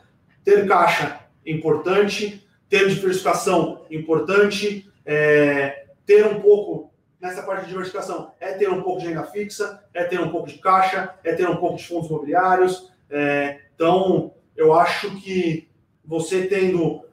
Ter 0.41 0.65
caixa 0.65 1.19
importante, 1.45 2.47
ter 2.69 2.87
diversificação 2.87 3.85
importante, 3.91 4.89
é, 5.05 5.87
ter 6.05 6.25
um 6.25 6.39
pouco, 6.39 6.93
nessa 7.19 7.43
parte 7.43 7.63
de 7.63 7.71
diversificação, 7.71 8.31
é 8.39 8.53
ter 8.53 8.69
um 8.69 8.81
pouco 8.83 9.01
de 9.01 9.07
renda 9.07 9.25
fixa, 9.25 9.83
é 9.93 10.05
ter 10.05 10.21
um 10.21 10.29
pouco 10.29 10.47
de 10.47 10.59
caixa, 10.59 11.13
é 11.25 11.33
ter 11.33 11.49
um 11.49 11.57
pouco 11.57 11.75
de 11.75 11.85
fundos 11.85 12.09
imobiliários. 12.09 12.89
É, 13.09 13.63
então, 13.75 14.33
eu 14.55 14.73
acho 14.73 15.13
que 15.17 15.67
você 16.05 16.47
tendo 16.47 17.03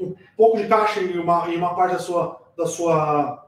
um 0.00 0.14
pouco 0.34 0.56
de 0.56 0.66
caixa 0.66 1.00
em 1.00 1.18
uma, 1.18 1.46
em 1.50 1.58
uma 1.58 1.74
parte 1.74 1.92
da 1.92 1.98
sua, 1.98 2.40
da 2.56 2.64
sua 2.64 3.47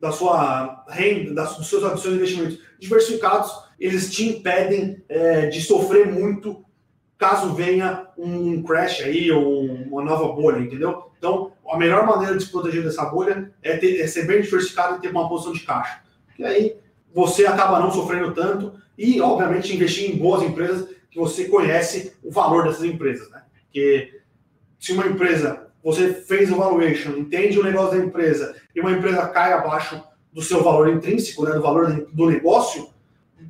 da 0.00 0.12
sua 0.12 0.84
renda, 0.88 1.34
das, 1.34 1.56
dos 1.56 1.68
seus 1.68 2.00
seus 2.00 2.14
investimentos 2.14 2.58
diversificados, 2.78 3.52
eles 3.78 4.12
te 4.12 4.28
impedem 4.28 5.02
é, 5.08 5.46
de 5.46 5.60
sofrer 5.60 6.06
muito 6.12 6.64
caso 7.18 7.54
venha 7.54 8.08
um 8.16 8.62
crash 8.62 9.00
aí 9.00 9.30
ou 9.30 9.64
uma 9.64 10.04
nova 10.04 10.32
bolha, 10.34 10.58
entendeu? 10.58 11.10
Então, 11.18 11.52
a 11.68 11.76
melhor 11.78 12.06
maneira 12.06 12.36
de 12.36 12.44
se 12.44 12.50
proteger 12.50 12.82
dessa 12.82 13.04
bolha 13.06 13.52
é, 13.62 13.76
ter, 13.76 14.00
é 14.00 14.06
ser 14.06 14.26
bem 14.26 14.42
diversificado 14.42 14.96
e 14.96 15.00
ter 15.00 15.08
uma 15.08 15.28
posição 15.28 15.52
de 15.52 15.60
caixa. 15.60 16.02
E 16.38 16.44
aí 16.44 16.76
você 17.14 17.46
acaba 17.46 17.80
não 17.80 17.90
sofrendo 17.90 18.34
tanto 18.34 18.74
e, 18.98 19.20
obviamente, 19.20 19.74
investir 19.74 20.10
em 20.10 20.18
boas 20.18 20.42
empresas 20.42 20.88
que 21.10 21.18
você 21.18 21.46
conhece 21.46 22.14
o 22.22 22.30
valor 22.30 22.64
dessas 22.64 22.84
empresas, 22.84 23.30
né? 23.30 23.42
Porque 23.62 24.20
se 24.78 24.92
uma 24.92 25.06
empresa 25.06 25.65
você 25.86 26.12
fez 26.12 26.50
o 26.50 26.56
valuation, 26.56 27.10
entende 27.10 27.60
o 27.60 27.62
negócio 27.62 27.96
da 27.96 28.04
empresa 28.04 28.56
e 28.74 28.80
uma 28.80 28.90
empresa 28.90 29.24
cai 29.28 29.52
abaixo 29.52 30.02
do 30.32 30.42
seu 30.42 30.60
valor 30.60 30.88
intrínseco, 30.88 31.44
né, 31.44 31.52
do 31.52 31.62
valor 31.62 32.08
do 32.12 32.26
negócio, 32.26 32.88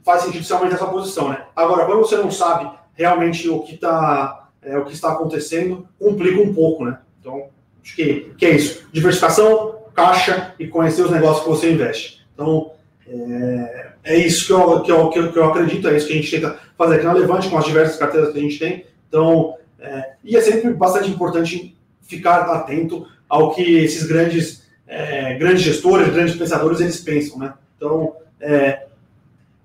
faz 0.04 0.20
sentido 0.20 0.44
você 0.44 0.52
aumentar 0.52 0.74
essa 0.74 0.86
posição, 0.86 1.30
né? 1.30 1.46
Agora, 1.56 1.86
quando 1.86 2.00
você 2.00 2.16
não 2.16 2.30
sabe 2.30 2.70
realmente 2.92 3.48
o 3.48 3.60
que 3.60 3.76
está 3.76 4.50
é, 4.60 4.76
o 4.76 4.84
que 4.84 4.92
está 4.92 5.12
acontecendo, 5.12 5.88
complica 5.98 6.42
um 6.42 6.52
pouco, 6.52 6.84
né? 6.84 6.98
Então, 7.18 7.46
acho 7.82 7.96
que, 7.96 8.34
que 8.36 8.44
é 8.44 8.50
isso. 8.50 8.86
Diversificação, 8.92 9.86
caixa 9.94 10.54
e 10.58 10.68
conhecer 10.68 11.02
os 11.02 11.10
negócios 11.10 11.42
que 11.42 11.48
você 11.48 11.72
investe. 11.72 12.26
Então, 12.34 12.72
é, 13.08 13.92
é 14.04 14.16
isso 14.18 14.46
que 14.46 14.52
eu, 14.52 14.82
que, 14.82 14.92
eu, 14.92 15.08
que, 15.08 15.18
eu, 15.18 15.32
que 15.32 15.38
eu 15.38 15.44
acredito, 15.46 15.88
é 15.88 15.96
isso 15.96 16.06
que 16.06 16.12
a 16.12 16.16
gente 16.16 16.30
tenta 16.30 16.58
fazer 16.76 16.96
aqui 16.96 17.04
na 17.06 17.14
Levante, 17.14 17.48
com 17.48 17.56
as 17.56 17.64
diversas 17.64 17.96
carteiras 17.96 18.30
que 18.30 18.38
a 18.38 18.42
gente 18.42 18.58
tem. 18.58 18.84
Então, 19.08 19.56
é, 19.80 20.12
e 20.22 20.36
é 20.36 20.40
sempre 20.42 20.74
bastante 20.74 21.08
importante 21.08 21.75
ficar 22.06 22.42
atento 22.42 23.06
ao 23.28 23.54
que 23.54 23.78
esses 23.78 24.06
grandes, 24.06 24.66
é, 24.86 25.34
grandes 25.34 25.62
gestores, 25.62 26.12
grandes 26.12 26.36
pensadores, 26.36 26.80
eles 26.80 27.00
pensam, 27.00 27.38
né? 27.38 27.54
Então, 27.76 28.14
é, 28.40 28.86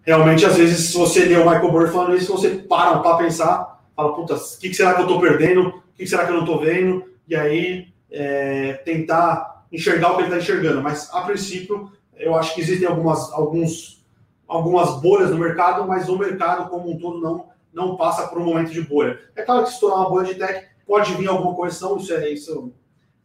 realmente, 0.03 0.45
às 0.45 0.57
vezes, 0.57 0.89
se 0.89 0.97
você 0.97 1.25
lê 1.25 1.35
o 1.35 1.49
Michael 1.49 1.71
Burry 1.71 1.91
falando 1.91 2.15
isso, 2.15 2.31
você 2.31 2.49
para 2.49 2.99
para 2.99 3.17
pensar, 3.17 3.81
fala, 3.95 4.13
puta, 4.13 4.35
o 4.35 4.59
que, 4.59 4.69
que, 4.69 4.75
será 4.75 4.93
que 4.93 5.01
eu 5.01 5.05
estou 5.05 5.21
perdendo? 5.21 5.67
O 5.67 5.71
que, 5.95 6.03
que, 6.03 6.07
será 6.07 6.25
que 6.25 6.31
eu 6.31 6.35
não 6.35 6.43
estou 6.43 6.59
vendo? 6.59 7.05
E 7.27 7.35
aí, 7.35 7.87
é, 8.11 8.73
tentar 8.85 9.65
enxergar 9.71 10.11
o 10.11 10.15
que 10.15 10.23
ele 10.23 10.27
está 10.29 10.37
enxergando. 10.37 10.81
Mas, 10.81 11.09
a 11.13 11.21
princípio, 11.21 11.91
eu 12.17 12.35
acho 12.35 12.53
que 12.53 12.61
existem 12.61 12.87
algumas, 12.87 13.31
alguns, 13.31 14.03
algumas 14.47 15.01
bolhas 15.01 15.31
no 15.31 15.37
mercado, 15.37 15.87
mas 15.87 16.09
o 16.09 16.17
mercado 16.17 16.69
como 16.69 16.91
um 16.91 16.97
todo 16.97 17.21
não, 17.21 17.45
não 17.73 17.95
passa 17.95 18.27
por 18.27 18.39
um 18.39 18.45
momento 18.45 18.71
de 18.71 18.81
bolha. 18.81 19.19
É 19.35 19.43
claro 19.43 19.63
que 19.63 19.71
se 19.71 19.79
tornar 19.79 19.97
uma 19.97 20.09
bolha 20.09 20.33
de 20.33 20.35
tech, 20.35 20.67
pode 20.85 21.13
vir 21.15 21.27
alguma 21.27 21.55
correção, 21.55 21.97
isso, 21.97 22.13
é, 22.13 22.29
isso 22.29 22.73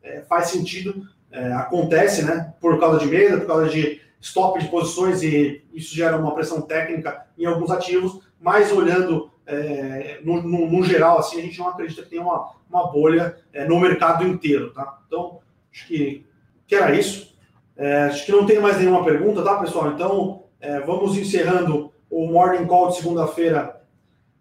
é, 0.02 0.22
faz 0.22 0.48
sentido, 0.48 1.06
é, 1.30 1.52
acontece, 1.52 2.24
né? 2.24 2.54
Por 2.60 2.78
causa 2.78 3.00
de 3.00 3.06
mesa, 3.06 3.38
por 3.38 3.46
causa 3.46 3.68
de 3.68 4.00
stop 4.20 4.58
de 4.58 4.68
posições 4.68 5.22
e 5.22 5.62
isso 5.72 5.94
gera 5.94 6.16
uma 6.16 6.34
pressão 6.34 6.62
técnica 6.62 7.26
em 7.38 7.44
alguns 7.44 7.70
ativos, 7.70 8.20
mas 8.40 8.72
olhando 8.72 9.30
é, 9.46 10.20
no, 10.24 10.42
no, 10.42 10.70
no, 10.70 10.84
geral, 10.84 11.18
assim, 11.18 11.38
a 11.38 11.42
gente 11.42 11.58
não 11.58 11.68
acredita 11.68 12.02
que 12.02 12.10
tenha 12.10 12.22
uma, 12.22 12.50
uma 12.68 12.90
bolha 12.90 13.36
é, 13.52 13.64
no 13.64 13.78
mercado 13.78 14.26
inteiro, 14.26 14.72
tá? 14.72 14.98
Então, 15.06 15.38
acho 15.72 15.86
que, 15.86 16.26
que 16.66 16.74
era 16.74 16.94
isso. 16.94 17.36
É, 17.76 18.04
acho 18.04 18.26
que 18.26 18.32
não 18.32 18.46
tem 18.46 18.58
mais 18.58 18.78
nenhuma 18.78 19.04
pergunta, 19.04 19.42
tá, 19.42 19.56
pessoal? 19.58 19.92
Então, 19.92 20.44
é, 20.60 20.80
vamos 20.80 21.16
encerrando 21.16 21.92
o 22.10 22.26
Morning 22.26 22.66
Call 22.66 22.88
de 22.88 22.96
segunda-feira, 22.96 23.82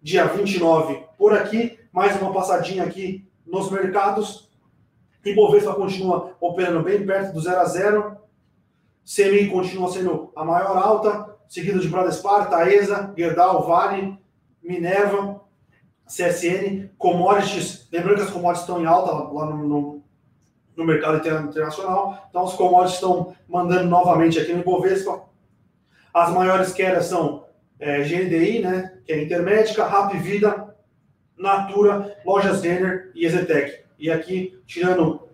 dia 0.02 0.24
29, 0.24 1.04
por 1.16 1.32
aqui 1.34 1.75
mais 1.96 2.20
uma 2.20 2.30
passadinha 2.30 2.84
aqui 2.84 3.26
nos 3.46 3.70
mercados. 3.70 4.50
Ibovespa 5.24 5.72
continua 5.72 6.36
operando 6.38 6.82
bem 6.82 7.06
perto 7.06 7.32
do 7.32 7.40
0 7.40 7.58
a 7.58 7.64
0. 7.64 8.16
CMI 9.02 9.48
continua 9.48 9.90
sendo 9.90 10.30
a 10.36 10.44
maior 10.44 10.76
alta, 10.76 11.34
seguido 11.48 11.80
de 11.80 11.88
Bradespar, 11.88 12.50
Taesa, 12.50 13.14
Gerdau, 13.16 13.66
Vale, 13.66 14.18
Minerva, 14.62 15.40
CSN, 16.06 16.90
commodities. 16.98 17.88
Lembrando 17.90 18.16
que 18.16 18.24
as 18.24 18.30
commodities 18.30 18.68
estão 18.68 18.82
em 18.82 18.84
alta 18.84 19.12
lá 19.32 19.46
no, 19.46 19.66
no, 19.66 20.02
no 20.76 20.84
mercado 20.84 21.16
internacional. 21.26 22.26
Então, 22.28 22.44
os 22.44 22.52
commodities 22.52 22.96
estão 22.96 23.34
mandando 23.48 23.88
novamente 23.88 24.38
aqui 24.38 24.52
no 24.52 24.60
Ibovespa. 24.60 25.22
As 26.12 26.30
maiores 26.30 26.74
quedas 26.74 27.06
são 27.06 27.46
é, 27.80 28.02
GNDI, 28.02 28.58
né, 28.58 28.98
que 29.02 29.14
é 29.14 29.22
Intermédica, 29.22 29.86
Rap 29.86 30.14
Vida, 30.18 30.65
Natura, 31.38 32.16
Lojas 32.24 32.60
Denner 32.60 33.10
e 33.14 33.24
Ezetec. 33.24 33.84
E 33.98 34.10
aqui, 34.10 34.58
tirando 34.66 35.28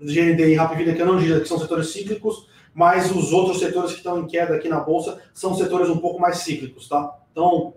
GND 0.00 0.48
e 0.48 0.54
Rapvida, 0.54 0.94
que 0.94 1.02
eu 1.02 1.06
não 1.06 1.18
diria 1.18 1.40
que 1.40 1.48
são 1.48 1.58
setores 1.58 1.88
cíclicos, 1.88 2.48
mas 2.72 3.10
os 3.10 3.32
outros 3.32 3.60
setores 3.60 3.92
que 3.92 3.98
estão 3.98 4.20
em 4.20 4.26
queda 4.26 4.54
aqui 4.56 4.68
na 4.68 4.80
Bolsa 4.80 5.20
são 5.32 5.54
setores 5.54 5.88
um 5.88 5.98
pouco 5.98 6.20
mais 6.20 6.38
cíclicos, 6.38 6.88
tá? 6.88 7.18
Então, 7.30 7.74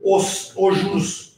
os, 0.00 0.54
os 0.56 0.76
juros 0.76 1.28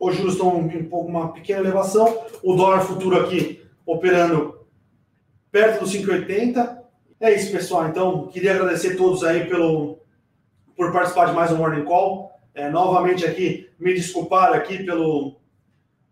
os 0.00 0.16
juros 0.16 0.32
estão 0.32 0.56
um 0.56 0.84
pouco 0.88 1.10
uma 1.10 1.30
pequena 1.30 1.60
elevação, 1.60 2.24
o 2.42 2.54
dólar 2.54 2.80
futuro 2.80 3.20
aqui 3.20 3.62
operando 3.84 4.66
perto 5.52 5.80
dos 5.80 5.92
5,80. 5.92 6.78
É 7.20 7.34
isso, 7.34 7.52
pessoal. 7.52 7.86
Então, 7.86 8.28
queria 8.28 8.54
agradecer 8.54 8.94
a 8.94 8.96
todos 8.96 9.22
aí 9.22 9.46
pelo, 9.46 9.98
por 10.74 10.90
participar 10.90 11.26
de 11.26 11.34
mais 11.34 11.52
um 11.52 11.58
Morning 11.58 11.84
Call. 11.84 12.32
É, 12.60 12.68
novamente 12.68 13.24
aqui, 13.24 13.70
me 13.78 13.94
desculpar 13.94 14.52
aqui 14.52 14.84
pelo, 14.84 15.36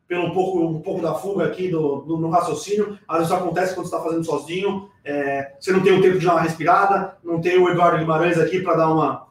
pelo 0.06 0.28
um 0.28 0.30
pouco, 0.30 0.64
um 0.64 0.80
pouco 0.80 1.02
da 1.02 1.12
fuga 1.12 1.44
aqui 1.44 1.68
do, 1.68 1.96
do 2.00 2.16
no 2.16 2.30
raciocínio. 2.30 2.98
Às 3.06 3.18
vezes 3.18 3.32
acontece 3.32 3.74
quando 3.74 3.86
você 3.86 3.94
está 3.94 4.02
fazendo 4.02 4.24
sozinho. 4.24 4.88
É, 5.04 5.56
você 5.60 5.70
não 5.72 5.82
tem 5.82 5.92
o 5.92 6.00
tempo 6.00 6.18
de 6.18 6.24
dar 6.24 6.32
uma 6.32 6.40
respirada, 6.40 7.18
não 7.22 7.38
tem 7.38 7.58
o 7.58 7.68
Eduardo 7.68 7.98
Guimarães 7.98 8.38
aqui 8.38 8.62
para 8.62 8.76
dar 8.76 8.90
uma. 8.90 9.26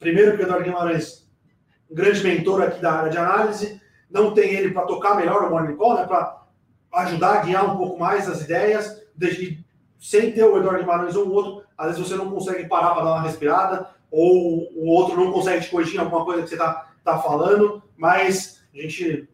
Primeiro, 0.00 0.36
que 0.36 0.42
o 0.42 0.44
Eduardo 0.44 0.64
Guimarães, 0.64 1.30
um 1.88 1.94
grande 1.94 2.24
mentor 2.24 2.60
aqui 2.60 2.82
da 2.82 2.94
área 2.94 3.10
de 3.12 3.18
análise, 3.18 3.80
não 4.10 4.34
tem 4.34 4.52
ele 4.52 4.72
para 4.72 4.86
tocar 4.86 5.14
melhor 5.14 5.44
o 5.44 5.50
Morning 5.50 5.76
Call, 5.76 5.94
né, 5.94 6.04
para 6.04 6.42
ajudar 6.94 7.34
a 7.34 7.42
guiar 7.44 7.64
um 7.64 7.76
pouco 7.76 7.96
mais 7.96 8.28
as 8.28 8.42
ideias, 8.42 9.04
de, 9.14 9.64
sem 10.00 10.32
ter 10.32 10.42
o 10.42 10.58
Eduardo 10.58 10.80
Guimarães 10.80 11.14
ou 11.14 11.28
o 11.28 11.32
outro, 11.32 11.62
às 11.78 11.92
vezes 11.92 12.08
você 12.08 12.16
não 12.16 12.28
consegue 12.28 12.68
parar 12.68 12.92
para 12.92 13.04
dar 13.04 13.10
uma 13.12 13.22
respirada, 13.22 13.88
ou 14.10 14.70
o 14.74 14.88
outro 14.88 15.16
não 15.16 15.32
consegue 15.32 15.64
te 15.64 15.70
corrigir 15.70 16.00
alguma 16.00 16.24
coisa 16.24 16.42
que 16.42 16.48
você 16.48 16.54
está 16.54 16.92
tá 17.04 17.18
falando, 17.18 17.82
mas 17.96 18.62
a 18.74 18.80
gente 18.80 19.28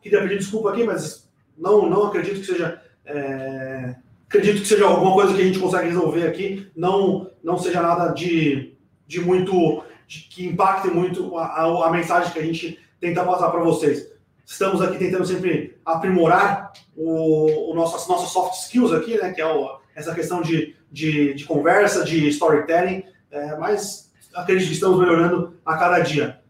queria 0.00 0.22
pedir 0.22 0.38
desculpa 0.38 0.70
aqui, 0.70 0.84
mas 0.84 1.28
não, 1.56 1.88
não 1.88 2.06
acredito 2.06 2.40
que 2.40 2.46
seja. 2.46 2.80
É, 3.04 3.96
acredito 4.28 4.62
que 4.62 4.68
seja 4.68 4.86
alguma 4.86 5.12
coisa 5.12 5.34
que 5.34 5.40
a 5.40 5.44
gente 5.44 5.58
consegue 5.58 5.88
resolver 5.88 6.26
aqui, 6.26 6.70
não, 6.76 7.30
não 7.42 7.56
seja 7.58 7.80
nada 7.80 8.12
de, 8.12 8.74
de 9.06 9.20
muito. 9.20 9.82
De, 10.06 10.20
que 10.30 10.46
impacte 10.46 10.88
muito 10.88 11.36
a, 11.36 11.46
a, 11.46 11.88
a 11.88 11.90
mensagem 11.90 12.32
que 12.32 12.38
a 12.38 12.44
gente 12.44 12.78
tenta 13.00 13.24
passar 13.24 13.50
para 13.50 13.62
vocês. 13.62 14.08
Estamos 14.44 14.80
aqui 14.80 14.98
tentando 14.98 15.26
sempre 15.26 15.76
aprimorar 15.84 16.72
o, 16.96 17.72
o 17.72 17.74
nosso, 17.74 17.96
as 17.96 18.06
nossas 18.06 18.28
soft 18.30 18.54
skills 18.62 18.92
aqui, 18.92 19.18
né? 19.18 19.32
Que 19.32 19.40
é 19.40 19.46
o, 19.46 19.80
essa 19.96 20.14
questão 20.14 20.40
de, 20.42 20.76
de, 20.92 21.34
de, 21.34 21.44
conversa, 21.44 22.04
de 22.04 22.28
storytelling, 22.28 23.02
é, 23.36 23.56
mas 23.56 24.10
acredito 24.34 24.68
que 24.68 24.74
estamos 24.74 24.98
melhorando 24.98 25.54
a 25.64 25.76
cada 25.76 25.98
dia. 26.00 26.40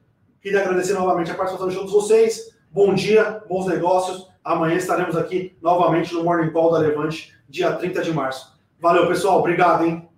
Queria 0.41 0.61
agradecer 0.61 0.95
novamente 0.95 1.31
a 1.31 1.35
participação 1.35 1.69
de 1.69 1.75
todos 1.75 1.93
vocês. 1.93 2.57
Bom 2.71 2.95
dia, 2.95 3.43
bons 3.49 3.67
negócios. 3.67 4.29
Amanhã 4.45 4.77
estaremos 4.77 5.17
aqui 5.17 5.57
novamente 5.61 6.15
no 6.15 6.23
Morning 6.23 6.53
Call 6.53 6.71
da 6.71 6.79
Levante, 6.79 7.35
dia 7.49 7.73
30 7.73 8.03
de 8.03 8.13
março. 8.13 8.57
Valeu, 8.79 9.09
pessoal. 9.09 9.41
Obrigado, 9.41 9.85
hein? 9.85 10.09